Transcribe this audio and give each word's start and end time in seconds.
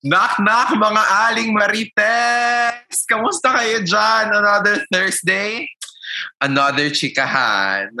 Knock 0.00 0.40
knock 0.40 0.72
mga 0.80 1.02
aling 1.28 1.52
marites! 1.52 3.04
Kamusta 3.04 3.52
kayo 3.52 3.84
dyan? 3.84 4.32
Another 4.32 4.80
Thursday? 4.88 5.68
Another 6.40 6.88
chikahan. 6.88 7.92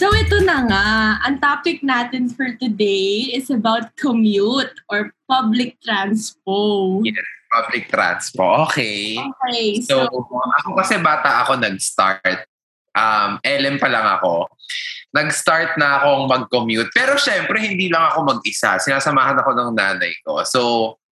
So 0.00 0.16
ito 0.16 0.40
na 0.48 0.64
nga, 0.64 0.86
ang 1.28 1.44
topic 1.44 1.84
natin 1.84 2.32
for 2.32 2.56
today 2.56 3.36
is 3.36 3.52
about 3.52 3.92
commute 4.00 4.72
or 4.88 5.12
public 5.28 5.76
transpo. 5.84 7.04
Yes, 7.04 7.20
public 7.52 7.92
transpo. 7.92 8.64
Okay. 8.72 9.20
Okay, 9.20 9.84
So, 9.84 10.08
so, 10.08 10.24
ako 10.64 10.80
kasi 10.80 10.96
bata 11.04 11.44
ako 11.44 11.60
nag-start. 11.60 12.48
Um, 12.94 13.42
LM 13.42 13.76
pa 13.82 13.90
lang 13.90 14.06
ako. 14.18 14.48
Nag-start 15.14 15.78
na 15.78 16.02
akong 16.02 16.26
mag-commute. 16.26 16.90
Pero 16.94 17.14
syempre, 17.18 17.62
hindi 17.62 17.90
lang 17.90 18.10
ako 18.10 18.38
mag-isa. 18.38 18.78
Sinasamahan 18.78 19.38
ako 19.38 19.50
ng 19.54 19.70
nanay 19.74 20.14
ko. 20.26 20.42
So, 20.46 20.60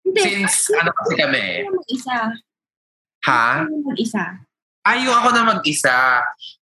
hindi, 0.05 0.21
since 0.21 0.69
ano 0.73 0.93
kasi 0.93 1.13
kami, 1.17 1.65
mo 1.65 1.81
mag-isa. 1.81 2.17
ha? 3.25 3.65
Mag-isa. 3.65 4.23
Ayaw 4.85 5.11
ako 5.21 5.29
na 5.33 5.43
mag-isa. 5.43 5.97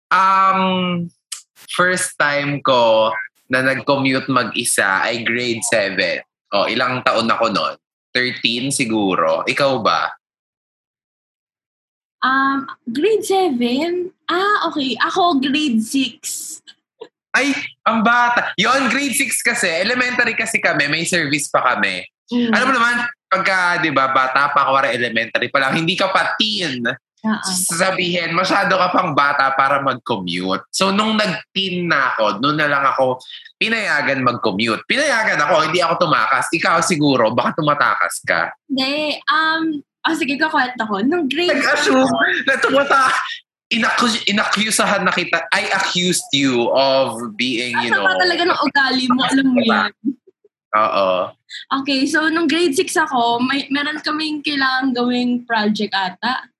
Um, 0.09 0.61
first 1.75 2.15
time 2.15 2.63
ko 2.63 3.11
na 3.51 3.61
nag-commute 3.61 4.25
mag-isa 4.31 5.05
ay 5.05 5.21
grade 5.21 5.61
7. 5.69 6.23
O, 6.55 6.65
ilang 6.71 7.03
taon 7.05 7.29
ako 7.29 7.51
noon? 7.51 7.75
13 8.15 8.71
siguro. 8.71 9.43
Ikaw 9.43 9.71
ba? 9.83 10.07
Um, 12.25 12.65
grade 12.89 13.21
7? 13.21 14.09
Ah, 14.25 14.65
okay. 14.65 14.97
Ako, 14.97 15.37
grade 15.37 15.77
6. 15.77 16.65
Ay, 17.35 17.53
ang 17.85 18.01
bata. 18.01 18.55
Yon 18.57 18.89
grade 18.89 19.13
6 19.13 19.45
kasi. 19.45 19.69
Elementary 19.69 20.33
kasi 20.33 20.57
kami. 20.57 20.89
May 20.89 21.05
service 21.05 21.53
pa 21.53 21.61
kami. 21.75 22.01
Mm. 22.33 22.49
Alam 22.49 22.67
mo 22.71 22.73
naman, 22.73 22.95
pagka, 23.29 23.83
di 23.85 23.93
ba, 23.93 24.09
bata 24.09 24.49
pa, 24.49 24.65
kawara 24.65 24.89
elementary 24.89 25.53
pa 25.53 25.61
lang, 25.61 25.77
hindi 25.77 25.93
ka 25.93 26.09
pa 26.09 26.33
teen. 26.39 26.81
Ah. 27.25 27.41
Sasabihin, 27.41 28.37
masyado 28.37 28.77
ka 28.77 28.93
pang 28.93 29.13
bata 29.17 29.53
para 29.57 29.81
mag-commute. 29.81 30.65
So, 30.69 30.93
nung 30.93 31.17
nag-teen 31.17 31.89
na 31.89 32.13
ako, 32.13 32.41
noon 32.41 32.57
na 32.57 32.69
lang 32.69 32.85
ako 32.85 33.17
pinayagan 33.57 34.21
mag-commute. 34.21 34.85
Pinayagan 34.85 35.41
ako, 35.41 35.69
hindi 35.69 35.81
ako 35.81 36.05
tumakas. 36.05 36.49
Ikaw 36.53 36.85
siguro, 36.85 37.33
baka 37.33 37.57
tumatakas 37.57 38.21
ka. 38.25 38.53
Hindi, 38.69 39.17
um, 39.25 39.81
oh, 40.05 40.15
sige, 40.15 40.37
kakwento 40.37 40.83
ko. 40.85 41.01
Nung 41.01 41.25
grade 41.25 41.53
Nag-assume 41.53 42.05
na 42.45 42.55
tumata 42.61 43.09
inaccuse, 43.73 44.21
inakusahan 44.29 45.01
na 45.01 45.13
kita, 45.13 45.49
I 45.49 45.65
accused 45.73 46.29
you 46.31 46.69
of 46.73 47.33
being, 47.33 47.73
you 47.81 47.89
Asa 47.89 47.97
know, 47.97 48.05
ba 48.05 48.13
talaga 48.21 48.43
ng 48.45 48.59
ugali 48.61 49.05
mo? 49.09 49.21
Alam 49.25 49.47
mo 49.49 49.61
yan. 49.65 49.91
oo. 50.75 51.09
Okay, 51.81 52.05
so 52.05 52.27
nung 52.29 52.51
grade 52.51 52.75
6 52.75 52.83
ako, 53.09 53.41
may 53.41 53.65
meron 53.71 54.03
kaming 54.03 54.43
kailangan 54.43 54.91
gawing 54.91 55.47
project 55.47 55.95
ata. 55.95 56.51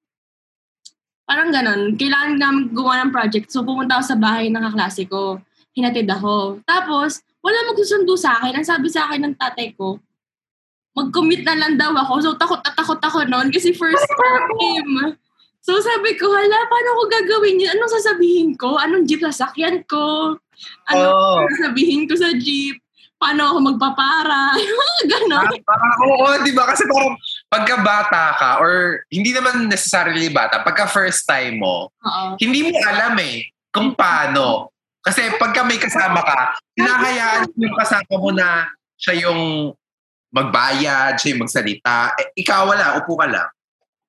Parang 1.26 1.50
ganon. 1.50 1.98
Kailangan 1.98 2.38
namin 2.38 2.70
gumawa 2.70 3.06
ng 3.06 3.14
project. 3.14 3.50
So 3.50 3.66
pumunta 3.66 3.98
ako 3.98 4.14
sa 4.14 4.18
bahay 4.18 4.48
ng 4.48 4.62
kaklase 4.62 5.10
ko. 5.10 5.42
Hinatid 5.76 6.08
ako. 6.08 6.64
Tapos, 6.64 7.20
wala 7.44 7.58
magsusundo 7.68 8.16
sa 8.16 8.40
akin. 8.40 8.62
Ang 8.62 8.66
sabi 8.66 8.88
sa 8.88 9.10
akin 9.10 9.22
ng 9.26 9.36
tatay 9.36 9.74
ko, 9.76 10.00
mag-commit 10.96 11.44
na 11.44 11.60
lang 11.60 11.76
daw 11.76 11.92
ako. 11.92 12.14
So 12.24 12.30
takot 12.40 12.64
na 12.64 12.72
takot 12.72 13.00
ako 13.04 13.28
noon 13.28 13.52
kasi 13.52 13.76
first 13.76 14.08
time. 14.08 15.20
So 15.66 15.76
sabi 15.82 16.16
ko, 16.16 16.30
hala, 16.32 16.60
paano 16.72 16.90
ko 16.96 17.04
gagawin 17.12 17.60
yun? 17.60 17.74
Anong 17.76 17.94
sasabihin 18.00 18.56
ko? 18.56 18.80
Anong 18.80 19.04
jeep 19.04 19.20
sasakyan 19.20 19.84
ko? 19.86 20.38
Ano 20.88 21.06
Oo. 21.12 21.44
sasabihin 21.58 22.08
ko 22.08 22.16
sa 22.16 22.32
jeep? 22.38 22.80
Paano 23.18 23.50
ako 23.50 23.58
magpapara? 23.74 24.54
Ganon. 25.12 25.48
Ah, 25.48 25.64
parang, 25.66 25.94
oo, 26.06 26.28
di 26.44 26.52
ba? 26.52 26.70
Kasi 26.70 26.84
parang 26.86 27.16
pagka 27.48 27.76
bata 27.80 28.24
ka, 28.36 28.50
or 28.60 29.02
hindi 29.08 29.32
naman 29.32 29.72
necessarily 29.72 30.28
bata, 30.30 30.62
pagka 30.62 30.86
first 30.86 31.24
time 31.24 31.64
mo, 31.64 31.90
Oo. 31.90 32.24
hindi 32.38 32.70
mo 32.70 32.76
alam 32.86 33.16
eh 33.24 33.50
kung 33.72 33.96
paano. 33.96 34.70
Kasi 35.02 35.34
pagka 35.42 35.64
may 35.64 35.80
kasama 35.80 36.22
ka, 36.22 36.60
hinahayaan 36.78 37.50
yung 37.56 37.76
kasama 37.80 38.14
mo 38.20 38.30
na 38.36 38.68
siya 39.00 39.28
yung 39.28 39.74
magbayad, 40.30 41.18
siya 41.18 41.36
yung 41.36 41.44
magsalita. 41.44 42.14
Eh, 42.18 42.42
ikaw 42.42 42.66
wala, 42.66 42.98
upo 42.98 43.14
ka 43.16 43.28
lang. 43.28 43.48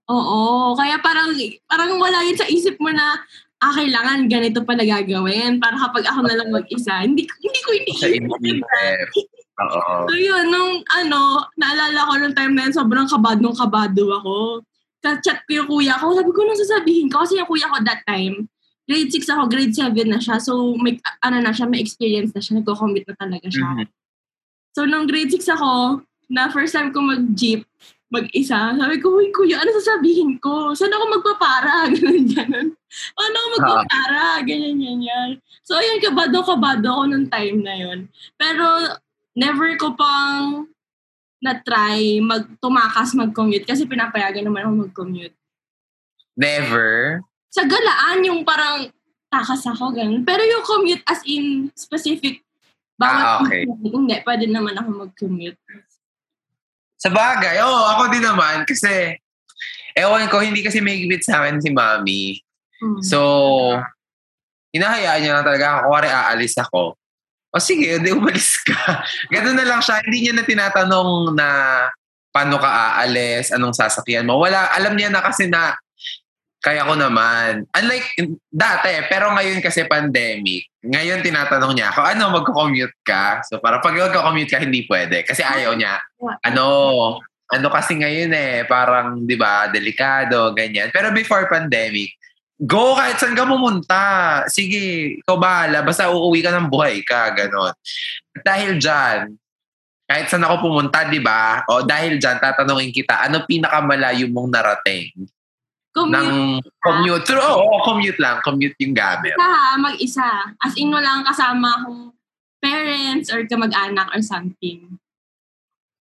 Oo, 0.06 0.72
kaya 0.74 1.02
parang 1.02 1.34
parang 1.66 1.98
wala 1.98 2.22
yun 2.22 2.38
sa 2.38 2.46
isip 2.46 2.78
mo 2.78 2.94
na 2.94 3.18
ah, 3.58 3.72
kailangan 3.72 4.28
ganito 4.28 4.62
pala 4.62 4.84
gagawin 4.84 5.58
para 5.58 5.74
kapag 5.74 6.04
ako 6.06 6.20
na 6.22 6.36
lang 6.36 6.52
mag-isa. 6.52 7.02
Hindi, 7.02 7.26
ko- 7.26 7.40
hindi 7.40 7.60
ko 7.60 7.70
Sa 7.96 8.06
iniisip. 8.06 8.38
iniisip. 8.38 9.26
Oo. 9.56 10.06
So 10.06 10.14
yun, 10.14 10.52
nung 10.52 10.84
ano, 10.94 11.42
naalala 11.56 12.06
ko 12.06 12.12
nung 12.20 12.36
time 12.36 12.52
na 12.52 12.68
yun, 12.68 12.76
sobrang 12.76 13.08
kabadong 13.08 13.56
kabado 13.56 14.04
ako. 14.12 14.36
Ka-chat 15.00 15.40
ko 15.48 15.50
yung 15.56 15.68
kuya 15.68 15.96
ko, 15.96 16.12
sabi 16.12 16.30
ko, 16.30 16.38
anong 16.44 16.60
sasabihin 16.60 17.08
ko? 17.08 17.24
Kasi 17.24 17.40
yung 17.40 17.48
kuya 17.48 17.66
ko 17.66 17.80
that 17.80 18.04
time, 18.04 18.44
grade 18.84 19.08
6 19.10 19.24
ako, 19.26 19.42
grade 19.48 19.72
7 19.72 19.90
na 20.04 20.20
siya. 20.20 20.36
So, 20.36 20.76
may, 20.76 21.00
ano 21.24 21.40
na 21.40 21.50
siya, 21.50 21.64
may 21.64 21.80
experience 21.80 22.30
na 22.30 22.44
siya, 22.44 22.60
nagko-commit 22.60 23.08
na 23.08 23.16
talaga 23.16 23.48
siya. 23.48 23.64
Mhm. 23.64 23.86
So, 24.76 24.84
nung 24.84 25.08
grade 25.08 25.32
6 25.32 25.40
ako, 25.56 26.04
na 26.28 26.52
first 26.52 26.76
time 26.76 26.92
ko 26.92 27.00
mag-jeep, 27.00 27.64
mag-isa, 28.12 28.76
sabi 28.76 29.00
ko, 29.00 29.16
Uy, 29.16 29.32
kuya, 29.32 29.56
ano 29.56 29.72
sasabihin 29.72 30.36
ko? 30.36 30.76
Saan 30.76 30.92
ako 30.92 31.16
magpapara? 31.16 31.88
Ganun, 31.96 32.28
ganun. 32.28 32.68
Ano 33.16 33.36
ako 33.40 33.48
magpapara? 33.56 34.44
Ganyan, 34.44 34.76
ganyan. 34.76 35.30
So, 35.64 35.80
ayun, 35.80 36.04
kabado-kabado 36.04 36.84
ako 36.92 37.02
nung 37.08 37.24
time 37.32 37.64
na 37.64 37.72
yun. 37.72 38.12
Pero, 38.36 39.00
never 39.32 39.80
ko 39.80 39.96
pang 39.96 40.68
na-try 41.40 42.20
mag 42.20 42.44
tumakas 42.60 43.16
mag-commute 43.16 43.64
kasi 43.64 43.88
pinapayagan 43.88 44.44
naman 44.44 44.68
ako 44.68 44.72
mag-commute. 44.92 45.36
Never. 46.36 47.24
Sa 47.48 47.64
galaan, 47.64 48.28
yung 48.28 48.44
parang 48.44 48.92
takas 49.32 49.64
ako, 49.64 49.96
ganun. 49.96 50.20
Pero 50.20 50.44
yung 50.44 50.64
commute 50.68 51.04
as 51.08 51.24
in 51.24 51.72
specific, 51.72 52.45
Ah, 52.96 53.44
bawat 53.44 53.48
okay. 53.48 53.62
hindi, 53.68 54.16
pwede 54.24 54.44
naman 54.48 54.74
ako 54.76 54.88
mag-commute. 55.04 55.60
Sa 56.96 57.12
bagay, 57.12 57.60
oo, 57.60 57.82
ako 57.92 58.02
din 58.08 58.24
naman. 58.24 58.64
Kasi, 58.64 59.20
ewan 59.92 60.28
ko, 60.32 60.40
hindi 60.40 60.64
kasi 60.64 60.80
may 60.80 60.96
gibit 61.04 61.20
sa 61.20 61.44
akin 61.44 61.60
si 61.60 61.68
mami. 61.68 62.40
Mm. 62.80 63.00
So, 63.04 63.20
hinahayaan 64.72 65.20
niya 65.20 65.32
lang 65.36 65.46
talaga 65.46 65.64
ako. 65.68 65.80
Kuwari, 65.92 66.08
aalis 66.08 66.56
ako. 66.56 66.96
O 67.52 67.60
sige, 67.60 68.00
hindi 68.00 68.12
umalis 68.12 68.60
ka. 68.64 69.04
Ganun 69.34 69.56
na 69.56 69.64
lang 69.64 69.80
siya. 69.80 70.00
Hindi 70.04 70.28
niya 70.28 70.34
na 70.36 70.44
tinatanong 70.44 71.36
na 71.36 71.48
paano 72.32 72.60
ka 72.60 72.68
aalis, 72.68 73.48
anong 73.48 73.72
sasakyan 73.72 74.28
mo. 74.28 74.36
Wala, 74.36 74.72
alam 74.76 74.92
niya 74.92 75.08
na 75.08 75.24
kasi 75.24 75.48
na 75.48 75.72
kaya 76.66 76.82
ko 76.82 76.98
naman. 76.98 77.62
Unlike 77.70 78.26
dati, 78.50 78.90
pero 79.06 79.30
ngayon 79.30 79.62
kasi 79.62 79.86
pandemic, 79.86 80.66
ngayon 80.82 81.22
tinatanong 81.22 81.78
niya 81.78 81.94
ako, 81.94 82.00
ano, 82.02 82.24
magko-commute 82.34 82.98
ka? 83.06 83.46
So, 83.46 83.62
para 83.62 83.78
pag 83.78 83.94
magko-commute 83.94 84.50
ka, 84.50 84.58
hindi 84.58 84.82
pwede. 84.90 85.22
Kasi 85.22 85.46
ayaw 85.46 85.78
niya. 85.78 86.02
Ano, 86.42 86.66
ano 87.54 87.66
kasi 87.70 87.94
ngayon 88.02 88.34
eh, 88.34 88.66
parang, 88.66 89.22
di 89.22 89.38
ba, 89.38 89.70
delikado, 89.70 90.50
ganyan. 90.58 90.90
Pero 90.90 91.14
before 91.14 91.46
pandemic, 91.46 92.18
go 92.58 92.98
kahit 92.98 93.22
saan 93.22 93.38
ka 93.38 93.46
pumunta. 93.46 94.02
Sige, 94.50 95.22
ikaw 95.22 95.38
bahala. 95.38 95.86
Basta 95.86 96.10
uuwi 96.10 96.42
ka 96.42 96.50
ng 96.50 96.66
buhay 96.66 96.98
ka, 97.06 97.30
ganon. 97.30 97.78
Dahil 98.42 98.82
dyan, 98.82 99.38
kahit 100.10 100.26
saan 100.26 100.42
ako 100.42 100.66
pumunta, 100.66 101.06
di 101.06 101.22
ba? 101.22 101.62
O 101.70 101.86
dahil 101.86 102.18
dyan, 102.18 102.42
tatanungin 102.42 102.90
kita, 102.90 103.22
ano 103.22 103.46
pinakamalayo 103.46 104.26
mong 104.34 104.50
narating 104.50 105.30
Commute 105.96 106.12
ng 106.12 106.60
commute? 106.84 107.24
Oo, 107.40 107.80
commute 107.80 108.20
lang. 108.20 108.44
Commute 108.44 108.76
yung 108.84 108.92
gamit. 108.92 109.32
ka 109.32 109.48
ha, 109.48 109.80
mag-isa. 109.80 110.52
As 110.60 110.76
in, 110.76 110.92
wala 110.92 111.08
kang 111.08 111.28
kasama 111.32 111.68
akong 111.80 112.12
parents 112.60 113.32
or 113.32 113.40
kamag-anak 113.48 114.12
or 114.12 114.20
something. 114.20 115.00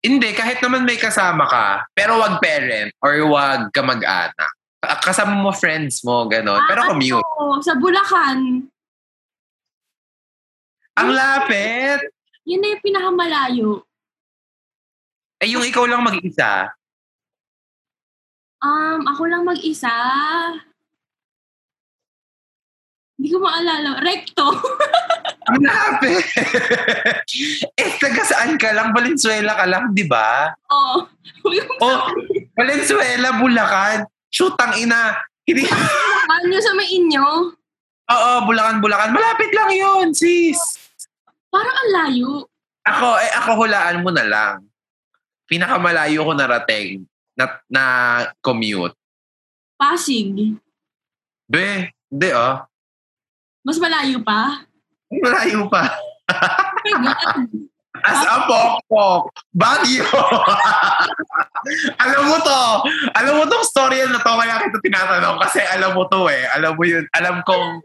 Hindi, 0.03 0.29
kahit 0.35 0.59
naman 0.59 0.83
may 0.83 0.99
kasama 0.99 1.47
ka, 1.47 1.87
pero 1.95 2.19
wag 2.19 2.43
parent 2.43 2.91
or 2.99 3.23
wag 3.31 3.71
kamag-anak. 3.71 4.51
Kasama 5.01 5.33
mo 5.33 5.55
friends 5.55 6.03
mo, 6.03 6.27
ganon. 6.27 6.59
Pero 6.67 6.91
commute. 6.91 7.23
Oo, 7.39 7.57
sa 7.63 7.73
Bulacan. 7.79 8.67
Ang 10.95 11.09
lapit! 11.11 12.11
Yun 12.45 12.59
na 12.61 12.67
yung 12.75 12.83
pinakamalayo. 12.83 13.69
Eh, 15.41 15.49
yung 15.51 15.65
ikaw 15.65 15.87
lang 15.89 16.05
mag-isa. 16.05 16.69
Um, 18.63 18.99
ako 19.05 19.21
lang 19.27 19.43
mag-isa. 19.43 19.91
Hindi 23.15 23.27
ko 23.31 23.37
maalala. 23.39 24.03
Recto. 24.03 24.47
Ang 25.49 25.61
lapit! 25.61 26.25
eh, 27.79 27.89
taga 28.01 28.23
saan 28.25 28.57
ka 28.57 28.73
lang? 28.73 28.91
Valenzuela 28.97 29.53
ka 29.53 29.65
lang, 29.69 29.93
di 29.93 30.01
ba? 30.09 30.49
Oo. 30.73 31.05
Yung 31.53 31.69
Oh, 31.85 32.09
Valenzuela, 32.57 33.37
Bulacan. 33.37 34.09
Shoot, 34.33 34.57
ang 34.57 34.73
ina. 34.73 35.13
Hindi. 35.45 35.69
ano 36.25 36.55
sa 36.57 36.73
may 36.73 36.89
inyo? 36.89 37.25
Oo, 38.09 38.31
Bulacan, 38.49 38.81
Bulacan. 38.81 39.13
Malapit 39.13 39.53
lang 39.53 39.69
yun, 39.69 40.07
sis. 40.17 40.57
Parang 41.53 41.77
ang 41.77 41.89
malayo? 41.93 42.49
Ako, 42.89 43.07
eh, 43.21 43.31
ako 43.37 43.49
hulaan 43.69 44.01
mo 44.01 44.09
na 44.09 44.25
lang. 44.25 44.65
Pinakamalayo 45.45 46.25
ko 46.25 46.33
narating 46.33 47.05
na, 47.35 47.45
na 47.67 47.83
commute. 48.39 48.95
Pasig. 49.75 50.55
Be, 51.45 51.91
hindi 52.09 52.29
ah. 52.31 52.65
Mas 53.61 53.77
malayo 53.77 54.23
pa? 54.23 54.65
Malayo 55.11 55.67
pa. 55.69 55.83
Oh 56.31 56.69
my 56.81 56.93
God. 57.01 57.65
As 58.03 58.21
a 58.27 58.37
pokpok. 58.45 59.31
Baguio. 59.55 60.03
alam 62.03 62.23
mo 62.27 62.37
to. 62.43 62.61
Alam 63.15 63.33
mo 63.39 63.43
tong 63.47 63.65
story 63.65 64.03
na 64.03 64.19
to 64.19 64.33
kaya 64.35 64.67
kita 64.67 64.77
tinatanong 64.83 65.37
kasi 65.47 65.63
alam 65.63 65.95
mo 65.95 66.03
to 66.11 66.27
eh. 66.27 66.43
Alam 66.53 66.75
mo 66.75 66.83
yun. 66.83 67.07
Alam 67.15 67.39
kong 67.47 67.81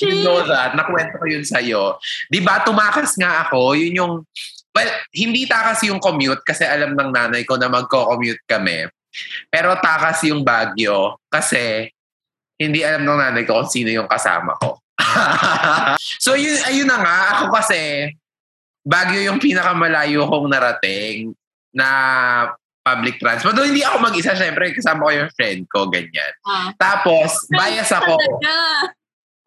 you 0.00 0.22
know 0.22 0.40
that. 0.46 0.78
Nakwento 0.78 1.18
ko 1.18 1.26
yun 1.26 1.42
sa'yo. 1.42 1.98
Di 2.30 2.38
ba 2.38 2.62
tumakas 2.62 3.18
nga 3.18 3.48
ako. 3.48 3.74
Yun 3.74 3.98
yung 3.98 4.14
Well, 4.74 4.90
hindi 5.14 5.48
takas 5.48 5.84
yung 5.88 5.98
commute 5.98 6.44
kasi 6.44 6.62
alam 6.62 6.94
ng 6.94 7.10
nanay 7.10 7.42
ko 7.42 7.56
na 7.56 7.72
magko-commute 7.72 8.44
kami. 8.46 8.86
Pero 9.48 9.74
takas 9.80 10.22
yung 10.28 10.44
Baguio 10.44 11.18
kasi 11.32 11.88
hindi 12.58 12.82
alam 12.82 13.06
ng 13.06 13.18
nanay 13.18 13.42
ko 13.46 13.62
kung 13.62 13.70
sino 13.70 13.90
yung 13.90 14.10
kasama 14.10 14.54
ko. 14.58 14.78
so 16.24 16.34
yun, 16.34 16.58
ayun 16.66 16.90
na 16.90 16.98
nga. 17.00 17.18
Ako 17.38 17.44
kasi, 17.54 18.12
Baguio 18.82 19.30
yung 19.30 19.40
pinakamalayo 19.40 20.26
kong 20.26 20.48
narating 20.50 21.32
na 21.72 21.88
public 22.82 23.20
transport. 23.20 23.52
Though 23.52 23.68
hindi 23.68 23.84
ako 23.84 24.00
mag-isa, 24.00 24.32
syempre 24.32 24.72
kasama 24.72 25.06
ko 25.06 25.12
yung 25.12 25.32
friend 25.36 25.62
ko, 25.68 25.86
ganyan. 25.92 26.32
Ah. 26.48 26.72
Tapos, 26.74 27.46
bias 27.52 27.92
ako. 27.92 28.16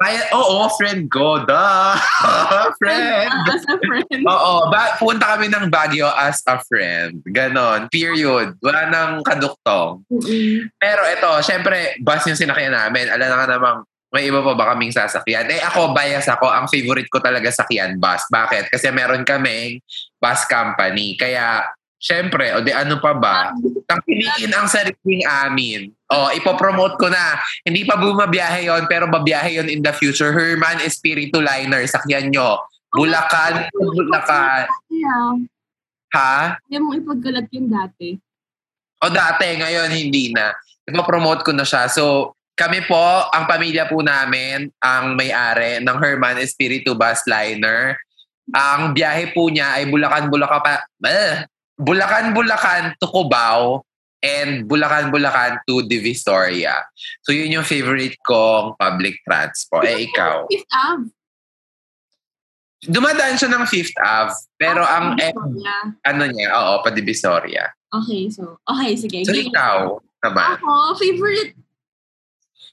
Bias, 0.01 0.33
oo, 0.33 0.65
friend 0.81 1.05
ko, 1.13 1.45
duh. 1.45 1.93
friend. 2.81 3.29
As 3.53 3.61
a 3.69 3.77
friend. 3.77 4.21
Oo, 4.25 4.73
ba- 4.73 4.97
punta 4.97 5.37
kami 5.37 5.45
ng 5.45 5.69
Baguio 5.69 6.09
as 6.09 6.41
a 6.49 6.57
friend. 6.65 7.21
Ganon, 7.29 7.85
period. 7.93 8.57
Wala 8.65 8.89
nang 8.89 9.21
kaduktong. 9.21 10.01
Pero 10.81 11.01
ito, 11.05 11.29
syempre, 11.45 12.01
bus 12.01 12.25
yung 12.25 12.39
sinakyan 12.39 12.73
namin. 12.73 13.13
Alam 13.13 13.29
na 13.29 13.37
ka 13.37 13.45
namang, 13.45 13.77
may 14.09 14.25
iba 14.25 14.41
pa 14.41 14.57
ba 14.57 14.73
kaming 14.73 14.89
sasakyan? 14.91 15.45
Eh 15.53 15.61
ako, 15.61 15.93
bias 15.93 16.25
ako. 16.25 16.49
Ang 16.49 16.65
favorite 16.65 17.07
ko 17.07 17.21
talaga 17.21 17.53
sakyan, 17.53 18.01
bus. 18.01 18.25
Bakit? 18.27 18.73
Kasi 18.73 18.89
meron 18.89 19.21
kaming 19.21 19.79
bus 20.17 20.49
company. 20.49 21.13
Kaya, 21.13 21.61
syempre, 22.01 22.49
o 22.57 22.65
di 22.65 22.73
ano 22.73 22.97
pa 22.97 23.13
ba? 23.13 23.53
Tangkilikin 23.85 24.49
ang 24.51 24.65
sariling 24.65 25.23
amin. 25.45 25.93
O, 26.09 26.33
ipopromote 26.33 26.97
ko 26.97 27.07
na. 27.07 27.37
Hindi 27.61 27.85
pa 27.85 27.95
bumabiyahe 27.95 28.67
yon 28.67 28.89
pero 28.89 29.05
babiyahe 29.05 29.61
yon 29.61 29.69
in 29.69 29.85
the 29.85 29.93
future. 29.93 30.33
Herman 30.33 30.81
Espiritu 30.81 31.39
Liner, 31.39 31.85
sakyan 31.85 32.33
nyo. 32.33 32.57
Bulacan, 32.91 33.69
Bulacan. 33.71 34.67
Kaya, 34.67 35.15
Ha? 36.11 36.59
kaya 36.59 36.77
mo 36.83 36.91
ipagkalat 36.91 37.47
yung 37.55 37.71
dati. 37.71 38.19
O 38.99 39.07
dati, 39.07 39.47
ngayon 39.55 39.87
hindi 39.95 40.35
na. 40.35 40.51
Ipapromote 40.83 41.47
ko 41.47 41.55
na 41.55 41.63
siya. 41.63 41.87
So, 41.87 42.35
kami 42.59 42.83
po, 42.83 42.99
ang 43.31 43.47
pamilya 43.47 43.87
po 43.87 44.03
namin, 44.03 44.67
ang 44.83 45.15
may-ari 45.15 45.79
ng 45.79 45.97
Herman 46.03 46.35
Espiritu 46.43 46.99
Bus 46.99 47.23
Liner. 47.23 47.95
Ang 48.51 48.91
biyahe 48.91 49.31
po 49.31 49.47
niya 49.47 49.79
ay 49.79 49.87
Bulacan-Bulacan 49.87 50.59
pa, 50.59 50.83
eh, 51.07 51.47
Bulacan-Bulacan 51.81 52.93
to 53.01 53.09
Cubao 53.09 53.81
and 54.21 54.69
Bulacan-Bulacan 54.69 55.65
to 55.65 55.81
Divisoria. 55.89 56.85
So, 57.25 57.33
yun 57.33 57.49
yung 57.49 57.65
favorite 57.65 58.15
kong 58.21 58.77
public 58.77 59.17
transport. 59.25 59.89
Eh, 59.89 60.05
ikaw. 60.05 60.45
Fifth 60.45 60.69
Ave. 60.69 61.09
Dumadaan 62.81 63.37
siya 63.37 63.49
ng 63.49 63.65
Fifth 63.69 63.93
Ave, 64.01 64.33
pero 64.57 64.81
Ah, 64.81 64.97
ang, 64.97 65.07
eh, 65.21 65.33
ano 66.05 66.23
niya, 66.29 66.49
oo, 66.53 66.81
pa 66.81 66.89
Divisoria. 66.89 67.69
Okay, 67.93 68.29
so, 68.29 68.57
okay, 68.65 68.93
sige. 68.97 69.21
So, 69.25 69.33
Game. 69.33 69.49
ikaw 69.53 70.01
naman. 70.21 70.57
Ako, 70.57 70.97
favorite 70.97 71.57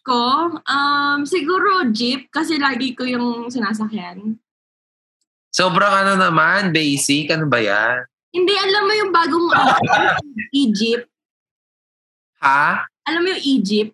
ko, 0.04 0.56
um, 0.64 1.18
siguro 1.28 1.92
jeep 1.92 2.32
kasi 2.32 2.56
lagi 2.56 2.96
ko 2.96 3.04
yung 3.04 3.52
sinasakyan. 3.52 4.40
Sobrang 5.52 5.92
ano 6.04 6.16
naman, 6.16 6.72
basic. 6.72 7.28
Ano 7.28 7.44
ba 7.48 7.60
yan? 7.60 8.08
Hindi, 8.28 8.54
alam 8.54 8.82
mo 8.84 8.92
yung 8.92 9.12
bagong 9.12 9.48
ano, 9.56 10.20
Egypt. 10.52 11.08
Ha? 12.44 12.84
Alam 13.08 13.20
mo 13.24 13.28
yung 13.32 13.44
Egypt? 13.44 13.92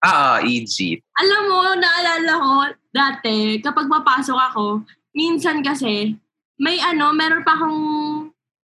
Ah, 0.00 0.40
Egypt. 0.44 1.04
Alam 1.16 1.42
mo, 1.48 1.60
naalala 1.76 2.32
ko, 2.36 2.52
dati, 2.92 3.60
kapag 3.60 3.88
papasok 3.88 4.38
ako, 4.52 4.84
minsan 5.12 5.60
kasi, 5.60 6.16
may 6.56 6.80
ano, 6.80 7.12
meron 7.12 7.44
pa 7.44 7.52
akong 7.56 7.82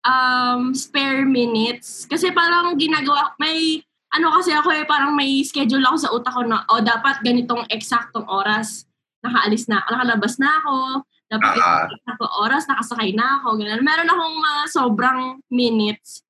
um, 0.06 0.62
spare 0.72 1.28
minutes. 1.28 2.08
Kasi 2.08 2.32
parang 2.32 2.76
ginagawa, 2.81 3.37
may, 3.37 3.84
ano 4.16 4.32
kasi 4.38 4.54
ako 4.54 4.72
eh, 4.72 4.84
parang 4.88 5.12
may 5.12 5.44
schedule 5.44 5.84
ako 5.84 5.96
sa 6.00 6.12
utak 6.12 6.32
ko 6.32 6.43
na, 6.44 6.64
o 6.72 6.81
dapat 6.81 7.20
ganitong 7.20 7.69
eksaktong 7.69 8.25
oras, 8.28 8.88
nakaalis 9.20 9.69
na, 9.69 9.84
nakalabas 9.88 10.40
na 10.40 10.48
ako, 10.62 10.76
dapat 11.26 11.58
Ah. 11.58 11.58
ganitong 11.58 11.99
eksaktong 11.99 12.34
oras, 12.38 12.62
nakasakay 12.67 13.11
na 13.12 13.26
ako, 13.40 13.49
ganun. 13.58 13.82
Meron 13.82 14.11
akong 14.11 14.37
mga 14.38 14.62
sobrang 14.70 15.20
minutes. 15.50 16.23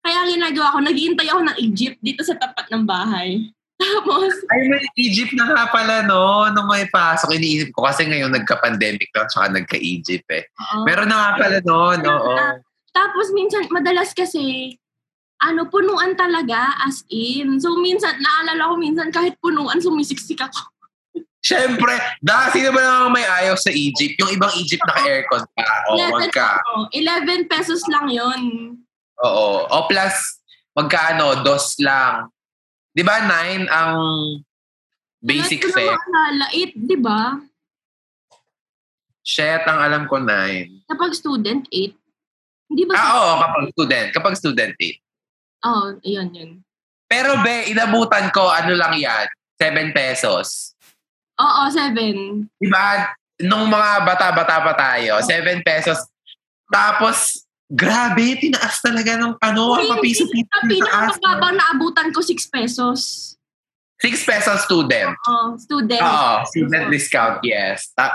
Kaya 0.00 0.24
ginagawa 0.24 0.72
ko, 0.72 0.78
naghihintay 0.80 1.28
ako 1.28 1.40
ng 1.44 1.56
Egypt 1.60 1.98
dito 2.00 2.22
sa 2.24 2.32
tapat 2.34 2.66
ng 2.72 2.84
bahay. 2.88 3.52
Tapos, 3.78 4.34
Ay, 4.50 4.66
may 4.66 4.82
Egypt 4.98 5.36
na 5.38 5.54
nga 5.54 5.64
pala, 5.70 6.02
no? 6.02 6.50
Nung 6.50 6.66
may 6.66 6.88
pasok, 6.90 7.36
iniisip 7.36 7.70
ko 7.70 7.86
kasi 7.86 8.08
ngayon 8.08 8.34
nagka-pandemic 8.34 9.06
lang, 9.14 9.28
tsaka 9.30 9.54
nagka-Egypt 9.54 10.28
eh. 10.34 10.44
oo. 10.50 10.82
Meron 10.82 11.12
na 11.12 11.16
nga 11.16 11.30
pala 11.38 11.58
noon, 11.62 11.98
oo. 12.02 12.34
Tapos 12.90 13.30
minsan, 13.30 13.68
madalas 13.70 14.10
kasi, 14.10 14.74
ano, 15.38 15.70
punuan 15.70 16.18
talaga, 16.18 16.74
as 16.82 17.06
in. 17.12 17.62
So 17.62 17.78
minsan, 17.78 18.18
naalala 18.18 18.74
ko 18.74 18.74
minsan, 18.80 19.14
kahit 19.14 19.38
punuan, 19.38 19.78
sumisiksik 19.78 20.42
ako. 20.42 20.58
Siyempre, 21.48 21.96
da, 22.20 22.52
sino 22.52 22.68
ba 22.76 22.80
namang 22.84 23.16
may 23.16 23.24
ayaw 23.24 23.56
sa 23.56 23.72
Egypt? 23.72 24.20
Yung 24.20 24.36
ibang 24.36 24.52
Egypt 24.60 24.84
naka-aircon 24.84 25.48
pa. 25.56 25.64
O, 25.88 25.96
wag 25.96 26.28
ka. 26.28 26.60
Oh, 26.76 26.84
11 26.92 27.48
pesos 27.48 27.80
lang 27.88 28.12
yon 28.12 28.40
Oo. 29.24 29.64
O 29.64 29.76
plus, 29.88 30.44
magkano? 30.76 31.40
Dos 31.40 31.80
lang. 31.80 32.28
Di 32.92 33.00
ba 33.00 33.24
nine 33.24 33.64
ang 33.72 33.96
basic 35.24 35.64
fare? 35.72 35.96
na 35.96 35.96
maalala, 35.96 36.46
8, 36.52 36.76
di 36.76 36.96
ba? 37.00 37.40
Shit, 39.24 39.64
ang 39.64 39.80
alam 39.80 40.04
ko 40.04 40.20
nine. 40.20 40.84
Kapag 40.84 41.16
student, 41.16 41.64
8. 41.72 41.96
Hindi 42.68 42.84
ba? 42.84 42.92
Ah, 42.94 43.10
oo, 43.16 43.32
kapag 43.40 43.64
student. 43.72 44.06
Kapag 44.12 44.34
student, 44.36 44.72
eight. 44.76 45.00
Oo, 45.64 45.72
oh, 45.72 45.88
yun, 46.04 46.28
yun. 46.36 46.50
Pero 47.08 47.40
be, 47.40 47.72
inabutan 47.72 48.28
ko, 48.36 48.52
ano 48.52 48.76
lang 48.76 48.92
yan, 49.00 49.24
7 49.56 49.96
pesos. 49.96 50.76
Oo, 51.38 51.62
7. 51.70 52.50
Diba, 52.58 53.14
nung 53.46 53.70
mga 53.70 53.90
bata-bata 54.02 54.58
pa 54.58 54.72
tayo, 54.74 55.22
7 55.22 55.62
pesos. 55.62 55.98
Tapos, 56.66 57.46
grabe, 57.70 58.36
tinaas 58.42 58.82
talaga 58.82 59.14
ng 59.14 59.38
ano, 59.38 59.64
ang 59.78 59.88
papiso-piso. 59.98 60.50
Ang 60.58 60.66
pinakamababang 60.66 61.54
naabutan 61.54 62.08
ko, 62.10 62.18
6 62.20 62.50
pesos. 62.50 62.98
6 63.98 64.30
pesos 64.30 64.62
student. 64.62 65.10
Oo, 65.26 65.58
student. 65.58 66.02
Oo, 66.02 66.34
student 66.46 66.86
discount, 66.86 67.42
yes. 67.42 67.90
Ta- 67.98 68.14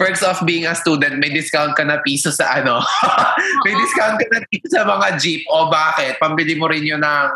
perks 0.00 0.24
of 0.24 0.40
being 0.48 0.64
a 0.64 0.72
student, 0.72 1.20
may 1.20 1.28
discount 1.28 1.76
ka 1.76 1.84
na 1.84 2.00
piso 2.00 2.32
sa 2.32 2.48
ano. 2.56 2.80
may 3.68 3.76
discount 3.76 4.16
ka 4.16 4.26
na 4.32 4.40
piso 4.48 4.72
sa 4.72 4.88
mga 4.88 5.20
jeep. 5.20 5.44
O 5.52 5.68
bakit? 5.68 6.16
Pambili 6.16 6.56
mo 6.56 6.64
rin 6.64 6.80
yun 6.80 7.04
ng 7.04 7.28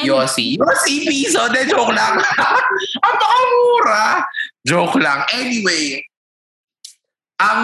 Yossi. 0.00 0.56
Yossi 0.56 1.04
piso? 1.04 1.44
De, 1.52 1.68
joke 1.68 1.92
lang. 1.92 2.16
Ang 3.04 3.16
pakamura. 3.20 4.24
Joke 4.64 4.96
lang. 4.96 5.20
Anyway, 5.36 6.00
ang 7.42 7.62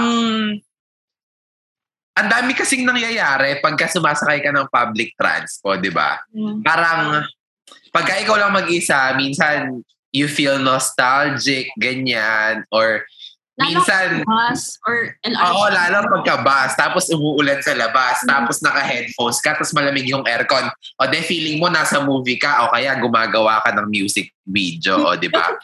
ang 2.18 2.26
dami 2.26 2.50
kasing 2.50 2.82
nangyayari 2.82 3.62
pagka 3.62 3.86
sumasakay 3.86 4.42
ka 4.42 4.50
ng 4.50 4.66
public 4.66 5.14
transport, 5.14 5.78
di 5.78 5.94
ba? 5.94 6.18
Yeah. 6.34 6.58
Parang, 6.66 7.22
pagka 7.94 8.18
ikaw 8.18 8.34
lang 8.34 8.58
mag-isa, 8.58 9.14
minsan 9.14 9.86
you 10.10 10.26
feel 10.26 10.58
nostalgic, 10.58 11.70
ganyan, 11.78 12.66
or 12.74 13.06
Lalo 13.58 13.82
minsan, 13.82 14.08
bus 14.22 14.78
or 14.86 15.18
LRT. 15.26 15.50
Oo, 15.50 15.66
lalo 15.66 15.96
pagka-bus, 16.14 16.70
tapos 16.78 17.04
umuulan 17.10 17.58
sa 17.58 17.74
labas, 17.74 18.22
Mm. 18.22 18.28
tapos 18.30 18.56
naka-headphones 18.62 19.38
ka, 19.42 19.58
tapos 19.58 19.74
malamig 19.74 20.06
yung 20.06 20.22
aircon. 20.22 20.70
O 20.94 21.10
de 21.10 21.18
feeling 21.26 21.58
mo 21.58 21.66
nasa 21.66 21.98
movie 21.98 22.38
ka 22.38 22.66
o 22.66 22.70
kaya 22.70 22.94
gumagawa 23.02 23.58
ka 23.66 23.74
ng 23.74 23.90
music 23.90 24.30
video, 24.46 25.10
o 25.10 25.18
di 25.18 25.26
ba? 25.26 25.42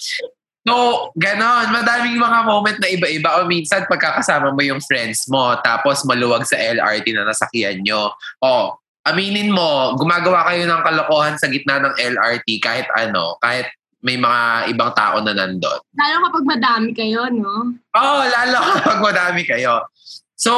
So, 0.64 1.12
ganon. 1.20 1.76
Madaming 1.76 2.16
mga 2.16 2.40
moment 2.48 2.80
na 2.80 2.88
iba-iba. 2.88 3.36
O 3.36 3.44
minsan, 3.44 3.84
pagkakasama 3.84 4.56
mo 4.56 4.64
yung 4.64 4.80
friends 4.80 5.28
mo, 5.28 5.60
tapos 5.60 6.08
maluwag 6.08 6.48
sa 6.48 6.56
LRT 6.56 7.12
na 7.12 7.28
nasakyan 7.28 7.84
nyo. 7.84 8.16
O, 8.40 8.72
aminin 9.04 9.52
mo, 9.52 9.92
gumagawa 10.00 10.48
kayo 10.48 10.64
ng 10.64 10.80
kalokohan 10.80 11.36
sa 11.36 11.52
gitna 11.52 11.84
ng 11.84 11.94
LRT 12.00 12.64
kahit 12.64 12.88
ano, 12.96 13.36
kahit 13.44 13.68
may 14.04 14.20
mga 14.20 14.68
ibang 14.68 14.92
tao 14.92 15.16
na 15.25 15.32
nandun. 15.32 15.80
Lalo 15.96 16.28
kapag 16.28 16.44
madami 16.44 16.92
kayo, 16.92 17.25
no? 17.32 17.73
Oo, 17.73 18.04
oh, 18.04 18.23
lalo 18.28 18.56
kapag 18.76 19.00
madami 19.00 19.42
kayo. 19.49 19.88
So, 20.37 20.52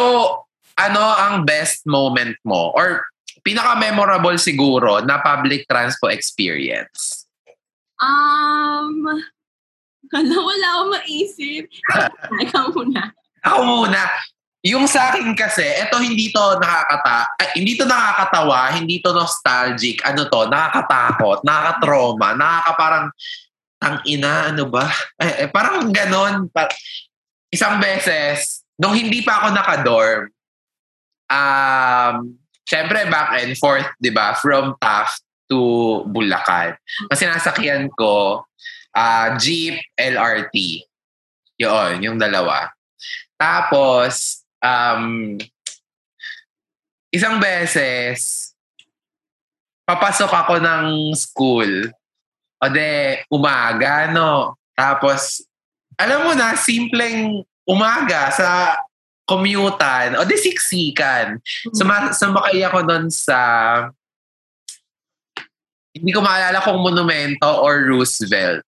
ano 0.75 1.03
ang 1.15 1.47
best 1.47 1.87
moment 1.87 2.35
mo? 2.43 2.75
Or 2.75 3.07
pinaka-memorable 3.47 4.35
siguro 4.43 4.99
na 5.07 5.23
public 5.23 5.71
transpo 5.71 6.11
experience? 6.11 7.31
Um, 8.03 9.07
wala, 10.12 10.35
wala 10.43 10.67
akong 10.75 10.93
maisip. 10.99 11.71
Ikaw 12.50 12.75
muna. 12.75 13.15
Ako 13.47 13.62
muna. 13.62 14.03
Yung 14.66 14.90
sa 14.90 15.14
akin 15.14 15.30
kasi, 15.38 15.62
eto 15.62 16.02
hindi 16.02 16.35
to 16.35 16.58
nakakata, 16.58 17.38
ay, 17.38 17.62
hindi 17.62 17.78
to 17.78 17.87
nakakatawa, 17.87 18.75
hindi 18.75 18.99
to 18.99 19.14
nostalgic, 19.14 20.02
ano 20.02 20.26
to, 20.26 20.50
nakakatakot, 20.50 21.46
nakakatrauma, 21.46 22.35
nakakaparang, 22.35 23.06
ang 23.78 23.96
ina, 24.11 24.50
ano 24.50 24.66
ba? 24.66 24.90
Eh, 25.23 25.46
eh, 25.46 25.49
parang 25.52 25.87
ganon. 25.94 26.50
Par- 26.50 26.75
isang 27.54 27.78
beses, 27.78 28.66
nung 28.75 28.96
hindi 28.96 29.23
pa 29.23 29.38
ako 29.38 29.46
naka-dorm, 29.54 30.23
um, 31.30 32.14
syempre 32.66 33.06
back 33.06 33.38
and 33.38 33.54
forth, 33.54 33.87
di 34.02 34.11
ba, 34.11 34.35
from 34.35 34.75
Taft 34.82 35.23
to 35.46 36.02
Bulacan. 36.11 36.75
Kasi 37.06 37.23
nasakyan 37.30 37.87
ko, 37.94 38.42
uh, 38.99 39.28
Jeep, 39.38 39.78
LRT. 39.94 40.82
Yun, 41.62 42.02
yung 42.02 42.18
dalawa. 42.18 42.75
Tapos, 43.38 44.42
um, 44.63 45.37
isang 47.13 47.41
beses, 47.41 48.53
papasok 49.87 50.33
ako 50.33 50.55
ng 50.61 50.85
school. 51.15 51.71
O 52.57 52.67
de, 52.73 53.21
umaga, 53.29 54.11
no? 54.11 54.57
Tapos, 54.73 55.45
alam 55.97 56.25
mo 56.25 56.33
na, 56.33 56.57
simpleng 56.57 57.45
umaga 57.69 58.33
sa 58.33 58.81
commutan. 59.29 60.17
O 60.17 60.25
de, 60.25 60.37
siksikan. 60.41 61.37
Suma, 61.73 62.13
sumakay 62.13 62.65
ako 62.65 62.79
doon 62.85 63.07
sa 63.13 63.39
hindi 65.97 66.13
ko 66.13 66.21
maalala 66.21 66.61
kung 66.61 66.85
monumento 66.85 67.49
or 67.49 67.89
Roosevelt. 67.89 68.61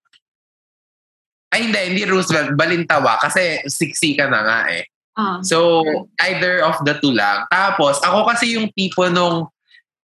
Ay, 1.52 1.68
hindi, 1.68 1.80
hindi 1.92 2.02
Roosevelt, 2.08 2.56
Balintawa, 2.56 3.20
kasi 3.20 3.60
siksikan 3.68 4.32
na 4.32 4.40
nga 4.44 4.60
eh. 4.72 4.88
Ah. 5.18 5.42
So, 5.42 5.82
either 6.30 6.62
of 6.62 6.78
the 6.86 6.94
two 7.02 7.10
lang. 7.10 7.42
Tapos, 7.50 7.98
ako 8.06 8.30
kasi 8.30 8.54
yung 8.54 8.70
tipo 8.70 9.10
nung 9.10 9.50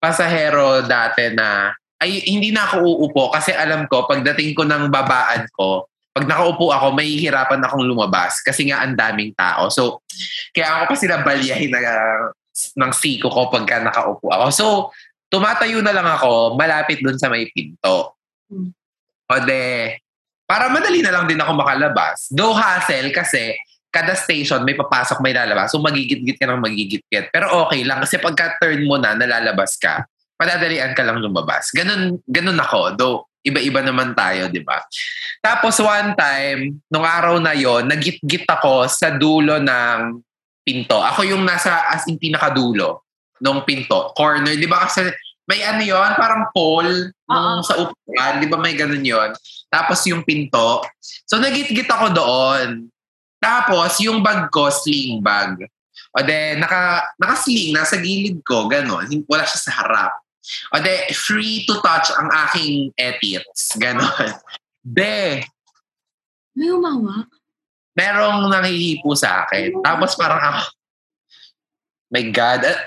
pasahero 0.03 0.83
dati 0.83 1.31
na, 1.31 1.71
ay, 2.03 2.19
hindi 2.27 2.51
na 2.51 2.67
ako 2.67 2.83
uupo 2.83 3.31
kasi 3.31 3.55
alam 3.55 3.87
ko, 3.87 4.03
pagdating 4.03 4.51
ko 4.51 4.67
ng 4.67 4.91
babaan 4.91 5.47
ko, 5.55 5.87
pag 6.11 6.27
nakaupo 6.27 6.71
ako, 6.71 6.91
may 6.91 7.15
hirapan 7.15 7.63
akong 7.63 7.87
lumabas 7.87 8.43
kasi 8.43 8.67
nga 8.67 8.83
ang 8.83 8.95
daming 8.95 9.31
tao. 9.35 9.71
So, 9.71 10.03
kaya 10.51 10.83
ako 10.83 10.95
kasi 10.95 11.07
nabalyahin 11.07 11.71
na 11.71 11.81
ng 12.55 12.91
siko 12.95 13.27
ko 13.31 13.47
pagka 13.51 13.83
nakaupo 13.83 14.31
ako. 14.31 14.45
So, 14.51 14.65
tumatayo 15.27 15.83
na 15.83 15.91
lang 15.91 16.07
ako 16.07 16.55
malapit 16.59 17.03
dun 17.03 17.19
sa 17.19 17.27
may 17.27 17.51
pinto. 17.51 18.15
Hmm. 18.47 18.71
O 19.27 19.35
de, 19.43 19.95
para 20.47 20.71
madali 20.71 21.03
na 21.03 21.11
lang 21.11 21.25
din 21.27 21.41
ako 21.41 21.51
makalabas. 21.51 22.31
Though 22.31 22.55
hassle 22.55 23.11
kasi 23.11 23.55
kada 23.95 24.11
station 24.11 24.67
may 24.67 24.75
papasok, 24.75 25.23
may 25.23 25.31
lalabas. 25.31 25.71
So 25.71 25.79
magigit-git 25.79 26.35
ka 26.35 26.51
ng 26.51 26.59
magigit-git. 26.59 27.31
Pero 27.31 27.63
okay 27.63 27.87
lang 27.87 28.03
kasi 28.03 28.19
pagka 28.19 28.59
turn 28.59 28.83
mo 28.83 28.99
na, 28.99 29.15
nalalabas 29.15 29.79
ka, 29.79 30.03
padadalian 30.35 30.91
ka 30.91 31.07
lang 31.07 31.23
lumabas. 31.23 31.71
Ganun, 31.71 32.19
ganun 32.27 32.59
ako. 32.59 32.79
Though 32.99 33.17
iba-iba 33.45 33.79
naman 33.79 34.11
tayo, 34.11 34.51
di 34.51 34.59
ba? 34.59 34.83
Tapos 35.39 35.79
one 35.79 36.11
time, 36.19 36.81
nung 36.91 37.07
araw 37.07 37.39
na 37.39 37.55
yon 37.55 37.87
nagit-git 37.87 38.43
ako 38.43 38.91
sa 38.91 39.15
dulo 39.15 39.61
ng 39.63 40.19
pinto. 40.65 40.97
Ako 40.97 41.21
yung 41.23 41.45
nasa 41.45 41.87
as 41.93 42.09
in 42.09 42.17
pinakadulo 42.17 43.05
ng 43.39 43.61
pinto. 43.63 44.11
Corner. 44.17 44.57
Di 44.57 44.65
ba 44.65 44.89
kasi 44.89 45.05
may 45.45 45.61
ano 45.61 45.85
yon 45.85 46.11
parang 46.17 46.49
pole 46.49 47.13
nung 47.29 47.61
sa 47.61 47.77
upuan. 47.77 48.41
Di 48.41 48.49
ba 48.49 48.57
may 48.57 48.73
ganun 48.73 49.05
yon 49.05 49.31
Tapos 49.69 50.01
yung 50.09 50.25
pinto. 50.25 50.81
So 51.29 51.37
nagit-git 51.37 51.85
ako 51.85 52.17
doon. 52.17 52.89
Tapos 53.45 54.01
yung 54.01 54.25
bag 54.25 54.49
ko, 54.49 54.73
sling 54.73 55.21
bag. 55.21 55.69
O 56.17 56.25
de, 56.25 56.57
naka, 56.57 57.05
naka-sling, 57.21 57.77
nasa 57.77 58.01
gilid 58.01 58.41
ko, 58.41 58.65
gano'n. 58.65 59.05
Wala 59.29 59.45
siya 59.45 59.59
sa 59.61 59.71
harap. 59.85 60.17
O 60.73 60.81
de, 60.81 61.13
free 61.13 61.61
to 61.69 61.77
touch 61.85 62.09
ang 62.17 62.33
aking 62.47 62.89
etits. 62.97 63.77
Gano'n. 63.77 64.33
De, 64.85 65.41
May 66.53 66.69
umawak. 66.69 67.25
merong 67.97 68.53
nangihipo 68.53 69.17
sa 69.17 69.43
akin. 69.43 69.81
Tapos 69.81 70.13
parang 70.13 70.37
ako, 70.37 70.63
my 72.13 72.25
God. 72.29 72.61
At, 72.65 72.79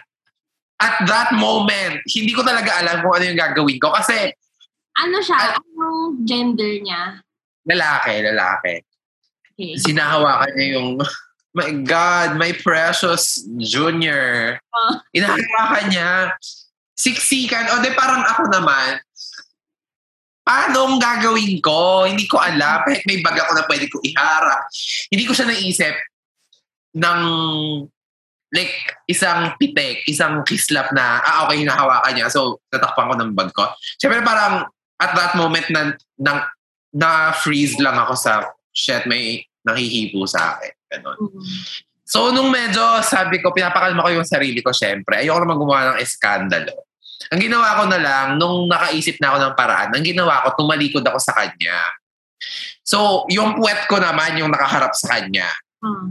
at 0.78 0.96
that 1.04 1.30
moment, 1.34 1.98
hindi 2.06 2.30
ko 2.30 2.46
talaga 2.46 2.78
alam 2.78 3.02
kung 3.02 3.18
ano 3.18 3.24
yung 3.26 3.38
gagawin 3.38 3.78
ko. 3.78 3.90
Kasi 3.90 4.30
Ano 4.94 5.18
siya? 5.18 5.58
Anong 5.58 6.22
gender 6.22 6.78
niya? 6.82 7.18
lalaki, 7.66 8.14
lalaki. 8.24 8.74
Okay. 9.58 9.74
Sinahawakan 9.74 10.54
niya 10.54 10.66
yung, 10.78 11.02
my 11.58 11.70
God, 11.82 12.38
my 12.38 12.54
precious 12.62 13.42
junior. 13.58 14.62
Ah. 14.70 15.02
Inahawakan 15.10 15.84
niya. 15.90 16.10
Siksikan. 16.94 17.66
O 17.74 17.82
de 17.82 17.90
parang 17.98 18.22
ako 18.22 18.46
naman, 18.54 19.02
paano 20.46 20.94
ang 20.94 20.96
gagawin 21.02 21.58
ko? 21.58 22.06
Hindi 22.06 22.30
ko 22.30 22.38
alam. 22.38 22.86
Kahit 22.86 23.02
may 23.10 23.18
bag 23.18 23.42
ako 23.42 23.50
na 23.58 23.66
pwede 23.66 23.90
ko 23.90 23.98
ihara. 24.06 24.62
Hindi 25.10 25.26
ko 25.26 25.34
siya 25.34 25.50
naisip 25.50 25.94
ng 26.94 27.20
like 28.54 28.96
isang 29.10 29.58
pitek, 29.60 30.06
isang 30.08 30.40
kislap 30.46 30.88
na, 30.94 31.20
ah 31.20 31.50
okay, 31.50 31.66
hinahawakan 31.66 32.14
niya. 32.14 32.30
So, 32.30 32.62
tatakpan 32.70 33.10
ko 33.10 33.14
ng 33.18 33.34
bag 33.34 33.50
ko. 33.52 33.68
Siyempre 33.98 34.22
parang 34.22 34.70
at 35.02 35.12
that 35.18 35.34
moment 35.34 35.66
na, 35.68 35.98
na, 36.16 36.46
na 36.94 37.34
freeze 37.34 37.76
lang 37.82 37.98
ako 37.98 38.14
sa 38.16 38.46
shit, 38.72 39.04
may 39.10 39.42
nahihipo 39.68 40.24
sa 40.24 40.56
akin. 40.56 40.72
Ganon. 40.88 41.16
Mm. 41.20 41.44
So, 42.08 42.32
nung 42.32 42.48
medyo 42.48 42.80
sabi 43.04 43.44
ko, 43.44 43.52
pinapakalma 43.52 44.00
ko 44.00 44.10
yung 44.16 44.24
sarili 44.24 44.64
ko, 44.64 44.72
syempre, 44.72 45.20
ayoko 45.20 45.44
naman 45.44 45.60
gumawa 45.60 45.80
ng 45.92 46.00
eskandalo. 46.00 46.88
Ang 47.28 47.40
ginawa 47.44 47.76
ko 47.76 47.84
na 47.84 48.00
lang, 48.00 48.26
nung 48.40 48.64
nakaisip 48.64 49.20
na 49.20 49.36
ako 49.36 49.38
ng 49.44 49.54
paraan, 49.58 49.92
ang 49.92 50.00
ginawa 50.00 50.40
ko, 50.48 50.56
tumalikod 50.64 51.04
ako 51.04 51.20
sa 51.20 51.36
kanya. 51.36 51.76
So, 52.80 53.28
yung 53.28 53.60
puwet 53.60 53.84
ko 53.92 54.00
naman 54.00 54.40
yung 54.40 54.48
nakaharap 54.48 54.96
sa 54.96 55.20
kanya. 55.20 55.52
Ah. 55.84 56.08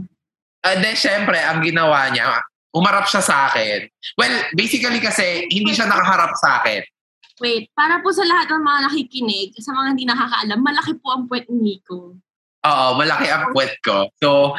And 0.70 0.78
then, 0.78 0.94
syempre, 0.94 1.34
ang 1.34 1.66
ginawa 1.66 2.14
niya, 2.14 2.46
umarap 2.70 3.10
siya 3.10 3.18
sa 3.18 3.50
akin. 3.50 3.90
Well, 4.14 4.54
basically 4.54 5.02
kasi, 5.02 5.50
hindi 5.50 5.74
siya 5.74 5.90
nakaharap 5.90 6.30
sa 6.38 6.62
akin. 6.62 6.86
Wait, 7.42 7.74
para 7.74 7.98
po 7.98 8.14
sa 8.14 8.22
lahat 8.22 8.50
ng 8.50 8.62
mga 8.62 8.80
nakikinig, 8.86 9.50
sa 9.58 9.74
mga 9.74 9.98
hindi 9.98 10.04
nakakaalam, 10.06 10.58
malaki 10.62 10.92
po 11.02 11.06
ang 11.10 11.26
puwet 11.26 11.50
ni 11.50 11.82
Nico. 11.82 12.18
Oo, 12.68 12.86
malaki 13.00 13.26
ang 13.32 13.48
puwet 13.56 13.80
ko. 13.80 14.12
So, 14.20 14.52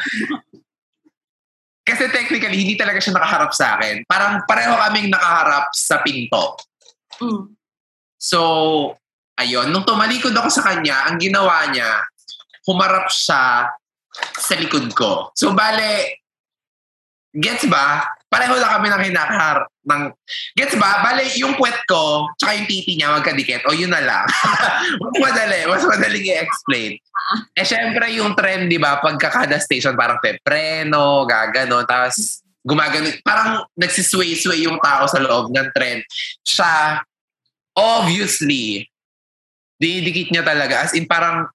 kasi 1.86 2.06
technically, 2.10 2.58
hindi 2.58 2.74
talaga 2.74 2.98
siya 2.98 3.16
nakaharap 3.16 3.52
sa 3.54 3.78
akin. 3.78 4.06
Parang 4.06 4.42
pareho 4.46 4.74
kaming 4.74 5.10
nakaharap 5.10 5.70
sa 5.74 6.02
pinto. 6.02 6.58
Mm. 7.18 7.54
So, 8.20 8.40
ayun. 9.40 9.72
Nung 9.72 9.88
tumalikod 9.88 10.36
ako 10.36 10.50
sa 10.52 10.66
kanya, 10.70 11.08
ang 11.08 11.16
ginawa 11.18 11.72
niya, 11.72 12.04
humarap 12.68 13.08
siya 13.10 13.72
sa 14.36 14.54
likod 14.60 14.92
ko. 14.92 15.32
So, 15.34 15.56
bale, 15.56 16.20
gets 17.34 17.66
ba? 17.66 18.06
Pareho 18.30 18.54
lang 18.62 18.78
kami 18.78 18.86
ng 18.94 19.02
hinakahar. 19.10 19.66
Ng, 19.90 20.02
gets 20.54 20.78
ba? 20.78 21.02
Bale, 21.02 21.26
yung 21.34 21.58
puwet 21.58 21.82
ko, 21.90 22.30
tsaka 22.38 22.62
yung 22.62 22.70
titi 22.70 22.94
niya 22.94 23.18
magkadikit. 23.18 23.66
O, 23.66 23.74
yun 23.74 23.90
na 23.90 23.98
lang. 23.98 24.22
mas 25.02 25.16
madali. 25.18 25.66
Mas 25.66 25.82
madaling 25.82 26.30
i-explain. 26.30 26.94
Eh, 27.58 27.66
syempre, 27.66 28.06
yung 28.14 28.38
trend, 28.38 28.70
di 28.70 28.78
ba? 28.78 29.02
Pagkakada 29.02 29.58
station, 29.58 29.98
parang 29.98 30.22
pepreno, 30.22 31.26
gagano. 31.26 31.82
Tapos, 31.82 32.46
gumagano. 32.62 33.10
Parang 33.26 33.66
nagsisway-sway 33.74 34.62
yung 34.62 34.78
tao 34.78 35.10
sa 35.10 35.18
loob 35.18 35.50
ng 35.50 35.68
trend. 35.74 36.06
Siya, 36.46 37.02
obviously, 37.74 38.86
dinidikit 39.82 40.30
niya 40.30 40.46
talaga. 40.46 40.86
As 40.86 40.94
in, 40.94 41.10
parang 41.10 41.50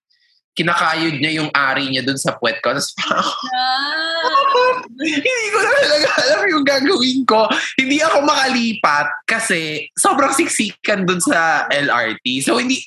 kinakayod 0.55 1.19
niya 1.19 1.43
yung 1.43 1.51
ari 1.51 1.91
niya 1.91 2.01
dun 2.07 2.17
sa 2.17 2.39
puwet 2.39 2.63
ko. 2.63 2.71
Tapos 2.71 2.95
parang, 2.95 3.29
Ah. 3.53 4.23
hindi 5.05 5.49
ko 5.51 5.59
na 5.59 5.71
talaga 5.75 6.09
alam 6.23 6.41
yung 6.49 6.65
gagawin 6.65 7.19
ko. 7.27 7.47
Hindi 7.75 7.97
ako 8.01 8.23
makalipat 8.23 9.07
kasi 9.27 9.89
sobrang 9.95 10.31
siksikan 10.31 11.03
dun 11.03 11.19
sa 11.19 11.67
LRT. 11.69 12.25
So, 12.45 12.57
hindi, 12.57 12.79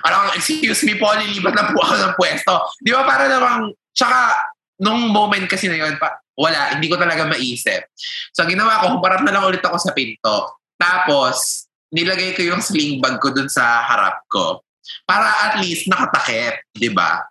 parang, 0.00 0.32
excuse 0.34 0.82
me 0.88 0.96
po, 0.96 1.12
lilipat 1.14 1.54
na 1.54 1.70
po 1.72 1.84
ako 1.84 1.94
ng 1.96 2.14
pwesto. 2.16 2.52
Di 2.80 2.90
ba, 2.94 3.04
para 3.04 3.28
namang, 3.28 3.74
tsaka, 3.92 4.50
nung 4.80 5.12
moment 5.12 5.44
kasi 5.46 5.68
na 5.68 5.76
yun, 5.76 5.94
pa, 6.00 6.16
wala, 6.40 6.76
hindi 6.76 6.88
ko 6.88 6.96
talaga 6.96 7.28
maisip. 7.28 7.84
So, 8.32 8.48
ginawa 8.48 8.80
ko, 8.80 8.96
humarap 8.96 9.20
na 9.22 9.32
lang 9.36 9.44
ulit 9.44 9.60
ako 9.60 9.76
sa 9.76 9.92
pinto. 9.92 10.56
Tapos, 10.80 11.68
nilagay 11.92 12.32
ko 12.32 12.42
yung 12.46 12.64
sling 12.64 13.02
bag 13.02 13.20
ko 13.20 13.34
dun 13.34 13.50
sa 13.50 13.84
harap 13.84 14.24
ko. 14.32 14.64
Para 15.06 15.26
at 15.50 15.62
least 15.62 15.90
nakatakip, 15.90 16.60
di 16.72 16.90
ba? 16.90 17.24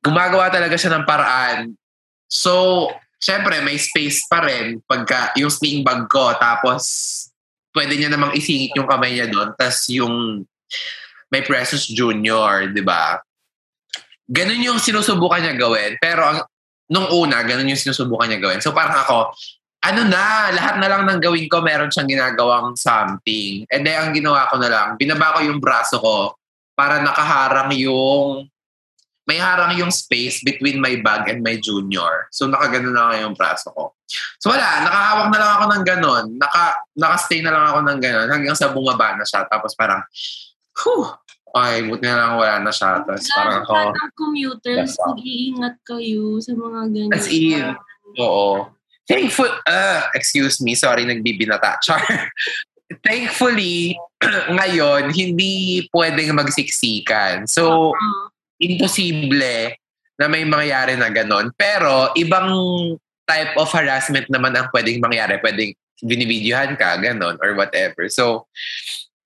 Gumagawa 0.00 0.48
talaga 0.48 0.74
siya 0.80 0.96
ng 0.96 1.04
paraan 1.04 1.76
So, 2.30 2.86
syempre 3.18 3.58
may 3.66 3.74
space 3.74 4.30
pa 4.30 4.46
rin 4.46 4.78
pagka 4.86 5.34
yung 5.34 5.50
sling 5.50 5.82
bag 5.82 6.06
ko 6.06 6.30
tapos 6.38 6.86
pwede 7.74 7.98
niya 7.98 8.14
namang 8.14 8.38
isingit 8.38 8.70
yung 8.78 8.86
kamay 8.86 9.18
niya 9.18 9.26
doon 9.26 9.50
tapos 9.58 9.90
yung 9.90 10.46
may 11.30 11.42
Precious 11.42 11.90
Junior, 11.90 12.70
di 12.70 12.82
ba? 12.82 13.18
Ganun 14.30 14.62
yung 14.62 14.78
sinusubukan 14.78 15.42
niya 15.42 15.54
gawin. 15.58 15.94
Pero 15.98 16.22
ang, 16.26 16.38
nung 16.90 17.06
una, 17.10 17.42
ganun 17.46 17.70
yung 17.70 17.78
sinusubukan 17.78 18.30
niya 18.30 18.42
gawin. 18.42 18.58
So 18.58 18.74
parang 18.74 18.98
ako, 18.98 19.30
ano 19.86 20.06
na, 20.10 20.50
lahat 20.50 20.82
na 20.82 20.90
lang 20.90 21.02
ng 21.06 21.22
gawin 21.22 21.46
ko, 21.46 21.62
meron 21.62 21.90
siyang 21.90 22.10
ginagawang 22.10 22.74
something. 22.74 23.62
And 23.70 23.86
then, 23.86 23.94
ang 23.94 24.10
ginawa 24.10 24.50
ko 24.50 24.58
na 24.58 24.70
lang, 24.70 24.98
binaba 24.98 25.38
ko 25.38 25.46
yung 25.46 25.62
braso 25.62 26.02
ko 26.02 26.34
para 26.80 27.04
nakaharang 27.04 27.76
yung, 27.76 28.48
may 29.28 29.36
harang 29.36 29.76
yung 29.76 29.92
space 29.92 30.40
between 30.40 30.80
my 30.80 30.96
bag 31.04 31.28
and 31.28 31.44
my 31.44 31.60
junior. 31.60 32.24
So, 32.32 32.48
nakaganon 32.48 32.96
na 32.96 33.12
lang 33.12 33.28
yung 33.28 33.36
braso 33.36 33.68
ko. 33.76 33.92
So, 34.40 34.48
wala, 34.48 34.64
nakahawak 34.88 35.28
na 35.28 35.38
lang 35.38 35.52
ako 35.52 35.64
ng 35.68 35.84
ganon. 35.84 36.24
Naka, 36.40 36.64
nakastay 36.96 37.44
na 37.44 37.52
lang 37.52 37.64
ako 37.68 37.78
ng 37.84 37.98
ganon 38.00 38.28
hanggang 38.32 38.56
sa 38.56 38.72
bumaba 38.72 39.12
na 39.20 39.28
siya. 39.28 39.44
Tapos 39.44 39.76
parang, 39.76 40.00
whew, 40.80 41.04
ay, 41.52 41.84
buti 41.84 42.08
na 42.08 42.16
lang 42.16 42.32
wala 42.40 42.56
na 42.64 42.72
siya. 42.72 43.04
Tapos 43.04 43.28
parang 43.28 43.60
ako, 43.60 43.76
Lahat 43.76 44.00
ng 44.00 44.14
commuters, 44.16 44.92
mag-iingat 44.96 45.76
kayo 45.84 46.40
sa 46.40 46.52
mga 46.56 46.80
ganyan. 46.88 47.12
As 47.12 47.28
in, 47.28 47.76
Oo. 48.16 48.72
Thankful, 49.10 49.50
uh, 49.66 50.02
excuse 50.14 50.62
me, 50.62 50.78
sorry, 50.78 51.02
nagbibinata. 51.02 51.82
Char. 51.82 51.98
Thankfully, 52.90 53.94
ngayon, 54.58 55.14
hindi 55.14 55.86
pwedeng 55.94 56.34
magsiksikan. 56.34 57.46
So, 57.46 57.94
Ah, 57.94 58.26
imposible 58.58 59.78
na 60.18 60.26
may 60.26 60.42
mangyari 60.42 60.98
na 60.98 61.08
ganon. 61.08 61.54
Pero, 61.54 62.10
ibang 62.18 62.50
type 63.24 63.54
of 63.54 63.70
harassment 63.70 64.26
naman 64.26 64.58
ang 64.58 64.68
pwedeng 64.74 64.98
mangyari. 64.98 65.38
Pwedeng 65.38 65.72
binibidyohan 66.02 66.74
ka, 66.74 66.98
ganon, 66.98 67.38
or 67.38 67.54
whatever. 67.54 68.10
So, 68.10 68.50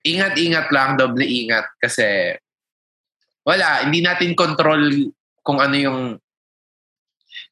ingat-ingat 0.04 0.68
lang, 0.68 1.00
doble 1.00 1.24
ingat 1.24 1.64
kasi 1.80 2.36
wala, 3.44 3.84
hindi 3.88 4.04
natin 4.04 4.36
control 4.36 5.08
kung 5.40 5.60
ano 5.60 5.76
yung 5.76 6.00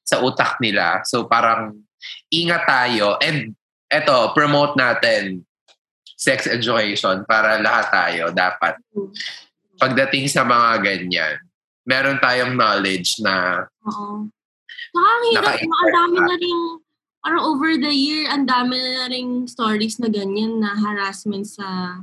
sa 0.05 0.21
utak 0.21 0.61
nila. 0.61 1.01
So, 1.09 1.25
parang 1.25 1.81
ingat 2.29 2.69
tayo. 2.69 3.17
And 3.21 3.57
eto, 3.89 4.37
promote 4.37 4.77
natin 4.77 5.45
sex 6.23 6.47
education 6.47 7.27
para 7.27 7.59
lahat 7.59 7.91
tayo 7.91 8.31
dapat 8.31 8.79
pagdating 9.83 10.31
sa 10.31 10.47
mga 10.47 10.79
ganyan, 10.79 11.35
meron 11.83 12.23
tayong 12.23 12.55
knowledge 12.55 13.19
na 13.19 13.67
Oo. 13.91 14.31
Saka 14.95 15.09
ang 15.09 15.25
hirap, 15.35 15.57
ang 15.59 15.91
dami 15.91 16.19
na 16.23 16.37
rin, 16.39 16.59
parang 17.19 17.43
over 17.49 17.75
the 17.81 17.91
year, 17.91 18.31
ang 18.31 18.47
dami 18.47 18.79
na 18.79 19.11
rin 19.11 19.51
stories 19.51 19.99
na 19.99 20.07
ganyan 20.07 20.63
na 20.63 20.79
harassment 20.79 21.49
sa... 21.49 21.99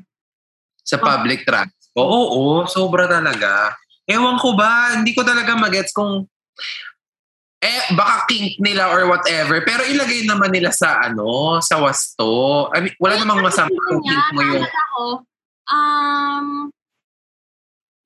sa 0.83 0.97
public 0.99 1.47
transport. 1.47 1.95
Oo, 1.95 2.19
oo, 2.35 2.55
sobra 2.67 3.07
talaga. 3.07 3.77
Ewan 4.09 4.41
ko 4.41 4.57
ba, 4.57 4.97
hindi 4.97 5.13
ko 5.13 5.21
talaga 5.21 5.53
magets 5.53 5.93
kung 5.93 6.25
eh, 7.59 7.91
baka 7.91 8.23
kink 8.31 8.55
nila 8.63 8.87
or 8.87 9.11
whatever. 9.11 9.59
Pero 9.67 9.83
ilagay 9.83 10.23
naman 10.23 10.55
nila 10.55 10.71
sa 10.71 11.03
ano, 11.03 11.59
sa 11.59 11.75
wasto. 11.83 12.67
I 12.71 12.87
mean, 12.87 12.95
wala 12.95 13.19
namang 13.19 13.43
masama 13.43 13.75
kung 13.75 13.99
kink 13.99 14.27
mo 14.31 14.41
yung... 14.41 14.63
Naalala 14.63 14.83
ko, 14.95 15.05
um, 15.67 16.47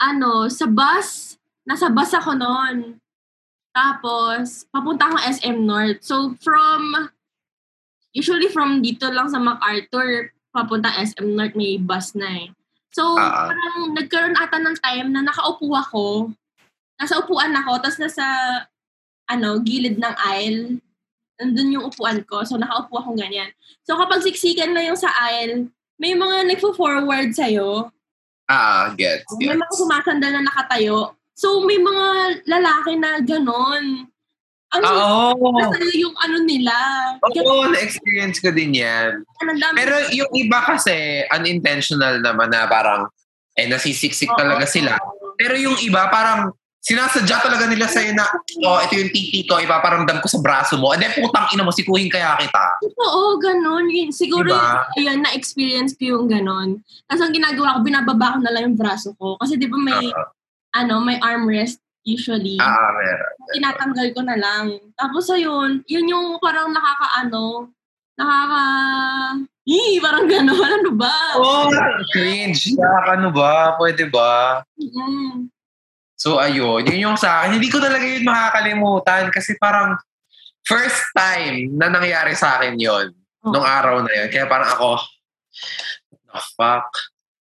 ano, 0.02 0.50
sa 0.50 0.66
bus, 0.66 1.38
nasa 1.70 1.88
bus 1.94 2.12
ako 2.18 2.34
noon. 2.34 2.98
Tapos, 3.74 4.66
papunta 4.74 5.10
akong 5.10 5.26
SM 5.26 5.58
North. 5.62 6.02
So, 6.02 6.34
from, 6.42 7.10
usually 8.14 8.50
from 8.50 8.82
dito 8.82 9.10
lang 9.10 9.30
sa 9.30 9.38
MacArthur, 9.38 10.34
papunta 10.50 10.94
SM 10.98 11.30
North, 11.34 11.54
may 11.54 11.78
bus 11.78 12.18
na 12.18 12.46
eh. 12.46 12.50
So, 12.94 13.18
ah. 13.18 13.50
parang 13.50 13.98
nagkaroon 13.98 14.38
ata 14.38 14.58
ng 14.62 14.78
time 14.78 15.08
na 15.14 15.26
nakaupo 15.26 15.74
ako. 15.74 16.06
Nasa 16.98 17.18
upuan 17.22 17.54
ako, 17.54 17.82
tapos 17.82 17.98
nasa, 18.02 18.26
ano, 19.34 19.60
gilid 19.62 19.98
ng 19.98 20.16
aisle. 20.34 20.78
Nandun 21.42 21.74
yung 21.76 21.86
upuan 21.90 22.22
ko. 22.24 22.46
So, 22.46 22.62
nakaupo 22.62 23.02
akong 23.02 23.18
ganyan. 23.18 23.50
So, 23.84 23.98
kapag 23.98 24.22
siksikan 24.22 24.72
na 24.72 24.86
yung 24.86 25.00
sa 25.00 25.10
aisle, 25.30 25.68
may 25.98 26.14
mga 26.14 26.50
nagpo-forward 26.54 27.34
sa'yo. 27.34 27.90
Ah, 28.50 28.92
gets, 28.94 29.26
May 29.40 29.50
gets. 29.50 29.60
mga 29.60 29.74
sumasandal 29.74 30.32
na 30.36 30.44
nakatayo. 30.46 31.16
So, 31.34 31.66
may 31.66 31.82
mga 31.82 32.06
lalaki 32.46 32.92
na 33.00 33.18
ganon. 33.26 34.06
Ang 34.74 34.84
Ah, 34.90 35.34
oh. 35.38 35.54
yung 35.94 36.18
ano 36.18 36.38
nila. 36.42 36.74
Oo, 37.22 37.70
na-experience 37.70 38.42
ko 38.42 38.50
din 38.50 38.74
yan. 38.82 39.22
Pero 39.78 39.96
yung 40.10 40.34
iba 40.34 40.66
kasi, 40.66 41.26
unintentional 41.30 42.18
naman 42.22 42.50
na 42.50 42.66
parang, 42.66 43.06
eh, 43.54 43.70
nasisiksik 43.70 44.34
Oo, 44.34 44.38
talaga 44.38 44.66
sila. 44.66 44.98
Pero 45.38 45.54
yung 45.58 45.78
iba, 45.78 46.10
parang, 46.10 46.54
sinasadya 46.84 47.40
talaga 47.40 47.66
nila 47.72 47.88
sa'yo 47.88 48.12
na, 48.12 48.28
oh, 48.68 48.80
ito 48.84 49.00
yung 49.00 49.12
titi 49.16 49.48
ko, 49.48 49.56
ipaparamdam 49.56 50.20
ko 50.20 50.28
sa 50.28 50.44
braso 50.44 50.76
mo. 50.76 50.92
And 50.92 51.00
then, 51.00 51.16
putang 51.16 51.48
ina 51.56 51.64
mo, 51.64 51.72
sikuhin 51.72 52.12
kaya 52.12 52.36
kita. 52.36 52.84
Oo, 53.00 53.40
ganon. 53.40 53.88
Yun, 53.88 54.12
siguro, 54.12 54.52
Diba? 54.52 54.84
ayun, 55.00 55.24
na-experience 55.24 55.96
ko 55.96 56.20
yung 56.20 56.28
ganon. 56.28 56.84
Tapos 57.08 57.24
ang 57.24 57.32
ginagawa 57.32 57.80
ko, 57.80 57.88
binababa 57.88 58.36
ko 58.36 58.38
na 58.44 58.52
lang 58.52 58.64
yung 58.68 58.78
braso 58.78 59.16
ko. 59.16 59.40
Kasi 59.40 59.56
di 59.56 59.72
ba 59.72 59.80
may, 59.80 60.12
ano, 60.76 61.00
may 61.00 61.16
armrest 61.24 61.80
usually. 62.04 62.60
Ah, 62.60 62.68
ah, 62.68 62.92
meron. 63.00 63.32
tinatanggal 63.56 64.08
ko 64.12 64.22
na 64.28 64.36
lang. 64.36 64.76
Tapos 65.00 65.32
ayun, 65.32 65.88
yun 65.88 66.12
yung 66.12 66.36
parang 66.44 66.76
nakakaano, 66.76 67.72
nakaka... 68.20 68.64
Ih, 69.64 70.04
parang 70.04 70.28
gano'n. 70.28 70.60
Ano 70.84 70.92
ba? 71.00 71.40
Oh, 71.40 71.72
cringe. 72.12 72.76
Yak, 72.76 73.16
ano 73.16 73.32
ba? 73.32 73.80
Pwede 73.80 74.12
ba? 74.12 74.60
Mm. 74.76 75.48
So, 76.16 76.38
ayun. 76.40 76.86
Yun 76.88 77.12
yung 77.12 77.18
sa 77.20 77.44
akin. 77.44 77.58
Hindi 77.58 77.70
ko 77.70 77.82
talaga 77.82 78.06
yun 78.06 78.24
makakalimutan 78.24 79.34
kasi 79.34 79.58
parang 79.58 79.98
first 80.64 81.04
time 81.18 81.76
na 81.76 81.92
nangyari 81.92 82.34
sa 82.38 82.58
akin 82.60 82.80
yon 82.80 83.12
Oo. 83.44 83.52
nung 83.52 83.68
araw 83.68 84.04
na 84.06 84.12
yun. 84.24 84.28
Kaya 84.32 84.48
parang 84.48 84.70
ako, 84.72 84.92
the 86.32 86.40
fuck? 86.56 86.88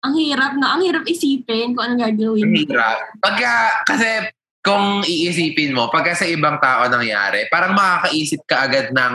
Ang 0.04 0.20
hirap 0.20 0.52
na. 0.58 0.76
Ang 0.76 0.82
hirap 0.84 1.04
isipin 1.08 1.72
kung 1.72 1.84
anong 1.86 2.02
gagawin. 2.02 2.44
Ang 2.44 2.56
hirap. 2.66 2.98
Pagka, 3.22 3.54
kasi 3.88 4.28
kung 4.60 5.00
iisipin 5.04 5.72
mo, 5.72 5.88
pagka 5.88 6.12
sa 6.12 6.26
ibang 6.28 6.60
tao 6.60 6.88
nangyari, 6.88 7.48
parang 7.48 7.72
makakaisip 7.72 8.44
ka 8.44 8.68
agad 8.68 8.92
ng, 8.92 9.12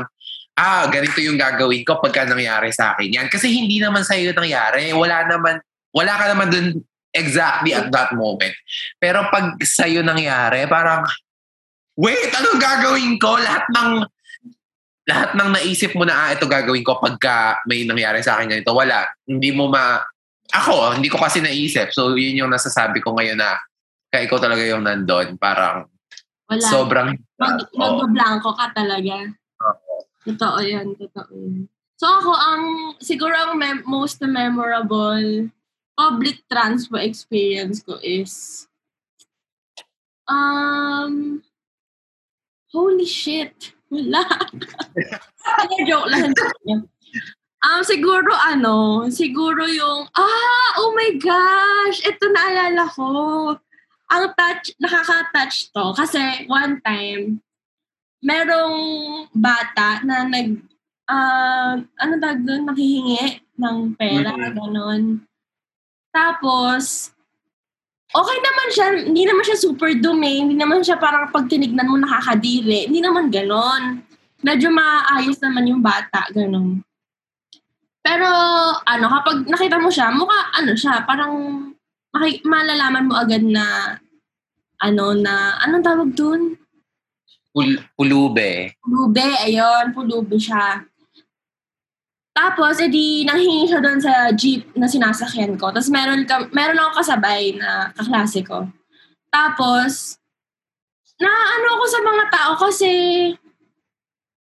ah, 0.58 0.86
ganito 0.90 1.20
yung 1.22 1.38
gagawin 1.38 1.86
ko 1.86 2.02
pagka 2.02 2.26
nangyari 2.26 2.74
sa 2.74 2.96
akin 2.98 3.22
yan. 3.22 3.28
Kasi 3.30 3.54
hindi 3.54 3.78
naman 3.78 4.02
sa'yo 4.02 4.34
nangyari. 4.34 4.90
Wala 4.94 5.30
naman, 5.30 5.62
wala 5.94 6.14
ka 6.18 6.26
naman 6.34 6.48
dun 6.50 6.68
exactly 7.14 7.74
at 7.74 7.90
that 7.90 8.14
moment. 8.14 8.54
Pero 9.02 9.26
pag 9.30 9.58
sa'yo 9.62 10.06
nangyari, 10.06 10.66
parang, 10.70 11.06
wait, 11.98 12.32
anong 12.34 12.60
gagawin 12.62 13.16
ko? 13.18 13.38
Lahat 13.38 13.66
ng, 13.74 13.92
lahat 15.10 15.30
ng 15.34 15.50
naisip 15.58 15.92
mo 15.98 16.06
na, 16.06 16.14
ah, 16.14 16.30
ito 16.34 16.46
gagawin 16.46 16.86
ko 16.86 17.02
pagka 17.02 17.62
may 17.66 17.86
nangyari 17.86 18.22
sa 18.22 18.38
akin 18.38 18.50
ganito. 18.50 18.74
Wala. 18.74 19.10
Hindi 19.26 19.50
mo 19.54 19.68
ma, 19.68 19.98
ako, 20.50 20.98
hindi 20.98 21.10
ko 21.10 21.18
kasi 21.18 21.42
naisip. 21.42 21.94
So, 21.94 22.14
yun 22.14 22.46
yung 22.46 22.54
nasasabi 22.54 23.02
ko 23.02 23.18
ngayon 23.18 23.38
na 23.38 23.58
kaya 24.10 24.26
ikaw 24.26 24.42
talaga 24.42 24.66
yung 24.66 24.86
nandun. 24.86 25.38
Parang 25.38 25.86
Wala. 26.50 26.66
sobrang... 26.66 27.08
Mag, 27.38 27.58
Oo. 27.62 27.78
magbablanko 27.78 28.54
ka 28.58 28.74
talaga. 28.74 29.30
Totoo 30.26 30.58
yan. 30.62 30.94
Totoo. 30.98 31.66
So 32.00 32.08
ako, 32.08 32.32
ang 32.32 32.64
siguro 33.04 33.36
ang 33.36 33.60
mem- 33.60 33.84
most 33.84 34.24
memorable 34.24 35.52
public 36.00 36.40
transport 36.48 37.04
experience 37.04 37.84
ko 37.84 38.00
is 38.00 38.64
um 40.32 41.44
holy 42.72 43.04
shit. 43.04 43.76
Wala. 43.92 44.24
Ano, 45.50 45.74
joke 45.82 46.08
lang. 46.14 46.30
Um, 47.60 47.82
siguro 47.82 48.30
ano, 48.38 49.10
siguro 49.10 49.66
yung, 49.66 50.06
ah, 50.14 50.70
oh 50.78 50.94
my 50.94 51.18
gosh, 51.18 52.06
ito 52.06 52.30
naalala 52.30 52.86
ko. 52.94 53.10
Ang 54.14 54.26
touch, 54.38 54.78
nakaka-touch 54.78 55.74
to. 55.74 55.86
Kasi 55.98 56.46
one 56.46 56.78
time, 56.86 57.42
merong 58.22 58.78
bata 59.34 60.06
na 60.06 60.24
nag, 60.30 60.62
ah, 61.10 61.82
ano 61.98 62.14
tawag 62.22 62.46
doon, 62.46 62.70
nanghihingi 62.70 63.42
ng 63.58 63.78
pera, 63.98 64.38
Mhm. 64.38 64.54
ganon. 64.54 65.04
Tapos, 66.10 67.14
okay 68.10 68.38
naman 68.42 68.68
siya, 68.74 68.88
hindi 69.06 69.24
naman 69.26 69.46
siya 69.46 69.58
super 69.62 69.94
dumi, 69.94 70.42
hindi 70.46 70.56
naman 70.58 70.82
siya 70.82 70.98
parang 70.98 71.30
pag 71.30 71.46
tinignan 71.46 71.90
mo 71.90 71.98
nakakadiri, 72.02 72.90
hindi 72.90 73.02
naman 73.02 73.30
ganon. 73.30 74.02
Medyo 74.42 74.72
maayos 74.72 75.38
naman 75.44 75.70
yung 75.70 75.82
bata, 75.84 76.26
ganon. 76.34 76.82
Pero, 78.00 78.26
ano, 78.82 79.06
kapag 79.20 79.46
nakita 79.46 79.78
mo 79.78 79.92
siya, 79.92 80.10
mukha, 80.10 80.50
ano 80.56 80.74
siya, 80.74 81.04
parang 81.06 81.34
maki- 82.16 82.42
malalaman 82.48 83.06
mo 83.06 83.14
agad 83.14 83.44
na, 83.44 84.00
ano, 84.82 85.14
na, 85.14 85.60
anong 85.62 85.86
tawag 85.86 86.10
dun? 86.16 86.56
Pul- 87.52 87.84
pulube. 87.94 88.74
Pulube, 88.82 89.28
ayun, 89.46 89.92
pulube 89.92 90.40
siya. 90.40 90.89
Tapos, 92.34 92.80
edi, 92.80 93.26
nanghingi 93.28 93.68
siya 93.68 93.84
doon 93.84 94.00
sa 94.00 94.32
jeep 94.32 94.72
na 94.78 94.88
sinasakyan 94.88 95.60
ko. 95.60 95.74
Tapos, 95.74 95.92
meron, 95.92 96.24
ka, 96.24 96.48
meron 96.56 96.80
ako 96.80 97.04
kasabay 97.04 97.58
na 97.58 97.92
kaklase 97.94 98.46
ko. 98.46 98.70
Tapos, 99.30 100.18
na 101.20 101.28
ano 101.28 101.68
ako 101.76 101.84
sa 101.86 102.00
mga 102.00 102.24
tao 102.32 102.52
kasi 102.56 102.92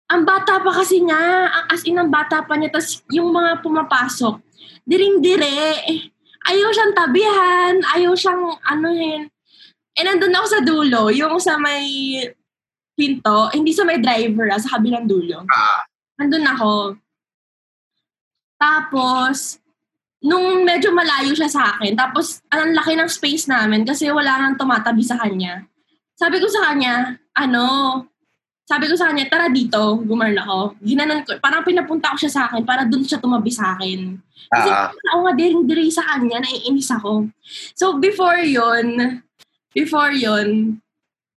ang 0.06 0.22
bata 0.22 0.62
pa 0.62 0.70
kasi 0.70 1.02
niya, 1.02 1.50
ang 1.50 1.66
as 1.72 1.82
in 1.82 1.98
ang 1.98 2.12
bata 2.12 2.44
pa 2.46 2.54
niya, 2.54 2.70
tapos 2.70 3.02
yung 3.10 3.34
mga 3.34 3.58
pumapasok, 3.64 4.38
diring-dire, 4.86 5.82
ayaw 6.46 6.68
siyang 6.70 6.94
tabihan, 6.94 7.74
ayaw 7.96 8.14
siyang 8.14 8.54
anuhin. 8.70 9.26
Eh, 9.96 10.04
nandun 10.04 10.36
ako 10.36 10.46
sa 10.46 10.60
dulo, 10.62 11.02
yung 11.10 11.40
sa 11.42 11.58
may 11.58 12.22
pinto, 12.94 13.50
hindi 13.50 13.74
sa 13.74 13.82
may 13.82 13.98
driver, 13.98 14.46
ah, 14.52 14.60
sa 14.60 14.78
kabilang 14.78 15.08
dulo. 15.08 15.42
Ah, 15.50 15.82
Nandun 16.16 16.46
ako. 16.48 16.96
Tapos, 18.56 19.60
nung 20.24 20.64
medyo 20.64 20.90
malayo 20.90 21.32
siya 21.36 21.48
sa 21.48 21.62
akin, 21.76 21.94
tapos 21.94 22.40
ang 22.50 22.72
laki 22.72 22.96
ng 22.96 23.10
space 23.10 23.46
namin 23.46 23.84
kasi 23.84 24.08
wala 24.10 24.40
nang 24.40 24.56
tumatabi 24.58 25.04
sa 25.04 25.20
kanya. 25.20 25.62
Sabi 26.16 26.40
ko 26.40 26.48
sa 26.48 26.72
kanya, 26.72 27.20
ano, 27.36 27.64
sabi 28.66 28.90
ko 28.90 28.98
sa 28.98 29.12
kanya, 29.12 29.30
tara 29.30 29.46
dito, 29.46 30.00
gumarn 30.02 30.34
ako. 30.42 30.74
Ginanon 30.82 31.22
ko, 31.22 31.38
parang 31.38 31.62
pinapunta 31.62 32.10
ko 32.10 32.18
siya 32.18 32.32
sa 32.32 32.42
akin 32.50 32.66
para 32.66 32.82
doon 32.82 33.06
siya 33.06 33.22
tumabi 33.22 33.52
sa 33.52 33.78
akin. 33.78 34.18
Kasi 34.50 34.68
ah, 34.72 34.90
ako 34.90 35.18
nga 35.22 35.34
diring-diri 35.38 35.86
sa 35.86 36.02
kanya, 36.02 36.42
naiinis 36.42 36.90
ako. 36.90 37.30
So 37.78 38.02
before 38.02 38.42
yon 38.42 39.22
before 39.70 40.10
yon 40.10 40.80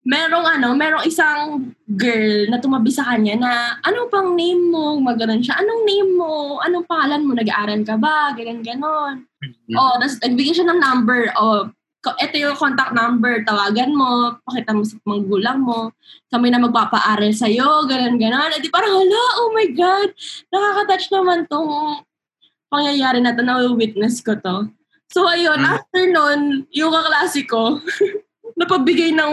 merong 0.07 0.47
ano, 0.47 0.73
merong 0.73 1.05
isang 1.05 1.71
girl 1.85 2.49
na 2.49 2.59
tumabi 2.59 2.89
sa 2.89 3.05
kanya 3.05 3.35
na, 3.37 3.53
anong 3.83 4.09
pang 4.09 4.31
name 4.33 4.71
mo? 4.71 4.97
Maganon 4.99 5.43
siya, 5.43 5.59
anong 5.59 5.83
name 5.85 6.11
mo? 6.15 6.63
Anong 6.63 6.87
pangalan 6.87 7.27
mo? 7.27 7.33
Nag-aaral 7.35 7.83
ka 7.83 7.99
ba? 7.99 8.33
Ganon, 8.33 8.61
ganon. 8.63 9.15
Mhm. 9.43 9.75
Oh, 9.75 9.95
tapos 9.99 10.17
nagbigay 10.23 10.55
siya 10.55 10.67
ng 10.67 10.81
number. 10.81 11.29
Oh, 11.37 11.69
ito 12.23 12.37
yung 12.39 12.57
contact 12.57 12.95
number. 12.95 13.43
Tawagan 13.45 13.93
mo. 13.93 14.39
Pakita 14.47 14.73
mo 14.73 14.87
sa 14.87 14.97
magulang 15.05 15.59
mo. 15.61 15.93
Kami 16.31 16.49
na 16.49 16.63
magpapaaral 16.63 17.35
sa'yo. 17.35 17.85
Ganon, 17.85 18.17
ganon. 18.17 18.55
Eh 18.55 18.63
di 18.63 18.71
parang, 18.73 18.95
hala, 18.97 19.25
oh 19.45 19.51
my 19.53 19.69
God. 19.77 20.09
Nakaka-touch 20.49 21.11
naman 21.13 21.45
tong 21.51 22.01
pangyayari 22.71 23.21
na 23.21 23.35
to. 23.35 23.43
Na-witness 23.45 24.23
ko 24.25 24.39
to. 24.39 24.73
So, 25.09 25.25
ayun, 25.25 25.59
Mm. 25.59 25.69
after 25.69 26.03
nun, 26.07 26.41
yung 26.71 26.93
kaklase 26.93 27.45
ko, 27.45 27.81
napabigay 28.59 29.15
ng 29.15 29.31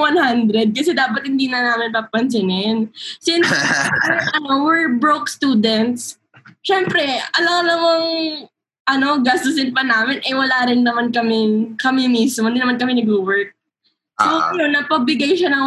100 0.54 0.78
kasi 0.78 0.94
dapat 0.94 1.26
hindi 1.26 1.50
na 1.50 1.74
namin 1.74 1.90
papansinin. 1.90 2.94
Since 3.18 3.50
we're, 3.50 4.22
ano, 4.38 4.62
we're 4.62 4.94
broke 5.02 5.26
students, 5.26 6.22
syempre, 6.62 7.02
alam 7.34 7.66
namang 7.66 8.06
ano, 8.86 9.18
gastusin 9.26 9.74
pa 9.74 9.82
namin, 9.82 10.22
eh 10.22 10.38
wala 10.38 10.70
rin 10.70 10.86
naman 10.86 11.10
kami, 11.10 11.74
kami 11.82 12.06
mismo, 12.06 12.46
hindi 12.46 12.62
naman 12.62 12.78
kami 12.78 13.02
nag-work. 13.02 13.58
So, 14.16 14.30
ah, 14.32 14.54
yun, 14.56 14.72
napabigay 14.72 15.36
siya 15.36 15.52
ng 15.52 15.66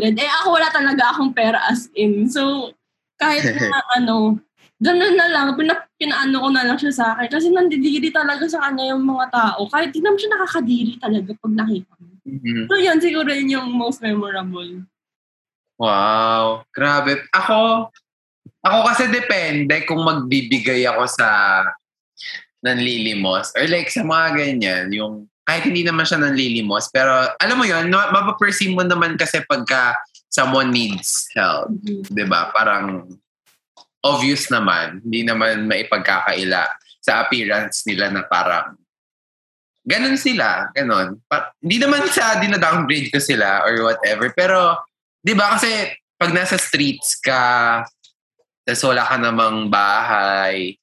100. 0.00 0.16
Eh, 0.16 0.30
ako 0.40 0.56
wala 0.56 0.72
talaga 0.72 1.12
akong 1.12 1.36
pera 1.36 1.60
as 1.68 1.92
in. 1.92 2.30
So, 2.30 2.72
kahit 3.20 3.44
na 3.74 3.82
ano, 3.98 4.40
ganun 4.80 5.18
na 5.18 5.28
lang, 5.28 5.52
pina, 5.58 5.76
pinaano 6.00 6.36
ko 6.40 6.48
na 6.48 6.64
lang 6.64 6.78
siya 6.80 6.94
sa 6.94 7.04
akin. 7.12 7.28
Kasi 7.28 7.52
nandidiri 7.52 8.08
talaga 8.08 8.48
sa 8.48 8.64
kanya 8.64 8.96
yung 8.96 9.04
mga 9.04 9.28
tao. 9.28 9.68
Kahit 9.68 9.92
di 9.92 10.00
naman 10.00 10.16
siya 10.16 10.32
nakakadiri 10.32 10.96
talaga 10.96 11.30
pag 11.36 11.52
nakita 11.52 11.92
mo. 12.00 12.09
Mhm. 12.24 12.66
So, 12.68 12.76
yun, 12.76 12.98
siguro 13.00 13.28
yun 13.32 13.50
yung 13.60 13.68
most 13.72 14.00
memorable. 14.00 14.84
Wow, 15.80 16.68
grabe. 16.76 17.24
Ako, 17.32 17.88
ako 18.60 18.78
kasi 18.92 19.08
depende 19.08 19.84
kung 19.88 20.04
magbibigay 20.04 20.84
ako 20.84 21.08
sa 21.08 21.28
nanlilimos 22.60 23.56
or 23.56 23.64
like 23.72 23.88
sa 23.88 24.04
mga 24.04 24.26
ganyan, 24.36 24.84
yung 24.92 25.24
kahit 25.48 25.64
hindi 25.64 25.82
naman 25.82 26.04
siya 26.04 26.20
nanlilimos, 26.20 26.92
pero 26.92 27.32
alam 27.40 27.56
mo 27.56 27.64
yun, 27.64 27.88
ma- 27.88 28.12
mapaperceive 28.12 28.76
mo 28.76 28.84
naman 28.84 29.16
kasi 29.16 29.40
pagka 29.48 29.96
someone 30.30 30.70
needs 30.70 31.26
help, 31.34 31.72
Mhm. 31.72 32.06
'di 32.06 32.24
ba? 32.28 32.52
Parang 32.54 33.08
obvious 34.04 34.48
naman, 34.48 35.00
hindi 35.04 35.24
naman 35.26 35.66
maipagkakaila 35.68 36.68
sa 37.00 37.24
appearance 37.24 37.84
nila 37.88 38.12
na 38.12 38.22
parang 38.28 38.76
ganun 39.90 40.14
sila, 40.14 40.70
ganun. 40.70 41.18
Pa- 41.26 41.50
hindi 41.58 41.82
naman 41.82 42.06
sa 42.06 42.38
dinadowngrade 42.38 43.10
ko 43.10 43.18
sila 43.18 43.66
or 43.66 43.82
whatever, 43.90 44.30
pero 44.30 44.78
'di 45.26 45.34
ba 45.34 45.58
kasi 45.58 45.90
pag 46.14 46.30
nasa 46.30 46.54
streets 46.54 47.18
ka, 47.18 47.82
tapos 48.62 48.82
wala 48.86 49.02
ka 49.02 49.16
namang 49.18 49.66
bahay, 49.66 50.78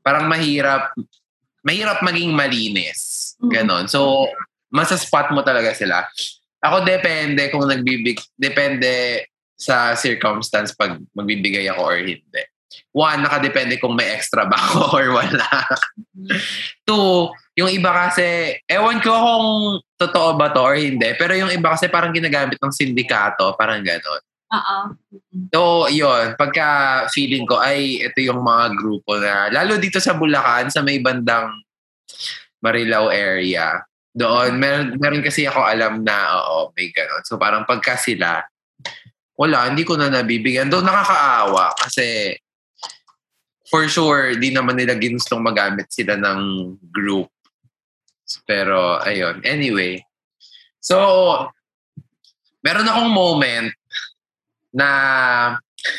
parang 0.00 0.24
mahirap 0.30 0.96
mahirap 1.66 1.98
maging 2.00 2.32
malinis. 2.32 3.34
Mhm. 3.42 3.50
Ganon. 3.50 3.84
So, 3.90 4.30
masa-spot 4.70 5.34
mo 5.34 5.42
talaga 5.42 5.74
sila. 5.74 6.06
Ako 6.62 6.86
depende 6.86 7.50
kung 7.50 7.66
nagbibig, 7.66 8.22
depende 8.38 9.26
sa 9.58 9.98
circumstance 9.98 10.70
pag 10.78 11.02
magbibigay 11.12 11.66
ako 11.66 11.82
or 11.82 11.98
hindi. 11.98 12.42
One, 12.94 13.24
nakadepende 13.26 13.76
kung 13.82 13.98
may 13.98 14.14
extra 14.14 14.46
ba 14.46 14.56
ako 14.56 14.80
or 14.96 15.06
wala. 15.16 15.48
Two, 16.86 17.34
yung 17.56 17.72
iba 17.72 17.88
kasi, 17.88 18.52
ewan 18.68 19.00
ko 19.00 19.10
kung 19.16 19.48
totoo 19.96 20.36
ba 20.36 20.52
to 20.52 20.60
or 20.60 20.76
hindi, 20.76 21.08
pero 21.16 21.32
yung 21.32 21.48
iba 21.48 21.72
kasi 21.72 21.88
parang 21.88 22.12
ginagamit 22.12 22.60
ng 22.60 22.74
sindikato, 22.74 23.56
parang 23.56 23.80
ganon. 23.80 24.22
Oo. 24.52 24.78
So, 25.50 25.60
yun. 25.90 26.36
Pagka 26.36 27.08
feeling 27.10 27.48
ko, 27.48 27.58
ay, 27.58 28.04
ito 28.04 28.20
yung 28.20 28.44
mga 28.44 28.76
grupo 28.76 29.16
na, 29.16 29.48
lalo 29.48 29.80
dito 29.80 29.98
sa 29.98 30.14
Bulacan, 30.14 30.68
sa 30.68 30.84
may 30.84 31.00
bandang 31.00 31.50
Marilao 32.60 33.08
area. 33.08 33.80
Doon, 34.12 34.60
meron, 34.60 35.00
meron 35.00 35.24
kasi 35.24 35.48
ako 35.48 35.60
alam 35.64 36.04
na, 36.04 36.36
oo, 36.40 36.76
may 36.76 36.92
ganon. 36.92 37.24
So, 37.24 37.40
parang 37.40 37.64
pagka 37.64 37.96
sila, 37.96 38.44
wala, 39.36 39.68
hindi 39.68 39.84
ko 39.84 39.96
na 39.96 40.12
nabibigyan. 40.12 40.68
Doon 40.68 40.88
nakakaawa 40.88 41.72
kasi 41.76 42.36
for 43.68 43.84
sure, 43.90 44.38
di 44.38 44.54
naman 44.54 44.78
nila 44.78 44.96
ginustong 44.96 45.42
magamit 45.44 45.90
sila 45.92 46.16
ng 46.16 46.40
group. 46.88 47.28
Pero, 48.46 48.98
ayun. 49.02 49.42
Anyway. 49.46 50.02
So, 50.82 50.96
meron 52.62 52.90
akong 52.90 53.10
moment 53.10 53.70
na 54.74 54.88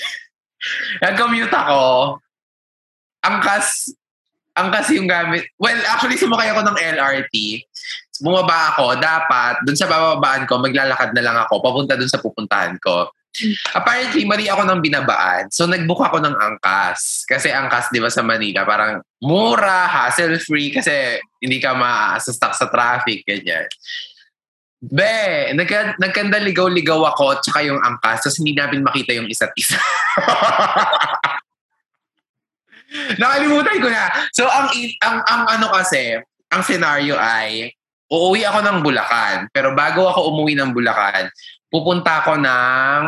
nag-commute 1.04 1.52
ako, 1.52 2.16
angkas, 3.24 3.92
angkas 4.56 4.88
yung 4.92 5.08
gamit. 5.08 5.48
Well, 5.56 5.80
actually, 5.88 6.20
sumakay 6.20 6.52
ako 6.52 6.68
ng 6.68 6.78
LRT. 7.00 7.36
Bumaba 8.20 8.74
ako, 8.74 8.98
dapat, 8.98 9.62
dun 9.63 9.78
sa 9.78 9.86
bababaan 9.86 10.50
ko, 10.50 10.58
maglalakad 10.58 11.13
na 11.13 11.24
lang 11.24 11.38
ako, 11.38 11.62
papunta 11.62 11.94
dun 11.94 12.10
sa 12.10 12.20
pupuntahan 12.20 12.76
ko. 12.82 13.13
Apparently, 13.73 14.23
mali 14.26 14.50
ako 14.50 14.63
ng 14.65 14.80
binabaan. 14.82 15.50
So, 15.54 15.65
nag-book 15.69 16.02
ako 16.02 16.21
ng 16.23 16.36
angkas. 16.36 17.23
Kasi 17.30 17.54
angkas, 17.54 17.89
di 17.93 18.02
ba, 18.02 18.10
sa 18.10 18.26
Manila, 18.26 18.65
parang 18.65 19.02
mura, 19.21 19.88
hassle-free, 19.88 20.73
kasi 20.73 21.21
hindi 21.41 21.58
ka 21.62 21.73
ma-stuck 21.78 22.54
sa 22.54 22.69
traffic, 22.69 23.23
ganyan. 23.26 23.65
Be, 24.78 25.52
nagka, 25.58 25.97
nagkandaligaw-ligaw 25.97 27.02
ako 27.17 27.41
tsaka 27.41 27.65
yung 27.65 27.82
angkas 27.82 28.21
tapos 28.21 28.38
hindi 28.38 28.54
namin 28.54 28.86
makita 28.86 29.17
yung 29.17 29.26
isa't 29.26 29.50
isa. 29.58 29.73
Nakalimutan 33.21 33.82
ko 33.82 33.89
na. 33.89 34.06
So, 34.38 34.45
ang, 34.45 34.69
ang, 35.02 35.17
ang 35.26 35.43
ano 35.50 35.73
kasi, 35.73 36.21
ang 36.54 36.62
scenario 36.62 37.17
ay, 37.17 37.73
uuwi 38.08 38.47
ako 38.47 38.60
ng 38.63 38.78
Bulacan. 38.84 39.38
Pero 39.52 39.76
bago 39.76 40.08
ako 40.08 40.32
umuwi 40.32 40.56
ng 40.56 40.71
Bulacan, 40.71 41.28
pupunta 41.67 42.23
ako 42.23 42.39
ng 42.39 43.03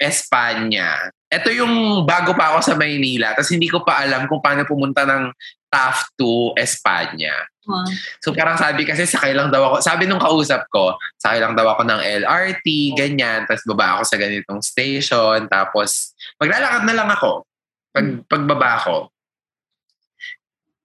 Espanya. 0.00 1.12
Ito 1.30 1.52
yung 1.54 2.02
bago 2.08 2.34
pa 2.34 2.56
ako 2.56 2.72
sa 2.72 2.74
Maynila. 2.74 3.36
Tapos 3.36 3.52
hindi 3.54 3.70
ko 3.70 3.84
pa 3.84 4.02
alam 4.02 4.26
kung 4.26 4.42
paano 4.42 4.66
pumunta 4.66 5.06
ng 5.06 5.30
Taft 5.70 6.18
to 6.18 6.50
Espanya. 6.58 7.46
Wow. 7.62 7.86
So 8.18 8.34
parang 8.34 8.58
sabi 8.58 8.82
kasi 8.82 9.06
sakay 9.06 9.36
lang 9.36 9.54
daw 9.54 9.70
ako. 9.70 9.76
Sabi 9.84 10.10
nung 10.10 10.18
kausap 10.18 10.66
ko, 10.72 10.98
sakay 11.22 11.38
lang 11.38 11.54
daw 11.54 11.70
ako 11.70 11.86
ng 11.86 12.00
LRT, 12.26 12.66
ganyan. 12.98 13.46
Tapos 13.46 13.62
baba 13.70 14.00
ako 14.00 14.02
sa 14.10 14.16
ganitong 14.18 14.60
station. 14.64 15.46
Tapos 15.46 16.16
maglalakad 16.42 16.82
na 16.88 16.94
lang 16.96 17.08
ako. 17.12 17.46
Pag, 17.94 18.06
pagbaba 18.26 18.72
ko. 18.82 18.96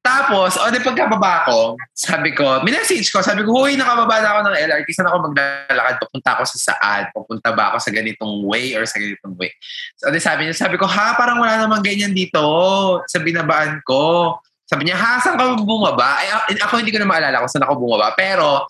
Tapos, 0.05 0.53
o 0.61 0.69
di 0.69 0.77
pagkababa 0.85 1.49
ko, 1.49 1.73
sabi 1.97 2.37
ko, 2.37 2.61
minessage 2.61 3.09
ko, 3.09 3.25
sabi 3.25 3.41
ko, 3.41 3.65
huy, 3.65 3.73
nakababa 3.73 4.21
na 4.21 4.29
ako 4.37 4.39
ng 4.45 4.57
LRT, 4.69 4.87
saan 4.93 5.09
ako 5.09 5.17
maglalakad? 5.33 5.95
Papunta 5.97 6.29
ako 6.37 6.43
sa 6.45 6.57
saan? 6.61 7.09
Papunta 7.09 7.49
ba 7.57 7.73
ako 7.73 7.81
sa 7.81 7.89
ganitong 7.89 8.45
way 8.45 8.77
or 8.77 8.85
sa 8.85 9.01
ganitong 9.01 9.33
way? 9.33 9.49
So, 9.97 10.13
di 10.13 10.21
sabi 10.21 10.45
niya, 10.45 10.53
sabi 10.53 10.77
ko, 10.77 10.85
ha, 10.85 11.17
parang 11.17 11.41
wala 11.41 11.57
namang 11.57 11.81
ganyan 11.81 12.13
dito 12.13 12.37
sa 13.09 13.17
binabaan 13.17 13.81
ko. 13.81 14.37
Sabi 14.69 14.85
niya, 14.85 14.97
ha, 15.01 15.17
saan 15.17 15.41
ka 15.41 15.57
bumaba? 15.57 16.21
Ay, 16.21 16.29
a- 16.29 16.69
ako 16.69 16.85
hindi 16.85 16.93
ko 16.93 17.01
na 17.01 17.09
maalala 17.09 17.41
kung 17.41 17.49
saan 17.49 17.65
ako 17.65 17.73
bumaba. 17.81 18.13
Pero, 18.13 18.69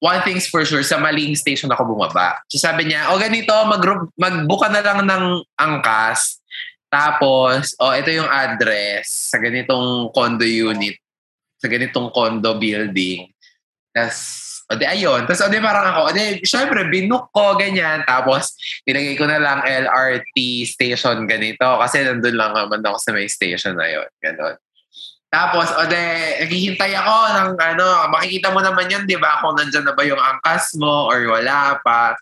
one 0.00 0.20
thing's 0.22 0.44
for 0.48 0.60
sure, 0.68 0.84
sa 0.84 1.00
maling 1.00 1.32
station 1.36 1.72
ako 1.72 1.96
bumaba. 1.96 2.36
So 2.52 2.60
sabi 2.60 2.88
niya, 2.92 3.12
o 3.12 3.18
ganito, 3.18 3.52
mag 3.64 3.82
magbuka 4.16 4.68
na 4.68 4.84
lang 4.84 5.08
ng 5.08 5.24
angkas. 5.56 6.40
Tapos, 6.96 7.76
o 7.76 7.92
ito 7.92 8.08
yung 8.08 8.28
address 8.28 9.28
sa 9.28 9.36
ganitong 9.36 10.08
condo 10.16 10.48
unit, 10.48 10.96
sa 11.60 11.68
ganitong 11.68 12.08
condo 12.08 12.56
building. 12.56 13.28
Tapos, 13.92 14.18
o 14.66 14.74
di 14.74 14.84
ayun. 14.88 15.28
Tapos 15.28 15.44
o 15.46 15.52
di 15.52 15.60
parang 15.60 15.92
ako, 15.92 16.00
o 16.10 16.12
di 16.16 16.40
syempre 16.42 16.88
binook 16.88 17.30
ko, 17.30 17.54
ganyan. 17.54 18.02
Tapos 18.02 18.56
nilagay 18.88 19.14
ko 19.14 19.28
na 19.28 19.38
lang 19.38 19.60
LRT 19.62 20.66
station 20.66 21.28
ganito 21.28 21.66
kasi 21.78 22.02
nandun 22.02 22.34
lang 22.34 22.56
naman 22.56 22.82
ako 22.82 22.98
sa 22.98 23.12
may 23.14 23.28
station 23.30 23.78
na 23.78 23.86
yun. 23.86 24.08
Ganon. 24.18 24.56
Tapos, 25.26 25.68
o 25.74 25.82
de, 25.90 26.00
naghihintay 26.46 26.96
ako 26.96 27.14
ng 27.34 27.50
ano, 27.58 27.86
makikita 28.14 28.54
mo 28.54 28.62
naman 28.62 28.88
yun, 28.88 29.04
di 29.04 29.18
ba? 29.18 29.42
Kung 29.42 29.58
nandyan 29.58 29.84
na 29.84 29.92
ba 29.92 30.06
yung 30.06 30.22
angkas 30.22 30.78
mo 30.78 31.10
or 31.10 31.18
wala 31.28 31.76
pa. 31.82 32.14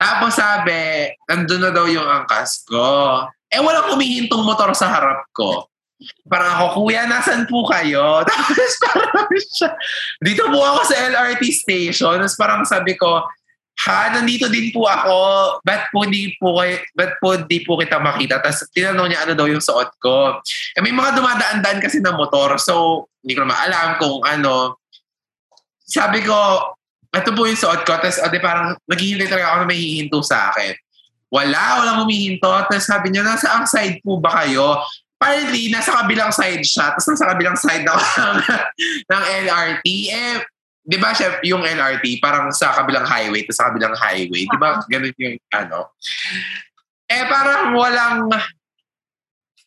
Tapos 0.00 0.32
sabi, 0.32 1.12
nandun 1.28 1.60
na 1.60 1.70
daw 1.76 1.84
yung 1.84 2.08
angkas 2.08 2.64
ko. 2.64 3.20
Eh, 3.52 3.60
walang 3.60 3.92
humihintong 3.92 4.40
motor 4.48 4.72
sa 4.72 4.88
harap 4.88 5.28
ko. 5.36 5.68
Parang 6.24 6.56
ako, 6.56 6.88
kuya, 6.88 7.04
nasan 7.04 7.44
po 7.44 7.68
kayo? 7.68 8.22
Tapos 8.28 8.72
parang 8.80 9.28
siya, 9.36 9.68
dito 10.24 10.48
po 10.48 10.64
ako 10.64 10.80
sa 10.88 10.96
LRT 10.96 11.44
station. 11.52 12.16
Tapos 12.16 12.38
parang 12.40 12.64
sabi 12.64 12.96
ko, 12.96 13.20
ha, 13.84 14.08
nandito 14.16 14.48
din 14.48 14.72
po 14.72 14.88
ako. 14.88 15.20
Ba't 15.60 15.92
po 15.92 16.08
di 16.08 16.32
po, 16.40 16.56
kayo, 16.56 16.80
ba't 16.96 17.12
po 17.20 17.36
di 17.44 17.60
po 17.60 17.76
kita 17.76 18.00
makita? 18.00 18.40
Tapos 18.40 18.64
tinanong 18.72 19.12
niya 19.12 19.28
ano 19.28 19.32
daw 19.36 19.44
yung 19.44 19.60
suot 19.60 20.00
ko. 20.00 20.40
Eh, 20.76 20.80
may 20.80 20.96
mga 20.96 21.12
dumadaan-daan 21.12 21.84
kasi 21.84 22.00
ng 22.00 22.16
motor. 22.16 22.56
So, 22.56 23.04
hindi 23.20 23.36
ko 23.36 23.44
naman 23.44 23.60
alam 23.68 24.00
kung 24.00 24.24
ano. 24.24 24.80
Sabi 25.84 26.24
ko, 26.24 26.36
ito 27.10 27.30
po 27.34 27.42
yung 27.46 27.58
suot 27.58 27.82
ko. 27.82 27.98
Tapos, 27.98 28.22
ade, 28.22 28.38
parang 28.38 28.78
naghihintay 28.86 29.26
talaga 29.26 29.46
ako 29.50 29.56
na 29.62 29.70
may 29.70 29.80
hihinto 29.80 30.18
sa 30.22 30.54
akin. 30.54 30.74
Wala, 31.30 31.82
walang 31.82 31.98
humihinto. 32.06 32.50
Tapos 32.66 32.86
sabi 32.86 33.14
niya, 33.14 33.22
nasa 33.22 33.54
ang 33.54 33.66
side 33.66 34.02
po 34.02 34.18
ba 34.18 34.42
kayo? 34.42 34.82
apparently, 35.20 35.68
nasa 35.68 35.92
kabilang 36.00 36.32
side 36.32 36.64
siya, 36.64 36.96
tapos 36.96 37.12
nasa 37.12 37.28
kabilang 37.28 37.58
side 37.60 37.84
ako 37.84 38.00
ng, 38.00 38.38
ng 39.12 39.22
LRT. 39.44 39.86
Eh, 40.08 40.34
di 40.80 40.96
ba 40.96 41.12
siya, 41.12 41.36
yung 41.44 41.60
LRT, 41.60 42.24
parang 42.24 42.48
sa 42.48 42.72
kabilang 42.72 43.04
highway, 43.04 43.44
tapos 43.44 43.58
sa 43.60 43.68
kabilang 43.68 43.92
highway. 43.92 44.48
Di 44.48 44.56
ba, 44.56 44.80
ganun 44.88 45.12
yung 45.20 45.36
ano. 45.52 45.92
Eh, 47.04 47.28
parang 47.28 47.76
walang, 47.76 48.32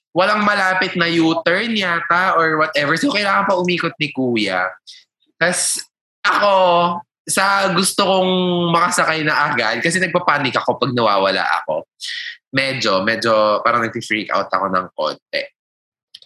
walang 0.09 0.41
malapit 0.41 0.97
na 0.97 1.05
U-turn 1.05 1.77
yata 1.77 2.33
or 2.33 2.57
whatever. 2.57 2.97
So, 2.97 3.13
kailangan 3.13 3.45
pa 3.45 3.53
umikot 3.53 3.93
ni 4.01 4.09
kuya. 4.09 4.73
Tapos, 5.37 5.85
ako, 6.25 6.53
sa 7.23 7.71
gusto 7.71 8.03
kong 8.03 8.31
makasakay 8.75 9.23
na 9.23 9.51
agad, 9.51 9.79
kasi 9.79 9.99
nagpapanik 9.99 10.55
ako 10.59 10.75
pag 10.75 10.91
nawawala 10.91 11.43
ako 11.63 11.87
medyo, 12.53 13.01
medyo 13.01 13.59
parang 13.65 13.81
nag-freak 13.81 14.29
out 14.29 14.47
ako 14.53 14.69
ng 14.69 14.87
konti. 14.93 15.43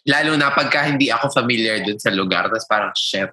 Lalo 0.07 0.35
na 0.35 0.51
pagka 0.51 0.83
hindi 0.83 1.07
ako 1.07 1.31
familiar 1.31 1.79
dun 1.83 1.99
sa 1.99 2.11
lugar. 2.11 2.51
Tapos 2.51 2.67
parang, 2.67 2.91
shit, 2.95 3.31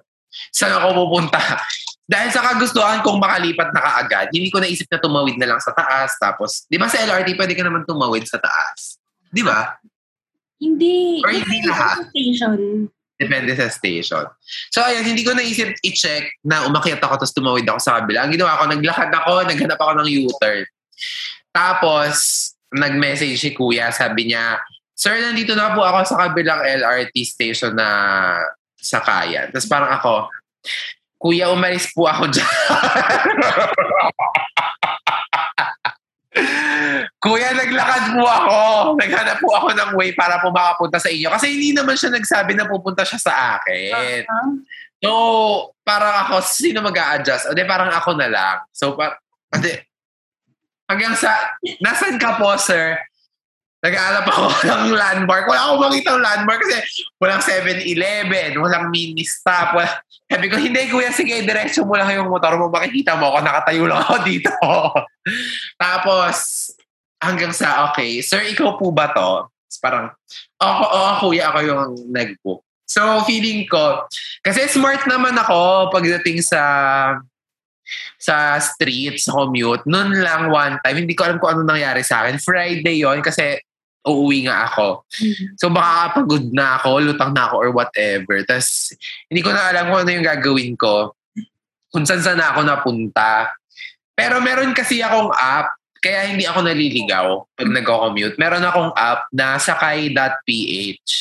saan 0.51 0.79
ako 0.79 1.07
pupunta? 1.07 1.39
Dahil 2.11 2.29
sa 2.31 2.43
kagustuhan 2.43 3.01
kong 3.03 3.19
makalipat 3.19 3.73
na 3.73 3.81
kaagad, 3.81 4.27
hindi 4.31 4.53
ko 4.53 4.61
naisip 4.61 4.87
na 4.87 5.01
tumawid 5.01 5.35
na 5.41 5.55
lang 5.55 5.59
sa 5.59 5.73
taas. 5.75 6.15
Tapos, 6.21 6.63
di 6.69 6.77
ba 6.79 6.87
sa 6.87 7.01
LRT, 7.01 7.35
pwede 7.35 7.53
ka 7.57 7.63
naman 7.65 7.83
tumawid 7.83 8.23
sa 8.29 8.37
taas? 8.37 9.01
Di 9.33 9.41
ba? 9.41 9.75
Hindi. 10.61 11.19
Or 11.25 11.31
hindi 11.33 11.65
lahat? 11.65 12.07
Station. 12.13 12.87
Depende 13.15 13.55
sa 13.55 13.71
station. 13.71 14.27
So, 14.75 14.83
ayun, 14.83 15.07
hindi 15.07 15.23
ko 15.23 15.31
naisip 15.31 15.79
i-check 15.83 16.35
na 16.43 16.67
umakyat 16.67 16.99
ako 16.99 17.23
tapos 17.23 17.31
tumawid 17.31 17.63
ako 17.63 17.79
sa 17.79 18.03
kabila. 18.03 18.27
Ang 18.27 18.35
ginawa 18.35 18.59
ko, 18.59 18.63
naglakad 18.67 19.11
ako, 19.11 19.31
naghanap 19.47 19.79
ako 19.79 19.91
ng 20.03 20.09
U-turn. 20.27 20.63
Tapos, 21.55 22.15
nag-message 22.75 23.39
si 23.39 23.55
kuya, 23.55 23.87
sabi 23.95 24.35
niya, 24.35 24.59
Sir, 24.95 25.19
nandito 25.19 25.55
na 25.55 25.75
po 25.75 25.83
ako 25.83 26.07
sa 26.07 26.15
kabilang 26.27 26.63
LRT 26.63 27.15
station 27.27 27.75
na 27.75 27.87
sakayan. 28.79 29.51
Tapos 29.51 29.67
parang 29.67 29.91
ako, 29.91 30.31
Kuya, 31.25 31.49
umalis 31.49 31.89
po 31.95 32.05
ako 32.05 32.29
dyan. 32.29 32.45
Kuya, 37.23 37.55
naglakad 37.55 38.03
po 38.11 38.23
ako. 38.27 38.59
Naghanap 38.99 39.37
po 39.39 39.49
ako 39.55 39.67
ng 39.71 39.91
way 39.95 40.11
para 40.11 40.43
po 40.43 40.51
makapunta 40.51 40.99
sa 40.99 41.07
inyo. 41.07 41.31
Kasi 41.31 41.55
hindi 41.55 41.71
naman 41.71 41.95
siya 41.95 42.11
nagsabi 42.11 42.53
na 42.53 42.67
pupunta 42.67 43.07
siya 43.07 43.19
sa 43.19 43.33
akin. 43.57 44.23
Uh-huh. 44.27 44.51
So, 44.99 45.11
parang 45.85 46.27
ako, 46.27 46.41
sino 46.43 46.81
mag 46.81 46.97
adjust 46.97 47.47
O, 47.47 47.55
di, 47.55 47.63
parang 47.63 47.91
ako 47.93 48.17
na 48.17 48.27
lang. 48.27 48.57
So, 48.73 48.97
par- 48.97 49.21
ade, 49.53 49.85
Hanggang 50.85 51.17
sa, 51.17 51.57
nasan 51.81 52.21
ka 52.21 52.37
po, 52.37 52.53
sir? 52.61 52.93
Nag-aalap 53.81 54.25
ako 54.29 54.43
ng 54.69 54.93
landmark. 54.93 55.45
Wala 55.49 55.61
akong 55.69 55.81
makita 55.81 56.09
ng 56.13 56.25
landmark 56.25 56.61
kasi 56.61 56.77
walang 57.17 57.41
7-Eleven, 57.41 58.57
walang 58.61 58.93
mini-stop. 58.93 59.77
Wala. 59.77 59.89
Sabi 60.25 60.49
ko, 60.49 60.57
hindi 60.57 60.89
kuya, 60.89 61.13
sige, 61.13 61.45
diretso 61.45 61.85
mo 61.85 61.93
lang 61.93 62.09
yung 62.17 62.33
motor 62.33 62.57
mo. 62.57 62.73
Makikita 62.73 63.13
mo 63.13 63.29
ako, 63.29 63.37
nakatayo 63.45 63.83
lang 63.85 64.01
ako 64.01 64.15
dito. 64.25 64.49
Tapos, 65.85 66.35
hanggang 67.21 67.53
sa, 67.53 67.89
okay, 67.91 68.25
sir, 68.25 68.41
ikaw 68.41 68.73
po 68.77 68.89
ba 68.89 69.13
to? 69.13 69.45
Parang, 69.83 70.09
ako, 70.57 70.83
oh, 70.89 70.97
oh, 70.97 71.13
kuya, 71.21 71.53
ako 71.53 71.59
yung 71.61 71.83
nag-book. 72.09 72.65
So, 72.85 73.21
feeling 73.25 73.69
ko, 73.69 74.05
kasi 74.41 74.65
smart 74.69 75.05
naman 75.09 75.37
ako 75.37 75.89
pagdating 75.89 76.41
sa 76.41 76.61
sa 78.17 78.57
street, 78.57 79.21
sa 79.21 79.33
commute. 79.37 79.85
Noon 79.85 80.21
lang 80.21 80.49
one 80.49 80.81
time, 80.81 81.05
hindi 81.05 81.13
ko 81.13 81.29
alam 81.29 81.37
kung 81.37 81.53
ano 81.53 81.61
nangyari 81.69 82.01
sa 82.01 82.25
akin. 82.25 82.41
Friday 82.41 83.05
yon 83.05 83.21
kasi 83.21 83.61
uuwi 84.05 84.45
nga 84.45 84.69
ako. 84.69 85.03
Mm-hmm. 85.09 85.47
So 85.57 85.65
baka 85.73 86.21
pagod 86.21 86.45
na 86.53 86.77
ako, 86.77 86.89
lutang 87.01 87.33
na 87.33 87.49
ako 87.49 87.55
or 87.57 87.69
whatever. 87.73 88.37
Tapos 88.45 88.93
hindi 89.27 89.41
ko 89.41 89.49
na 89.49 89.73
alam 89.73 89.89
kung 89.89 90.05
ano 90.05 90.11
yung 90.13 90.27
gagawin 90.29 90.73
ko. 90.77 91.17
Kung 91.89 92.05
saan 92.05 92.21
saan 92.21 92.37
na 92.37 92.53
ako 92.53 92.61
napunta. 92.63 93.49
Pero 94.13 94.39
meron 94.39 94.71
kasi 94.71 95.01
akong 95.01 95.33
app, 95.33 95.75
kaya 95.99 96.29
hindi 96.29 96.45
ako 96.45 96.59
naliligaw 96.61 97.25
pag 97.57 97.69
nag-commute. 97.73 98.37
Meron 98.37 98.61
akong 98.61 98.93
app 98.93 99.25
na 99.33 99.57
sakay.ph. 99.57 101.11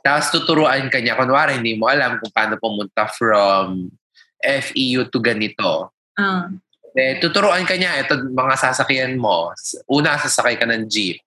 Tapos 0.00 0.32
tuturuan 0.32 0.88
ka 0.88 0.96
niya. 0.96 1.12
Kunwari, 1.12 1.60
hindi 1.60 1.76
mo 1.76 1.92
alam 1.92 2.16
kung 2.16 2.32
paano 2.32 2.56
pumunta 2.56 3.04
from 3.12 3.92
FEU 4.40 5.04
to 5.12 5.20
ganito. 5.20 5.92
Uh. 6.16 6.48
Eh, 6.96 7.22
tuturuan 7.22 7.62
ka 7.68 7.78
niya, 7.78 8.02
ito 8.02 8.18
mga 8.32 8.56
sasakyan 8.58 9.14
mo. 9.14 9.54
Una, 9.86 10.18
sasakay 10.18 10.58
ka 10.58 10.66
ng 10.66 10.88
jeep. 10.90 11.22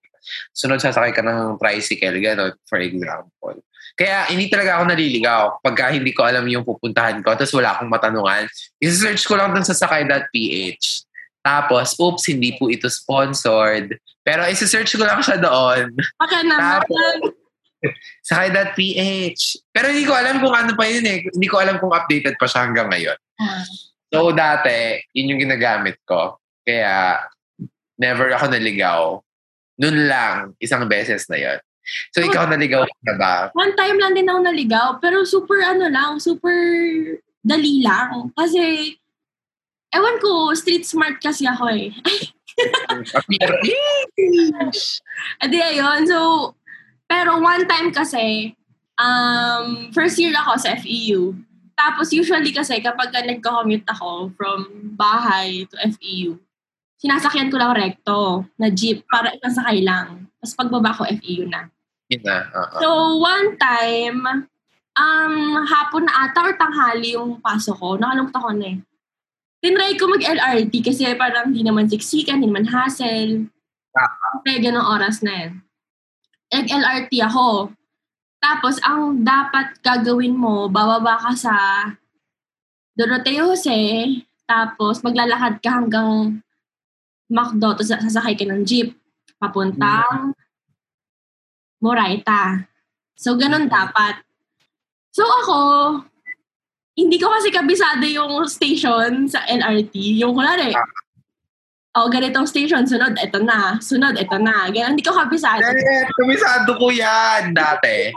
Sunod, 0.56 0.80
sasakay 0.80 1.12
ka 1.12 1.22
ng 1.22 1.58
tricycle, 1.60 2.18
gano'n, 2.20 2.54
for 2.68 2.80
example. 2.80 3.58
Kaya 3.94 4.26
hindi 4.34 4.50
talaga 4.50 4.82
ako 4.82 4.84
naliligaw 4.90 5.42
pagka 5.62 5.94
hindi 5.94 6.18
ko 6.18 6.26
alam 6.26 6.50
yung 6.50 6.66
pupuntahan 6.66 7.22
ko 7.22 7.38
tapos 7.38 7.54
wala 7.54 7.78
akong 7.78 7.94
matanungan. 7.94 8.50
I-search 8.82 9.30
ko 9.30 9.38
lang 9.38 9.54
dun 9.54 9.62
sa 9.62 9.78
sakay.ph. 9.78 11.06
Tapos, 11.44 11.94
oops, 12.00 12.24
hindi 12.32 12.56
po 12.56 12.72
ito 12.72 12.88
sponsored. 12.88 14.00
Pero 14.24 14.48
i-search 14.48 14.96
ko 14.96 15.04
lang 15.04 15.20
siya 15.20 15.38
doon. 15.38 15.92
Okay 15.94 16.42
naman. 16.48 16.82
Tapos, 16.82 17.36
sakay.ph. 18.32 19.44
Pero 19.76 19.92
hindi 19.92 20.08
ko 20.08 20.16
alam 20.16 20.40
kung 20.40 20.56
ano 20.56 20.72
pa 20.74 20.88
yun 20.88 21.04
eh. 21.04 21.28
Hindi 21.28 21.48
ko 21.52 21.60
alam 21.60 21.78
kung 21.78 21.92
updated 21.92 22.40
pa 22.40 22.48
siya 22.48 22.66
hanggang 22.66 22.88
ngayon. 22.90 23.20
Uh. 23.38 23.64
So, 24.10 24.32
dati, 24.32 25.04
yun 25.12 25.36
yung 25.36 25.42
ginagamit 25.44 26.00
ko. 26.08 26.40
Kaya, 26.64 27.28
never 28.00 28.32
ako 28.32 28.46
naligaw. 28.48 29.20
Noon 29.80 30.06
lang, 30.06 30.54
isang 30.62 30.86
beses 30.86 31.26
na 31.30 31.38
yon. 31.38 31.60
So, 32.16 32.24
oh, 32.24 32.28
ikaw 32.30 32.48
naligaw 32.48 32.88
na 33.04 33.14
ba? 33.20 33.34
One 33.52 33.76
time 33.76 34.00
lang 34.00 34.16
din 34.16 34.30
ako 34.30 34.40
naligaw. 34.40 34.88
Pero 35.04 35.28
super 35.28 35.60
ano 35.60 35.92
lang, 35.92 36.22
super 36.22 36.56
dali 37.44 37.84
lang. 37.84 38.32
Kasi, 38.32 38.96
ewan 39.92 40.18
ko, 40.24 40.56
street 40.56 40.88
smart 40.88 41.20
kasi 41.20 41.44
ako 41.44 41.68
eh. 41.74 41.92
Adi, 45.44 45.58
ayun. 45.60 46.08
So, 46.08 46.54
pero 47.10 47.42
one 47.44 47.68
time 47.68 47.92
kasi, 47.92 48.56
um, 48.96 49.92
first 49.92 50.16
year 50.22 50.34
ako 50.34 50.62
sa 50.62 50.78
FEU. 50.80 51.36
Tapos 51.74 52.14
usually 52.14 52.54
kasi 52.54 52.80
kapag 52.80 53.12
nagko-commute 53.12 53.86
ako 53.90 54.32
from 54.38 54.94
bahay 54.96 55.66
to 55.68 55.76
FEU, 55.98 56.38
sinasakyan 57.04 57.52
ko 57.52 57.60
lang 57.60 57.76
recto 57.76 58.48
na 58.56 58.72
jeep 58.72 59.04
para 59.12 59.36
ikasakay 59.36 59.84
lang. 59.84 60.32
Tapos 60.39 60.56
pagbaba 60.56 60.96
ko 60.96 61.04
FEU 61.04 61.52
na. 61.52 61.68
Yeah, 62.08 62.48
uh-huh. 62.48 62.80
So 62.80 63.20
one 63.20 63.60
time, 63.60 64.48
um, 64.96 65.36
hapon 65.68 66.08
na 66.08 66.32
ata 66.32 66.39
or 66.48 66.56
tanghali 66.56 67.20
yung 67.20 67.44
pasok 67.44 67.76
ko, 67.76 67.89
nakalungkot 68.00 68.39
ako 68.39 68.50
na 68.56 68.68
eh. 68.72 68.78
Tinry 69.63 69.96
ko 70.00 70.12
mag-LRT 70.12 70.74
kasi 70.84 71.08
parang 71.20 71.52
hindi 71.52 71.68
naman 71.68 71.92
siksikan, 71.92 72.39
hindi 72.39 72.48
naman 72.48 72.72
hassle. 72.72 73.52
Uh-huh. 73.92 74.36
Kaya 74.48 74.63
ganong 74.63 74.88
oras 74.88 75.20
na 75.20 75.34
yun. 75.44 75.54
Nag-LRT 76.56 77.12
ako. 77.28 77.76
Tapos, 78.44 78.76
ang 78.84 79.24
dapat 79.24 79.80
gagawin 79.80 80.36
mo, 80.36 80.68
bababa 80.68 81.16
ka 81.16 81.32
sa 81.32 81.56
Doroteo 82.96 83.56
Jose, 83.56 83.80
Tapos, 84.44 85.00
maglalakad 85.00 85.63
ka 85.63 85.80
hanggang 85.80 86.44
McDo, 87.32 87.78
tapos 87.78 87.92
sasakay 87.92 88.36
ka 88.36 88.46
ng 88.48 88.64
jeep. 88.68 88.96
Papuntang 89.40 90.32
Moraita. 91.84 92.64
So, 93.20 93.36
ganun 93.36 93.68
dapat. 93.68 94.24
So, 95.12 95.28
ako, 95.28 95.60
hindi 96.96 97.20
ko 97.20 97.28
kasi 97.28 97.52
kabisado 97.52 98.08
yung 98.08 98.48
station 98.48 99.28
sa 99.28 99.44
LRT. 99.46 99.92
Yung 100.24 100.32
kunwari, 100.32 100.72
oh, 102.00 102.08
ganitong 102.08 102.48
station, 102.48 102.88
sunod, 102.88 103.20
eto 103.20 103.44
na. 103.44 103.78
Sunod, 103.84 104.16
eto 104.16 104.40
na. 104.40 104.72
Ganun, 104.72 104.96
hindi 104.96 105.06
ko 105.06 105.12
kabisado. 105.12 105.62
Eh, 105.76 106.08
kumisado 106.16 106.72
ko 106.80 106.88
yan 106.88 107.52
dati. 107.52 108.16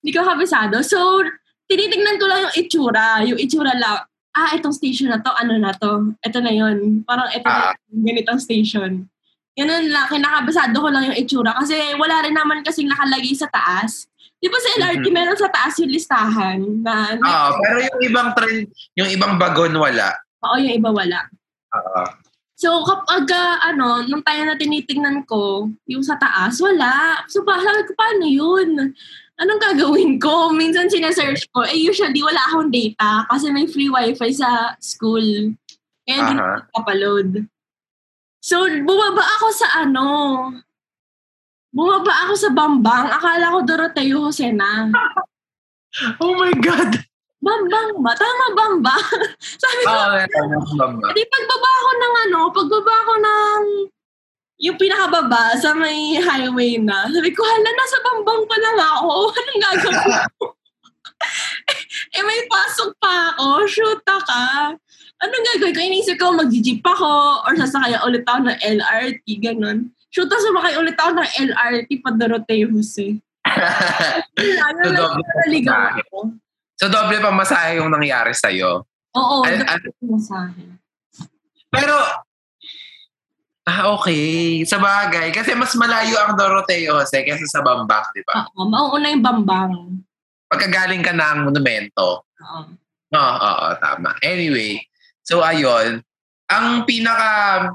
Hindi 0.00 0.10
ko 0.14 0.22
kabisado. 0.22 0.86
So, 0.86 1.26
tinitingnan 1.66 2.22
ko 2.22 2.26
lang 2.30 2.40
yung 2.46 2.56
itsura. 2.56 3.06
Yung 3.26 3.40
itsura 3.42 3.74
lang, 3.74 4.06
ah, 4.32 4.50
itong 4.56 4.72
station 4.72 5.12
na 5.12 5.20
to, 5.20 5.30
ano 5.30 5.56
na 5.56 5.72
to? 5.72 6.16
Ito 6.20 6.38
na 6.40 6.50
yun. 6.50 7.04
Parang 7.04 7.28
ito 7.28 7.44
Ah. 7.44 7.72
na 7.72 7.92
yung 7.92 8.04
ganitong 8.04 8.40
station. 8.40 9.04
Ganun 9.52 9.92
lang, 9.92 10.08
kinakabisado 10.08 10.72
ko 10.72 10.88
lang 10.88 11.12
yung 11.12 11.18
itsura. 11.18 11.52
Kasi 11.52 11.76
wala 11.94 12.24
rin 12.24 12.32
naman 12.32 12.64
kasing 12.64 12.88
nakalagay 12.88 13.36
sa 13.36 13.46
taas. 13.46 14.08
Di 14.40 14.48
ba 14.48 14.58
sa 14.58 14.70
LRT, 14.74 15.06
Mhm. 15.06 15.14
meron 15.14 15.38
sa 15.38 15.52
taas 15.52 15.76
yung 15.78 15.92
listahan 15.92 16.58
na, 16.82 17.14
Oo, 17.14 17.50
pero 17.60 17.78
yung 17.84 18.00
ibang 18.02 18.28
train, 18.32 18.64
yung 18.96 19.10
ibang 19.12 19.36
bagon 19.36 19.76
wala. 19.76 20.16
oo, 20.42 20.56
yung 20.58 20.74
iba 20.74 20.90
wala. 20.90 21.20
Oo. 21.70 22.02
So, 22.56 22.82
kapag, 22.82 23.26
ah, 23.28 23.58
ano, 23.64 24.02
nung 24.02 24.22
tayo 24.22 24.42
na 24.42 24.54
tinitingnan 24.54 25.26
ko, 25.26 25.66
yung 25.84 26.02
sa 26.02 26.14
taas, 26.14 26.58
wala. 26.58 27.22
So, 27.26 27.42
pa, 27.42 27.58
sabi 27.58 27.82
ko, 27.84 27.92
paano 27.92 28.24
yun? 28.24 28.94
Anong 29.40 29.60
gagawin 29.60 30.20
ko? 30.20 30.52
Minsan 30.52 30.92
sinesearch 30.92 31.48
ko. 31.50 31.64
Eh, 31.64 31.78
usually, 31.78 32.20
wala 32.20 32.40
akong 32.52 32.68
data 32.68 33.24
kasi 33.32 33.48
may 33.48 33.64
free 33.64 33.88
wifi 33.88 34.30
sa 34.34 34.76
school. 34.78 35.56
Kaya 36.04 36.16
hindi 36.20 36.34
na 36.36 36.66
upload. 36.76 37.46
So, 38.42 38.66
bumaba 38.66 39.22
ako 39.38 39.46
sa 39.54 39.86
ano, 39.86 40.06
bumaba 41.70 42.26
ako 42.26 42.34
sa 42.34 42.50
Bambang. 42.50 43.06
Akala 43.08 43.54
ko 43.54 43.58
Doroteo 43.62 44.28
Jose 44.28 44.50
na. 44.50 44.90
Oh 46.24 46.32
my 46.40 46.48
God! 46.56 47.04
Bambang 47.42 48.00
ba? 48.00 48.16
Tama 48.16 48.46
Bambang? 48.56 49.08
Sabi 49.60 49.82
ko, 49.84 49.92
oh, 49.92 50.72
mama. 50.78 51.12
Di 51.12 51.20
pagbaba 51.26 51.70
ko 51.84 51.90
ng 51.92 52.14
ano, 52.24 52.40
pagbaba 52.48 52.94
ko 53.04 53.14
ng 53.20 53.62
yung 54.62 54.78
pinakababa 54.78 55.58
sa 55.58 55.74
may 55.74 56.14
highway 56.22 56.78
na. 56.78 57.10
Sabi 57.10 57.34
ko, 57.34 57.42
hala, 57.42 57.66
nasa 57.66 57.98
bambang 58.06 58.46
pa 58.46 58.56
lang 58.62 58.78
ako. 58.78 59.10
Anong 59.42 59.60
gagawin 59.60 59.98
ko? 60.38 60.46
eh, 62.16 62.22
may 62.22 62.40
pasok 62.46 62.94
pa 63.02 63.34
ako. 63.34 63.66
Shoot 63.66 64.00
ka. 64.06 64.70
Anong 65.18 65.44
gagawin 65.50 65.74
ko? 65.74 65.80
Inisip 65.82 66.14
ko, 66.14 66.30
mag-jeep 66.30 66.78
ako 66.86 67.42
or 67.42 67.52
sasakay 67.58 67.98
ulit 68.06 68.22
ako 68.22 68.46
ng 68.46 68.58
LRT, 68.62 69.26
ganun. 69.42 69.90
Shoot 70.14 70.30
sumakay 70.30 70.78
ulit 70.78 70.94
ako 70.94 71.18
ng 71.18 71.28
LRT 71.50 71.90
pa 71.98 72.14
Doroteo 72.14 72.70
Jose. 72.70 73.18
Ayun, 73.42 74.94
So, 74.94 75.10
naligaw 75.42 75.98
ako. 75.98 76.38
so, 76.78 76.86
doble 76.86 77.18
pa 77.18 77.34
masahe 77.34 77.82
yung 77.82 77.90
nangyari 77.90 78.30
sa'yo. 78.30 78.86
Oo, 79.18 79.42
Al- 79.42 79.66
al- 79.66 79.94
masahe. 80.06 80.78
Pero, 81.66 81.94
ah, 83.68 83.94
okay. 83.94 84.62
Sa 84.66 84.78
bagay. 84.82 85.30
Kasi 85.30 85.54
mas 85.54 85.74
malayo 85.78 86.14
ang 86.22 86.34
Doroteo 86.34 86.98
Jose 86.98 87.22
kaysa 87.22 87.46
sa 87.46 87.62
Bambang, 87.62 88.06
di 88.14 88.22
ba? 88.26 88.46
Oo, 88.56 88.66
mauuna 88.66 89.10
yung 89.12 89.24
bambang. 89.24 89.74
Pagkagaling 90.50 91.02
ka 91.02 91.14
ng 91.14 91.48
monumento. 91.48 92.26
Oo. 92.26 92.60
Oo, 93.12 93.36
oo, 93.36 93.66
tama. 93.76 94.16
Anyway, 94.24 94.80
so 95.20 95.44
ayun, 95.44 96.00
ang 96.48 96.88
pinaka, 96.88 97.68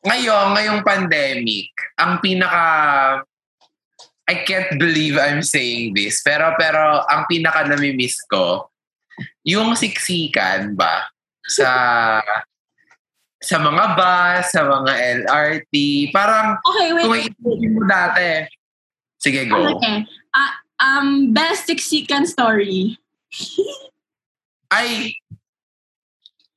ngayon, 0.00 0.56
ngayong 0.56 0.80
pandemic, 0.80 1.68
ang 2.00 2.16
pinaka, 2.24 2.64
I 4.24 4.40
can't 4.48 4.80
believe 4.80 5.20
I'm 5.20 5.44
saying 5.44 5.92
this, 5.92 6.24
pero 6.24 6.56
pero 6.56 7.04
ang 7.04 7.28
pinaka 7.28 7.68
nami-miss 7.68 8.24
ko, 8.24 8.72
yung 9.44 9.76
siksikan 9.76 10.72
ba 10.72 11.12
sa 11.44 11.68
sa 13.44 13.60
mga 13.60 13.84
bus, 13.92 14.44
sa 14.48 14.64
mga 14.64 14.92
LRT, 15.20 15.74
parang 16.10 16.56
Okay, 16.64 16.88
wait. 16.96 17.04
kung 17.04 17.14
iisipin 17.14 17.70
mo 17.76 17.82
dati. 17.84 18.48
Sige, 19.20 19.44
go. 19.44 19.76
Okay. 19.76 20.04
Ah, 20.32 20.52
um, 20.80 21.30
best 21.30 21.68
siksikan 21.68 22.24
story. 22.24 22.96
Ay, 24.72 25.12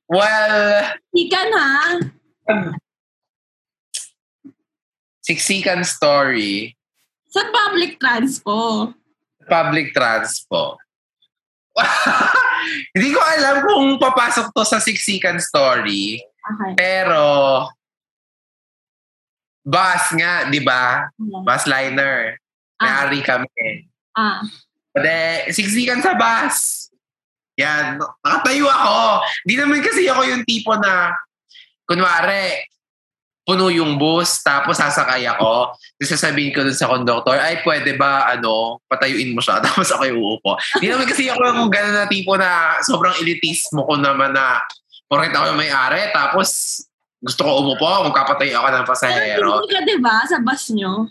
well, 0.08 0.96
Sikan 1.12 1.48
ha? 1.52 2.00
siksikan 5.20 5.84
story, 5.84 6.72
Sa 7.28 7.44
public 7.52 8.00
transpo. 8.00 8.90
public 9.44 9.92
transpo. 9.92 10.80
Hindi 12.96 13.08
ko 13.12 13.20
alam 13.22 13.56
kung 13.62 13.86
papasok 14.00 14.50
to 14.50 14.64
sa 14.64 14.80
siksikan 14.80 15.38
story, 15.38 16.18
Okay. 16.48 16.72
pero 16.80 17.24
bus 19.68 20.04
nga, 20.16 20.48
di 20.48 20.60
ba? 20.64 21.04
Bus 21.18 21.64
liner. 21.68 22.40
Ah, 22.78 22.84
May-ari 23.04 23.20
kami. 23.20 23.84
ah. 24.16 24.40
Pwede, 24.88 25.52
siksikan 25.52 26.00
sa 26.00 26.16
bus. 26.16 26.88
Yan, 27.60 28.00
nakatayo 28.24 28.70
ako. 28.70 29.26
Di 29.44 29.58
naman 29.58 29.82
kasi 29.84 30.08
ako 30.08 30.22
yung 30.24 30.42
tipo 30.48 30.72
na, 30.78 31.12
kunwari, 31.84 32.64
puno 33.42 33.72
yung 33.72 33.96
bus, 34.00 34.40
tapos 34.44 34.78
sasakay 34.78 35.26
ako. 35.26 35.74
Sasabihin 36.00 36.54
ko 36.54 36.62
dun 36.64 36.76
sa 36.76 36.88
conductor, 36.88 37.36
ay, 37.36 37.60
pwede 37.64 37.96
ba, 37.98 38.30
ano, 38.30 38.78
patayuin 38.88 39.34
mo 39.34 39.40
siya, 39.42 39.60
tapos 39.66 39.90
ako 39.90 40.02
yung 40.06 40.20
uupo. 40.22 40.56
Di 40.80 40.86
naman 40.88 41.08
kasi 41.08 41.28
ako 41.28 41.40
yung 41.44 41.68
gano'n 41.72 41.96
na 42.04 42.06
tipo 42.06 42.36
na 42.38 42.78
sobrang 42.84 43.16
elitismo 43.20 43.84
ko 43.84 43.98
naman 43.98 44.32
na, 44.32 44.62
porket 45.08 45.32
ako 45.32 45.56
yung 45.56 45.60
may-ari, 45.60 46.12
tapos 46.12 46.80
gusto 47.18 47.40
ko 47.42 47.50
umupo, 47.64 48.12
magkapatay 48.12 48.54
ako 48.54 48.66
ng 48.70 48.84
Pero 48.84 48.90
pasahero. 48.94 49.50
libre 49.58 49.74
ka, 49.74 49.80
di 49.82 49.96
ba? 49.98 50.16
Sa 50.28 50.38
bus 50.38 50.64
nyo. 50.70 51.08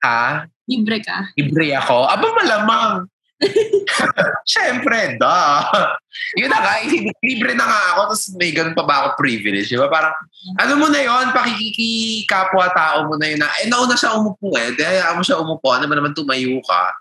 Ha? 0.00 0.48
Libre 0.64 0.98
ka. 1.04 1.28
Libre 1.36 1.76
ako? 1.76 2.08
Aba, 2.08 2.26
malamang. 2.32 3.04
Siyempre, 4.48 5.20
da. 5.20 5.68
Yun 6.40 6.48
na 6.48 6.58
nga, 6.64 6.80
libre 7.20 7.52
na 7.52 7.66
nga 7.68 7.80
ako, 7.92 8.00
tapos 8.14 8.24
may 8.40 8.56
ganun 8.56 8.72
pa 8.72 8.86
ba 8.88 8.94
ako 9.04 9.08
privilege? 9.20 9.68
Di 9.68 9.76
ba? 9.76 9.92
Parang, 9.92 10.14
ano 10.56 10.72
mo 10.80 10.86
na 10.88 11.02
yon 11.04 11.34
pakikiki-kapwa-tao 11.34 13.04
mo 13.04 13.20
na 13.20 13.26
yun 13.28 13.40
na, 13.42 13.50
eh, 13.60 13.68
nauna 13.68 13.98
siya 13.98 14.16
umupo 14.16 14.48
eh. 14.56 14.72
Di 14.72 14.80
hayaan 14.80 15.20
mo 15.20 15.22
siya 15.26 15.42
umupo. 15.42 15.68
Ano 15.76 15.84
ba 15.84 15.94
naman 15.98 16.16
tumayo 16.16 16.56
ka? 16.64 16.94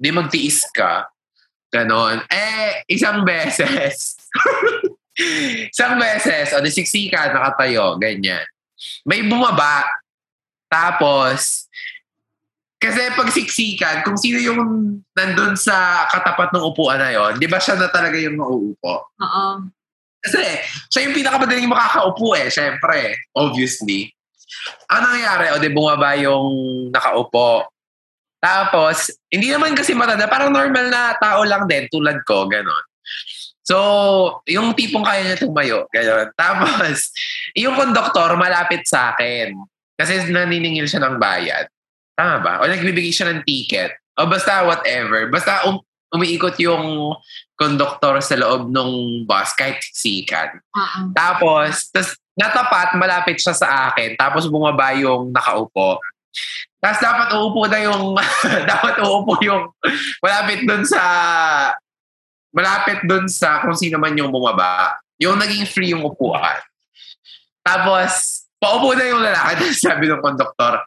Di 0.00 0.08
magtiis 0.08 0.64
ka. 0.72 1.04
Ganon. 1.68 2.24
Eh, 2.32 2.82
isang 2.88 3.22
beses. 3.28 4.16
isang 5.72 5.96
beses, 6.00 6.54
o 6.54 6.62
di 6.62 6.70
siksika, 6.72 7.30
nakatayo, 7.34 7.96
ganyan. 8.00 8.44
May 9.04 9.24
bumaba. 9.24 9.84
Tapos, 10.70 11.68
kasi 12.80 13.12
pag 13.12 13.28
siksikan, 13.28 13.96
kung 14.00 14.16
sino 14.16 14.40
yung 14.40 14.60
nandun 15.12 15.52
sa 15.52 16.08
katapat 16.08 16.48
ng 16.56 16.64
upuan 16.64 16.96
na 16.96 17.12
yon, 17.12 17.36
di 17.36 17.44
ba 17.44 17.60
siya 17.60 17.76
na 17.76 17.92
talaga 17.92 18.16
yung 18.16 18.40
mauupo? 18.40 19.12
Oo. 19.20 19.46
Kasi 20.20 20.40
siya 20.88 21.08
yung 21.08 21.16
pinakamadaling 21.16 21.68
makakaupo 21.68 22.36
eh, 22.40 22.48
syempre. 22.48 23.20
Obviously. 23.36 24.08
Ang 24.88 25.02
nangyari, 25.12 25.52
o 25.52 25.60
di 25.60 25.68
bumaba 25.68 26.16
yung 26.16 26.48
nakaupo. 26.88 27.68
Tapos, 28.40 29.12
hindi 29.28 29.52
naman 29.52 29.76
kasi 29.76 29.92
matanda, 29.92 30.24
parang 30.24 30.48
normal 30.48 30.88
na 30.88 31.12
tao 31.20 31.44
lang 31.44 31.68
din, 31.68 31.84
tulad 31.92 32.16
ko, 32.24 32.48
gano'n. 32.48 32.84
So, 33.70 33.78
yung 34.50 34.74
tipong 34.74 35.06
kaya 35.06 35.22
niya 35.22 35.38
tumayo, 35.38 35.86
gano'n. 35.94 36.34
Tapos, 36.40 37.14
yung 37.54 37.78
konduktor 37.78 38.34
malapit 38.34 38.82
sa 38.82 39.14
akin. 39.14 39.54
Kasi 39.94 40.26
naniningil 40.26 40.90
siya 40.90 41.06
ng 41.06 41.22
bayad. 41.22 41.70
Tama 42.18 42.42
ba? 42.42 42.52
O 42.58 42.66
nagbibigay 42.66 43.14
siya 43.14 43.30
ng 43.30 43.46
ticket. 43.46 43.94
O 44.18 44.26
basta 44.26 44.66
whatever. 44.66 45.30
Basta 45.30 45.70
um, 45.70 45.78
umiikot 46.10 46.58
yung 46.58 47.14
konduktor 47.54 48.18
sa 48.18 48.34
loob 48.34 48.74
ng 48.74 49.22
bus 49.22 49.54
kahit 49.54 49.78
sikan. 49.94 50.58
Oo. 50.74 51.14
Tapos, 51.14 51.94
tas, 51.94 52.18
natapat, 52.34 52.98
malapit 52.98 53.38
siya 53.38 53.54
sa 53.54 53.92
akin. 53.92 54.18
Tapos 54.18 54.50
bumaba 54.50 54.98
yung 54.98 55.30
nakaupo. 55.30 56.02
Tapos 56.80 56.98
dapat 56.98 57.28
uupo 57.38 57.68
na 57.70 57.78
yung, 57.86 58.18
dapat 58.72 58.98
uupo 59.04 59.38
yung, 59.46 59.70
malapit 60.24 60.66
dun 60.66 60.82
sa, 60.82 61.02
malapit 62.50 63.02
dun 63.06 63.30
sa 63.30 63.62
kung 63.62 63.74
sino 63.74 63.98
man 63.98 64.14
yung 64.18 64.30
bumaba. 64.30 64.98
Yung 65.20 65.36
naging 65.38 65.68
free 65.68 65.92
yung 65.92 66.06
upuan. 66.06 66.58
Tapos, 67.60 68.44
paupo 68.60 68.92
na 68.92 69.04
yung 69.08 69.22
lalaki. 69.24 69.68
Tapos 69.68 69.80
sabi 69.88 70.04
ng 70.06 70.22
konduktor, 70.22 70.84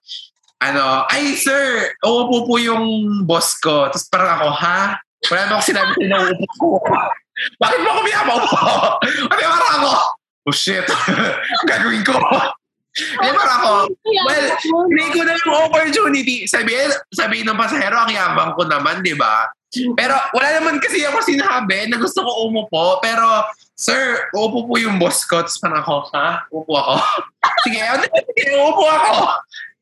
ano, 0.63 1.03
ay 1.11 1.35
sir, 1.35 1.91
uupo 1.99 2.47
po 2.47 2.55
yung 2.61 2.85
boss 3.27 3.59
ko. 3.59 3.91
Tapos 3.91 4.07
parang 4.07 4.39
ako, 4.39 4.47
ha? 4.63 4.79
Wala 5.27 5.39
naman 5.47 5.55
ako 5.59 5.63
sinabi 5.63 5.93
na 6.07 6.17
uupo 6.23 6.45
ko. 6.55 6.93
Bakit 7.61 7.79
mo 7.81 7.87
ako 7.89 7.99
pinapaupo? 8.05 8.57
At 9.31 9.35
di 9.35 9.43
parang 9.43 9.73
ako, 9.81 9.91
oh 10.47 10.55
shit, 10.55 10.85
gagawin 11.65 12.05
ko. 12.05 12.15
Di 12.93 13.29
parang 13.33 13.57
ako, 13.59 13.71
well, 14.05 14.47
hindi 14.85 15.05
ko 15.09 15.19
na 15.25 15.33
yung 15.41 15.55
opportunity. 15.65 16.45
Sabihin, 16.45 16.93
sabihin 17.09 17.49
ng 17.49 17.57
pasahero, 17.57 18.05
ang 18.05 18.13
yabang 18.13 18.53
ko 18.53 18.69
naman, 18.69 19.01
di 19.01 19.17
ba? 19.17 19.49
Pero 19.73 20.15
wala 20.37 20.49
naman 20.61 20.77
kasi 20.77 21.01
ako 21.01 21.25
sinabi 21.25 21.89
na 21.89 21.97
gusto 21.97 22.21
ko 22.21 22.49
umupo. 22.49 23.01
Pero, 23.01 23.25
sir, 23.73 24.29
uupo 24.37 24.69
po 24.69 24.73
yung 24.77 25.01
boss 25.01 25.25
ko. 25.25 25.41
Tapos 25.41 25.57
parang 25.57 25.81
ako, 25.81 25.93
ha? 26.13 26.45
Uupo 26.53 26.73
ako? 26.77 26.93
sige, 27.65 27.81
sige, 28.37 28.53
uupo 28.61 28.85
ako. 28.85 29.13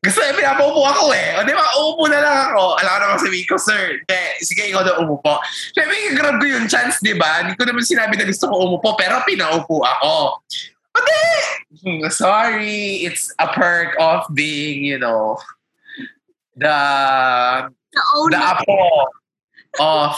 Gusto 0.02 0.18
niya, 0.18 0.34
pinapaupo 0.34 0.82
ako 0.82 1.14
eh. 1.14 1.38
O 1.38 1.46
di 1.46 1.54
ba, 1.54 1.62
uupo 1.78 2.10
na 2.10 2.18
lang 2.18 2.38
ako. 2.50 2.74
Alam 2.74 2.90
ko 2.90 2.98
naman 3.06 3.18
sabihin 3.22 3.46
ko, 3.46 3.54
sir, 3.54 4.02
de, 4.10 4.22
sige, 4.42 4.66
ikaw 4.66 4.82
na 4.82 4.98
umupo. 4.98 5.38
Siyempre, 5.70 6.18
grab 6.18 6.42
ko 6.42 6.46
yung 6.50 6.66
chance, 6.66 6.98
di 6.98 7.14
ba? 7.14 7.46
Hindi 7.46 7.54
ko 7.54 7.62
naman 7.70 7.86
sinabi 7.86 8.18
na 8.18 8.26
gusto 8.26 8.50
ko 8.50 8.66
umupo, 8.66 8.98
pero 8.98 9.22
pinaupo 9.22 9.78
ako. 9.86 10.42
Hindi! 10.98 11.22
Hmm, 11.86 12.02
sorry, 12.10 13.06
it's 13.06 13.30
a 13.38 13.46
perk 13.54 13.94
of 14.02 14.26
being, 14.34 14.82
you 14.82 14.98
know, 14.98 15.38
the 16.58 16.74
The 17.92 18.02
owner. 18.18 18.32
the 18.34 18.40
apo 18.40 18.76
of 19.80 20.16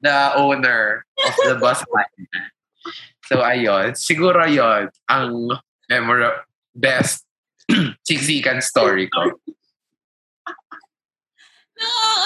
the 0.00 0.34
owner 0.36 1.04
of 1.26 1.34
the 1.46 1.54
bus 1.56 1.82
line. 1.92 2.26
So, 3.26 3.42
ayun. 3.42 3.98
Siguro 3.98 4.46
yon 4.46 4.90
ang 5.10 5.50
memorable, 5.90 6.46
best 6.74 7.26
siksikan 8.08 8.62
story 8.62 9.10
ko. 9.10 9.34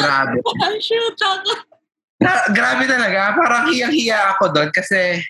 Grabe. 0.00 0.38
Shoot 0.78 1.16
ako. 1.16 1.52
Na, 2.20 2.52
grabe 2.52 2.84
talaga. 2.84 3.32
Parang 3.32 3.72
hiyang-hiya 3.72 4.36
ako 4.36 4.52
doon 4.52 4.70
kasi 4.70 5.24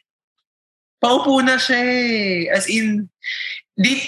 paupo 0.99 1.39
na 1.39 1.55
siya 1.55 1.81
eh. 1.81 2.51
As 2.51 2.67
in, 2.67 3.07
di, 3.79 4.03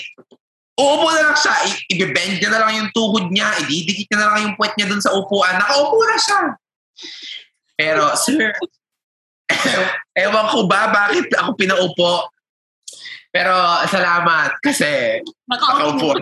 uupo 0.74 1.07
na 1.14 1.30
lang 1.30 1.38
siya. 1.38 1.55
I- 1.62 1.82
i-bend 1.95 2.43
niya 2.43 2.51
na 2.51 2.61
lang 2.66 2.72
yung 2.74 2.90
tuhod 2.90 3.30
niya. 3.30 3.55
Ididikit 3.62 4.11
niya 4.11 4.18
na 4.18 4.28
lang 4.34 4.40
yung 4.51 4.57
puwet 4.59 4.74
niya 4.74 4.90
doon 4.90 5.03
sa 5.03 5.14
upuan. 5.14 5.55
Nakaupo 5.62 5.99
na 6.03 6.18
siya. 6.18 6.40
Pero, 7.76 8.14
sir, 8.14 8.53
ewan 10.24 10.46
ko 10.53 10.68
ba 10.68 10.92
bakit 10.92 11.28
ako 11.34 11.57
pinaupo. 11.57 12.28
Pero, 13.32 13.55
salamat 13.88 14.61
kasi 14.61 15.24
nakaupo. 15.48 16.20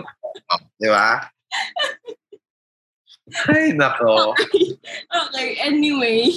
Di 0.79 0.87
ba? 0.87 1.27
Ay, 3.51 3.75
nako. 3.75 4.35
Okay, 5.07 5.49
anyway. 5.63 6.27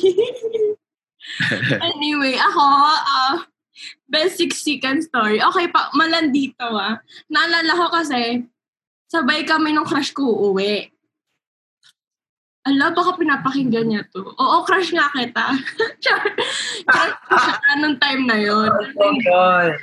anyway, 1.95 2.35
ako, 2.39 2.63
ah, 2.63 3.39
best 4.07 4.39
siksikan 4.39 5.03
story. 5.03 5.43
Okay 5.43 5.67
pa, 5.71 5.91
malandito 5.95 6.71
ah. 6.75 7.03
Naalala 7.27 7.73
ko 7.75 7.87
kasi, 7.91 8.47
sabay 9.11 9.43
kami 9.43 9.75
nung 9.75 9.87
crush 9.87 10.15
ko 10.15 10.23
uuwi. 10.23 10.94
Ala, 12.65 12.97
baka 12.97 13.21
pinapakinggan 13.21 13.93
niya 13.93 14.03
to. 14.09 14.25
Oo, 14.25 14.65
crush 14.65 14.97
nga 14.97 15.13
kita. 15.13 15.53
crush 16.89 17.17
ko 17.29 17.35
siya 17.37 17.77
time 18.01 18.23
na 18.25 18.39
yun. 18.41 18.73
Oh, 18.97 19.15
God. 19.21 19.77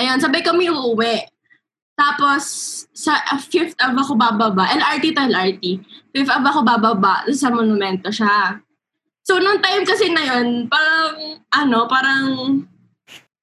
Ayun, 0.00 0.16
sabay 0.16 0.40
kami 0.40 0.72
uuwi. 0.72 1.28
Tapos, 1.98 2.44
sa 2.94 3.18
uh, 3.34 3.42
fifth 3.42 3.76
of 3.82 3.92
ako 3.92 4.14
bababa. 4.14 4.70
LRT 4.70 5.12
to 5.12 5.22
LRT. 5.28 5.64
Fifth 6.14 6.32
of 6.32 6.46
ako 6.46 6.64
bababa 6.64 7.26
sa 7.34 7.50
monumento 7.52 8.08
siya. 8.08 8.62
So, 9.26 9.36
nung 9.36 9.60
time 9.60 9.84
kasi 9.84 10.08
na 10.08 10.24
yun, 10.24 10.72
parang, 10.72 11.42
ano, 11.52 11.78
parang, 11.84 12.24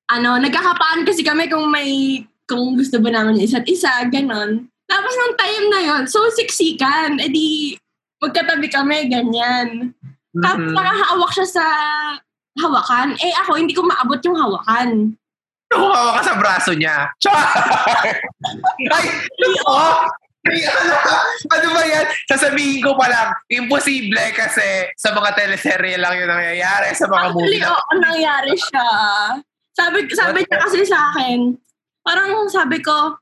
ano, 0.09 0.29
nagkakapaan 0.41 1.05
kasi 1.05 1.21
kami 1.21 1.45
kung 1.45 1.69
may, 1.69 2.23
kung 2.49 2.73
gusto 2.73 2.97
ba 2.97 3.13
namin 3.13 3.43
isa't 3.43 3.69
isa, 3.69 3.91
ganon. 4.09 4.65
Tapos 4.89 5.13
nung 5.17 5.35
time 5.37 5.65
na 5.69 5.81
yun, 5.81 6.03
so 6.09 6.25
siksikan, 6.33 7.17
edi, 7.21 7.77
magkatabi 8.25 8.67
kami, 8.67 9.07
ganyan. 9.07 9.93
Tapos 10.35 10.67
Mhm. 10.67 10.75
nakahawak 10.75 11.31
siya 11.31 11.47
sa 11.47 11.65
hawakan. 12.57 13.15
Eh 13.17 13.31
ako, 13.39 13.51
hindi 13.55 13.71
ko 13.71 13.83
maabot 13.83 14.19
yung 14.21 14.35
hawakan. 14.35 15.15
Nakuha 15.65 16.15
ka 16.15 16.21
sa 16.21 16.33
braso 16.35 16.71
niya. 16.71 17.09
Char! 17.17 17.35
Ay, 18.95 19.05
oh! 19.65 20.05
Ay, 20.45 20.61
ano, 20.61 20.93
ano 21.49 21.67
ba 21.73 21.81
yan? 21.81 22.05
Sasabihin 22.29 22.85
ko 22.85 22.93
pa 22.93 23.09
lang, 23.09 23.33
imposible 23.49 24.21
kasi 24.31 24.93
sa 24.93 25.09
mga 25.09 25.33
teleserye 25.33 25.97
lang 25.97 26.13
yun 26.15 26.29
nangyayari, 26.29 26.93
sa 26.93 27.09
mga 27.09 27.33
Actually, 27.33 27.57
movie. 27.57 27.65
oo, 27.65 27.91
nangyari 27.97 28.53
siya. 28.53 28.89
Sabi, 29.73 30.05
sabi 30.13 30.45
niya 30.45 30.57
kasi 30.61 30.85
sa 30.85 31.09
akin, 31.11 31.57
parang 32.05 32.45
sabi 32.45 32.77
ko, 32.77 33.17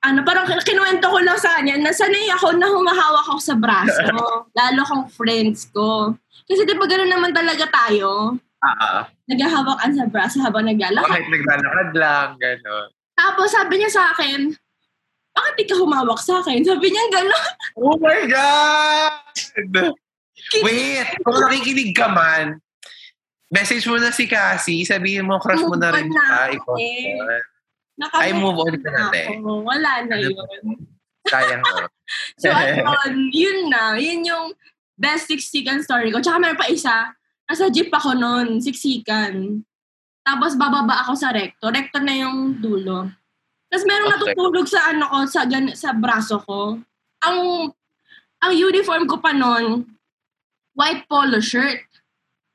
ano, 0.00 0.22
parang 0.22 0.46
kin- 0.46 0.62
kinuwento 0.62 1.04
ko 1.04 1.18
lang 1.18 1.34
sa 1.34 1.58
kanya 1.58 1.74
na 1.76 1.90
sanay 1.90 2.30
ako 2.30 2.54
na 2.54 2.66
humahawak 2.66 3.26
ako 3.26 3.38
sa 3.38 3.54
braso. 3.54 4.04
lalo 4.58 4.80
kong 4.82 5.10
friends 5.10 5.66
ko. 5.68 6.14
Kasi 6.44 6.62
di 6.62 6.72
ba 6.72 6.84
gano'n 6.84 7.08
naman 7.08 7.32
talaga 7.32 7.66
tayo? 7.66 8.38
Ah, 8.58 9.06
Naghahawakan 9.26 9.92
sa 9.92 10.04
braso 10.06 10.38
habang 10.38 10.64
naglalakad. 10.64 11.02
bakit 11.04 11.26
naglalakad 11.28 11.88
lang, 11.94 12.28
gano'n. 12.36 12.88
Tapos 13.14 13.50
sabi 13.50 13.74
niya 13.76 13.90
sa 13.90 14.10
akin, 14.12 14.54
bakit 15.30 15.54
di 15.56 15.64
ka 15.66 15.74
humawak 15.74 16.18
sa 16.18 16.38
akin? 16.38 16.62
Sabi 16.62 16.88
niya 16.88 17.04
gano'n. 17.12 17.46
Oh 17.78 17.94
my 17.96 18.22
God! 18.24 19.12
Wait, 20.60 21.06
kung 21.20 21.38
nakikinig 21.38 21.92
ka 21.92 22.06
man, 22.08 22.58
message 23.48 23.82
mo 23.84 23.98
na 23.98 24.10
si 24.10 24.26
Cassie, 24.26 24.82
sabihin 24.82 25.22
mo, 25.22 25.38
crush 25.38 25.62
mo 25.62 25.74
na 25.74 25.90
rin 25.90 26.06
siya. 26.06 26.54
ako 26.54 26.74
Ikaw, 26.74 26.76
eh. 27.98 28.10
Ay, 28.14 28.30
move 28.32 28.58
on 28.58 28.74
ka 28.78 28.90
na, 28.90 29.10
ako. 29.10 29.66
Wala 29.66 30.06
na 30.06 30.16
yun. 30.16 30.38
Sayang 31.26 31.62
mo. 31.66 31.90
So, 32.38 32.46
ayun, 32.54 32.86
yun 33.34 33.58
na. 33.68 33.98
Yun 33.98 34.22
yung 34.24 34.46
best 34.94 35.26
siksikan 35.26 35.82
story 35.82 36.14
ko. 36.14 36.22
Tsaka 36.22 36.38
meron 36.38 36.56
pa 36.56 36.70
isa. 36.70 37.10
Nasa 37.44 37.66
jeep 37.68 37.90
ako 37.90 38.14
noon, 38.14 38.62
siksikan. 38.62 39.60
Tapos 40.22 40.54
bababa 40.54 41.02
ako 41.02 41.16
sa 41.16 41.32
recto. 41.32 41.68
Recto 41.68 41.98
na 41.98 42.14
yung 42.14 42.60
dulo. 42.60 43.08
Tapos 43.68 43.84
meron 43.84 44.08
Okay. 44.08 44.32
natutulog 44.32 44.66
sa 44.66 44.80
ano 44.88 45.04
ko, 45.06 45.18
sa, 45.26 45.42
gan- 45.44 45.74
sa 45.74 45.92
braso 45.92 46.40
ko. 46.40 46.78
Ang 47.20 47.38
ang 48.38 48.52
uniform 48.54 49.04
ko 49.04 49.18
pa 49.18 49.34
noon, 49.34 49.82
white 50.72 51.04
polo 51.04 51.42
shirt. 51.42 51.82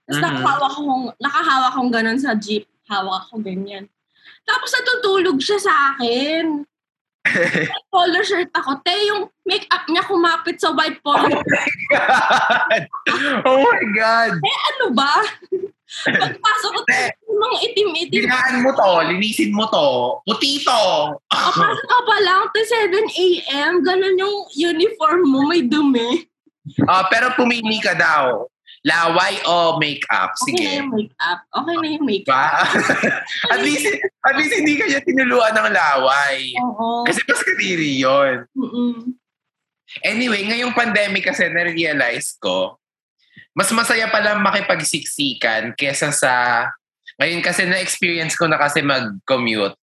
Tapos 0.07 0.17
Mhm. 0.17 0.23
nakahawak 0.23 0.71
akong, 0.71 1.03
nakahawak 1.19 1.69
akong 1.69 1.91
ganun 1.91 2.19
sa 2.19 2.31
jeep. 2.33 2.65
Hawak 2.87 3.27
ako 3.27 3.43
ganyan. 3.43 3.91
Tapos 4.43 4.69
natutulog 4.75 5.37
siya 5.39 5.59
sa 5.59 5.73
akin. 5.93 6.67
White 7.23 7.87
polo 7.93 8.19
shirt 8.19 8.51
ako. 8.51 8.83
Te, 8.83 8.95
yung 9.07 9.31
make-up 9.47 9.87
niya 9.87 10.03
kumapit 10.03 10.59
sa 10.59 10.75
white 10.75 10.99
polo 10.99 11.31
God! 11.31 12.81
Oh 13.47 13.63
my 13.63 13.83
God! 13.95 14.33
Eh, 14.43 14.59
ano 14.75 14.85
ba? 14.91 15.13
Pagpasok 16.03 16.71
ko, 16.73 16.81
mga 17.37 17.57
itim-itim. 17.69 18.25
Ginaan 18.25 18.65
mo 18.65 18.73
to, 18.73 18.89
linisin 19.13 19.53
mo 19.53 19.69
to, 19.69 20.19
puti 20.25 20.65
to. 20.65 20.81
Papasok 21.29 21.85
ka 21.85 21.99
pa 22.01 22.17
lang, 22.25 22.49
to 22.49 22.61
7 22.65 22.97
a.m. 22.97 23.71
Ganun 23.85 24.17
yung 24.17 24.37
uniform 24.57 25.21
mo, 25.29 25.45
may 25.45 25.61
dumi. 25.61 26.25
Ah, 26.89 27.05
pero 27.13 27.29
pumili 27.37 27.77
ka 27.77 27.93
daw. 27.93 28.49
Laway 28.83 29.39
o 29.47 29.79
makeup? 29.79 30.35
Okay 30.35 30.51
na 30.51 30.59
Sige. 30.59 30.67
yung 30.83 30.91
make-up. 30.91 31.39
Okay 31.55 31.75
na 31.79 31.87
yung 31.87 32.05
make-up. 32.05 32.35
Ba? 32.35 32.67
at 33.55 33.59
least, 33.63 33.87
at 34.27 34.35
least 34.35 34.53
hindi 34.59 34.75
ka 34.75 34.91
niya 34.91 34.99
tinuluan 35.07 35.55
ng 35.55 35.71
laway. 35.71 36.51
Oo. 36.59 37.07
Kasi 37.07 37.23
mas 37.23 37.41
kadiri 37.47 37.95
yun. 37.95 38.43
Mm-mm. 38.51 39.15
Anyway, 40.03 40.43
ngayong 40.51 40.75
pandemic 40.75 41.23
kasi 41.23 41.47
na-realize 41.47 42.35
ko, 42.43 42.75
mas 43.55 43.71
masaya 43.71 44.11
pala 44.11 44.35
makipagsiksikan 44.35 45.71
kesa 45.79 46.11
sa... 46.11 46.67
Ngayon 47.23 47.39
kasi 47.39 47.63
na-experience 47.63 48.35
ko 48.35 48.51
na 48.51 48.59
kasi 48.59 48.83
mag-commute 48.83 49.79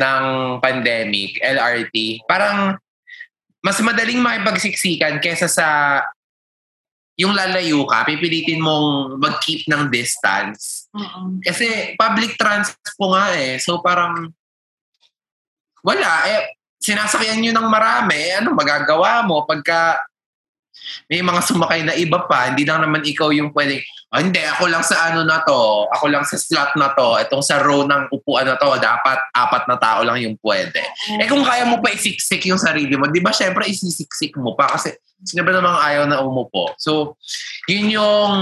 ng 0.00 0.24
pandemic, 0.64 1.36
LRT. 1.44 2.24
Parang 2.24 2.78
mas 3.60 3.76
madaling 3.84 4.22
makipagsiksikan 4.22 5.20
kesa 5.20 5.50
sa 5.50 6.00
yung 7.14 7.34
lalayo 7.34 7.86
ka, 7.86 8.02
pipilitin 8.02 8.58
mong 8.58 9.18
mag-keep 9.22 9.70
ng 9.70 9.86
distance. 9.86 10.90
Oo. 10.94 11.38
Kasi 11.38 11.94
public 11.94 12.34
transport 12.34 13.10
nga 13.14 13.26
eh. 13.38 13.54
So 13.62 13.78
parang 13.78 14.34
wala. 15.84 16.10
Eh, 16.26 16.58
sinasakyan 16.82 17.38
nyo 17.38 17.52
ng 17.54 17.68
marami. 17.70 18.18
Eh, 18.18 18.42
ano 18.42 18.50
magagawa 18.50 19.22
mo 19.22 19.46
pagka 19.46 20.02
may 21.06 21.22
mga 21.22 21.40
sumakay 21.46 21.80
na 21.86 21.94
iba 21.94 22.26
pa, 22.26 22.50
hindi 22.50 22.66
lang 22.66 22.82
naman 22.82 23.06
ikaw 23.06 23.30
yung 23.32 23.54
pwedeng, 23.54 23.80
oh, 24.14 24.20
hindi, 24.22 24.38
ako 24.38 24.70
lang 24.70 24.86
sa 24.86 25.10
ano 25.10 25.26
na 25.26 25.42
to, 25.42 25.90
ako 25.90 26.06
lang 26.06 26.22
sa 26.22 26.38
slot 26.38 26.78
na 26.78 26.94
to, 26.94 27.18
itong 27.18 27.42
sa 27.42 27.58
row 27.58 27.82
ng 27.82 28.14
upuan 28.14 28.46
na 28.46 28.54
to, 28.54 28.70
dapat 28.78 29.18
apat 29.34 29.66
na 29.66 29.74
tao 29.74 30.06
lang 30.06 30.22
yung 30.22 30.38
pwede. 30.38 30.78
Eh 31.18 31.26
kung 31.26 31.42
kaya 31.42 31.66
mo 31.66 31.82
pa 31.82 31.90
isiksik 31.90 32.46
yung 32.46 32.62
sarili 32.62 32.94
mo, 32.94 33.10
di 33.10 33.18
ba 33.18 33.34
syempre 33.34 33.66
isisiksik 33.66 34.38
mo 34.38 34.54
pa 34.54 34.70
kasi 34.70 34.94
sino 35.26 35.42
ba 35.42 35.50
namang 35.50 35.78
ayaw 35.82 36.04
na 36.06 36.22
umupo. 36.22 36.70
So, 36.78 37.18
yun 37.66 37.90
yung 37.90 38.32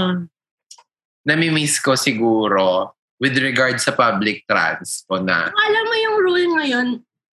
nami-miss 1.25 1.81
ko 1.81 1.97
siguro 1.97 2.93
with 3.17 3.33
regard 3.39 3.79
sa 3.81 3.95
public 3.95 4.43
transpo 4.45 5.17
na, 5.17 5.49
Alam 5.49 5.83
mo 5.89 5.95
yung 5.95 6.17
rule 6.21 6.45
ngayon, 6.59 6.87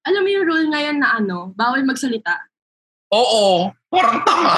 alam 0.06 0.20
mo 0.24 0.28
yung 0.30 0.46
rule 0.48 0.66
ngayon 0.70 0.96
na 1.02 1.18
ano, 1.18 1.52
bawal 1.52 1.84
magsalita. 1.84 2.40
oo, 3.12 3.68
parang 3.90 4.22
tanga. 4.24 4.54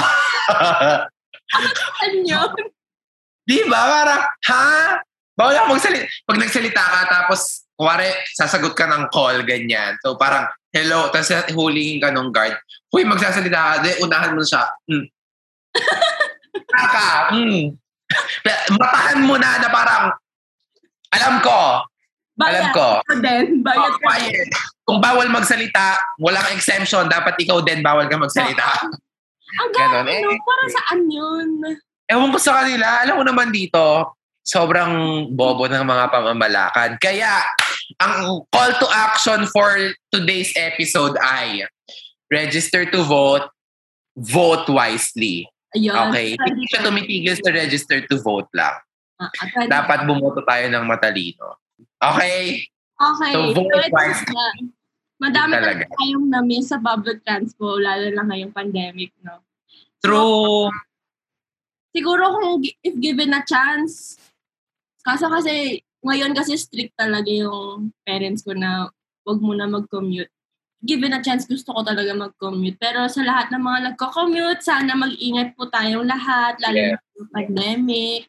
Ano 2.05 2.19
yun? 2.21 2.53
Di 3.43 3.59
ba? 3.67 3.81
Parang, 3.91 4.23
ha? 4.23 4.65
Bawal 5.33 5.55
ako 5.59 5.67
magsalita. 5.77 6.07
Pag 6.29 6.39
nagsalita 6.39 6.83
ka, 6.83 7.01
tapos, 7.11 7.67
kuwari, 7.75 8.09
sasagot 8.37 8.77
ka 8.77 8.87
ng 8.87 9.09
call, 9.11 9.43
ganyan. 9.43 9.97
So, 10.05 10.15
parang, 10.15 10.47
hello, 10.71 11.09
tapos 11.11 11.33
hulihin 11.53 11.99
ka 11.99 12.13
ng 12.13 12.31
guard. 12.31 12.55
Huy, 12.93 13.03
magsasalita 13.03 13.59
ka, 13.59 13.73
di, 13.83 13.91
unahan 14.05 14.37
mo 14.37 14.43
siya. 14.45 14.63
Mm. 14.87 15.07
Kaka, 16.69 17.07
mm. 17.33 17.65
Matahan 18.77 19.21
mo 19.25 19.41
na 19.41 19.57
na 19.57 19.69
parang, 19.73 20.05
alam 21.13 21.41
ko, 21.41 21.81
alam 22.41 22.67
ko. 22.73 23.01
Ako 23.05 23.21
din. 23.21 23.61
Bayad 23.61 23.93
ka. 23.97 24.01
quiet. 24.03 24.49
Kung 24.83 24.99
bawal 24.99 25.29
magsalita, 25.29 26.01
walang 26.19 26.49
exemption. 26.51 27.07
Dapat 27.07 27.39
ikaw 27.39 27.61
din 27.63 27.85
bawal 27.85 28.09
ka 28.09 28.17
magsalita. 28.19 28.67
Ang 29.61 29.71
Ganon. 29.77 30.09
gano'n, 30.09 30.33
Eh, 30.33 30.41
para 30.41 30.65
saan 30.73 31.01
yun? 31.13 31.49
Ewan 32.11 32.33
ko 32.35 32.39
sa 32.39 32.63
kanila. 32.63 33.05
Alam 33.07 33.23
ko 33.23 33.25
naman 33.27 33.49
dito, 33.55 34.17
sobrang 34.43 35.27
bobo 35.33 35.71
ng 35.71 35.87
mga 35.87 36.05
pamamalakan. 36.11 36.91
Kaya, 36.99 37.43
ang 38.03 38.43
call 38.51 38.73
to 38.79 38.89
action 38.91 39.47
for 39.51 39.95
today's 40.11 40.51
episode 40.59 41.15
ay 41.23 41.67
register 42.33 42.89
to 42.89 43.05
vote, 43.07 43.47
vote 44.19 44.67
wisely. 44.69 45.47
Ayun. 45.73 45.95
Okay? 46.11 46.37
Hindi 46.37 46.65
siya 46.69 46.81
tumitigil 46.85 47.37
sa 47.39 47.51
register 47.55 48.05
to 48.05 48.21
vote 48.21 48.49
lang. 48.53 48.77
Ah, 49.23 49.31
ah, 49.31 49.69
Dapat 49.69 50.05
bumoto 50.05 50.43
tayo 50.45 50.67
ng 50.69 50.85
matalino. 50.85 51.63
Okay? 52.03 52.67
Okay. 52.99 53.33
So, 53.33 53.55
vote 53.57 53.71
ito 53.71 53.95
wisely. 53.95 54.35
na. 54.35 54.47
Madami 55.23 55.55
talaga. 55.55 55.87
tayong 55.87 56.27
na-miss 56.35 56.75
sa 56.75 56.83
public 56.83 57.23
transpo, 57.23 57.79
lalo 57.79 58.11
na 58.11 58.27
ngayong 58.27 58.51
pandemic, 58.51 59.15
no? 59.23 59.39
True. 60.03 60.67
Siguro 61.93 62.25
kung 62.41 62.65
if 62.65 62.95
given 62.97 63.37
a 63.37 63.45
chance, 63.45 64.17
kaso 65.05 65.29
kasi, 65.29 65.85
ngayon 66.01 66.33
kasi 66.33 66.57
strict 66.57 66.97
talaga 66.97 67.29
yung 67.29 67.93
parents 68.03 68.41
ko 68.43 68.57
na 68.57 68.89
wag 69.29 69.39
mo 69.39 69.53
na 69.53 69.69
mag-commute. 69.69 70.33
Given 70.83 71.15
a 71.15 71.23
chance, 71.23 71.47
gusto 71.47 71.71
ko 71.71 71.87
talaga 71.87 72.11
mag-commute. 72.11 72.75
Pero 72.81 73.07
sa 73.07 73.23
lahat 73.23 73.55
ng 73.55 73.63
mga 73.63 73.79
nagko-commute, 73.93 74.67
sana 74.67 74.99
mag-ingat 74.99 75.55
po 75.55 75.71
tayong 75.71 76.09
lahat, 76.09 76.59
lalo 76.59 76.75
Yeah. 76.75 76.99
na 76.99 77.15
yung 77.21 77.31
pandemic. 77.31 78.21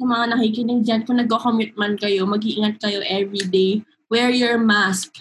Sa 0.00 0.04
mga 0.08 0.24
nakikinig 0.34 0.80
dyan, 0.82 1.00
kung 1.06 1.22
nagko-commute 1.22 1.78
man 1.78 1.94
kayo, 1.94 2.26
mag-iingat 2.26 2.82
kayo 2.82 3.04
everyday. 3.06 3.86
Wear 4.10 4.34
your 4.34 4.58
mask. 4.58 5.14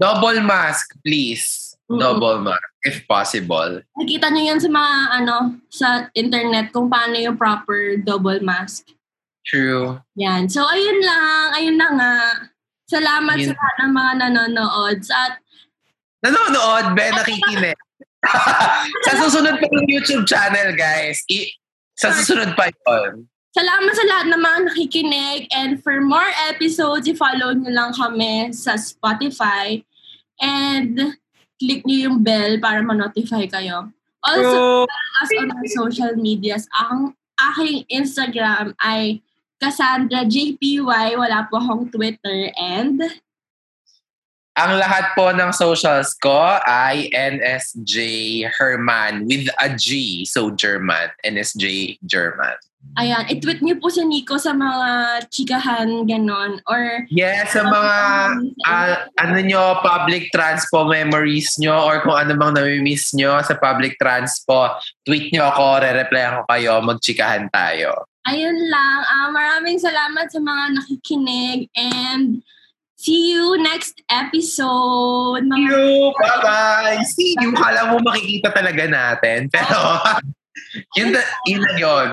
Double 0.00 0.40
mask, 0.40 0.96
please. 1.04 1.65
Double 1.86 2.42
mask, 2.42 2.66
if 2.82 3.06
possible. 3.06 3.78
Nakikita 3.94 4.26
nyo 4.34 4.42
yan 4.42 4.58
sa 4.58 4.66
mga, 4.66 4.94
ano, 5.22 5.36
sa 5.70 5.88
internet 6.18 6.74
kung 6.74 6.90
paano 6.90 7.14
yung 7.14 7.38
proper 7.38 8.02
double 8.02 8.42
mask. 8.42 8.90
True. 9.46 10.02
Yan. 10.18 10.50
So, 10.50 10.66
ayun 10.66 10.98
lang. 10.98 11.44
Ayun 11.54 11.78
na 11.78 11.88
nga. 11.94 12.14
Salamat 12.90 13.38
Yun. 13.38 13.50
sa 13.50 13.54
lahat 13.54 13.76
ng 13.78 13.92
mga 13.94 14.12
nanonood. 14.18 14.98
At 15.06 15.32
Nanonood, 16.26 16.98
be, 16.98 17.06
nakikinig. 17.14 17.78
sa 19.06 19.12
susunod 19.22 19.54
pa 19.62 19.66
yung 19.70 19.86
YouTube 19.86 20.26
channel, 20.26 20.74
guys. 20.74 21.22
I- 21.30 21.54
sa 21.94 22.10
susunod 22.12 22.52
pa 22.58 22.68
yun. 22.68 23.24
salamat 23.56 23.92
sa 23.96 24.04
lahat 24.04 24.26
ng 24.28 24.40
mga 24.42 24.58
nakikinig. 24.68 25.40
And 25.54 25.78
for 25.80 26.02
more 26.02 26.28
episodes, 26.50 27.06
i-follow 27.08 27.56
nyo 27.56 27.70
lang 27.72 27.94
kami 27.96 28.52
sa 28.52 28.74
Spotify. 28.76 29.80
And 30.42 31.16
click 31.56 31.84
nyo 31.84 32.10
yung 32.10 32.18
bell 32.20 32.60
para 32.60 32.80
ma-notify 32.84 33.48
kayo. 33.48 33.90
Also, 34.24 34.84
True. 34.84 35.22
us 35.22 35.30
on 35.38 35.48
our 35.54 35.68
social 35.70 36.12
medias. 36.18 36.66
Ang 36.74 37.14
aking 37.36 37.86
Instagram 37.92 38.74
ay 38.82 39.22
Cassandra 39.62 40.26
JPY. 40.26 41.16
Wala 41.16 41.46
po 41.48 41.60
akong 41.60 41.88
Twitter. 41.88 42.52
And 42.58 43.00
Ang 44.56 44.80
lahat 44.80 45.12
po 45.12 45.36
ng 45.36 45.52
socials 45.52 46.16
ko 46.16 46.56
ay 46.64 47.12
NSJ 47.12 48.00
Herman 48.56 49.28
with 49.28 49.52
a 49.60 49.68
G. 49.76 50.24
So, 50.24 50.48
German. 50.48 51.12
NSJ 51.20 52.00
German. 52.08 52.56
Ayan, 52.94 53.26
i-tweet 53.26 53.60
niyo 53.60 53.76
po 53.82 53.90
si 53.90 54.06
Nico 54.06 54.38
sa 54.38 54.54
mga 54.54 55.20
chikahan, 55.28 56.06
ganon. 56.06 56.62
Or 56.70 57.02
Yes, 57.10 57.52
sa 57.52 57.66
mga 57.66 57.96
ah, 58.64 58.94
ano 59.18 59.36
nyo, 59.42 59.82
public 59.82 60.30
transpo 60.30 60.86
memories 60.86 61.58
nyo 61.58 61.74
or 61.74 62.00
kung 62.06 62.14
ano 62.14 62.38
bang 62.38 62.54
nami-miss 62.54 63.10
nyo 63.18 63.42
sa 63.42 63.58
public 63.58 63.98
transpo, 63.98 64.78
tweet 65.02 65.34
nyo 65.34 65.50
ako, 65.50 65.82
re-replyan 65.82 66.40
ko 66.40 66.42
kayo, 66.46 66.72
magchikahan 66.80 67.50
tayo. 67.50 68.06
Ayun 68.26 68.58
lang. 68.70 68.98
Ah, 69.06 69.28
maraming 69.30 69.78
salamat 69.78 70.26
sa 70.30 70.42
mga 70.42 70.82
nakikinig 70.82 71.70
and 71.78 72.42
see 72.98 73.36
you 73.36 73.54
next 73.60 74.02
episode. 74.10 75.44
See 75.44 75.50
Mga 75.52 75.68
you! 75.70 76.10
Bye-bye! 76.16 77.06
See 77.06 77.32
you! 77.38 77.54
Kala 77.54 77.92
mo 77.94 78.02
makikita 78.02 78.50
talaga 78.50 78.82
natin. 78.90 79.46
Pero, 79.46 79.78
yun, 80.98 81.14
na- 81.14 81.30
yun 81.46 81.62
na 81.62 81.72
yun. 81.78 82.08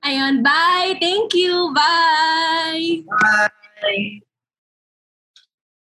Ayun, 0.00 0.42
bye! 0.42 0.96
Thank 0.96 1.34
you! 1.34 1.72
Bye! 1.76 3.04
Bye! 3.04 4.20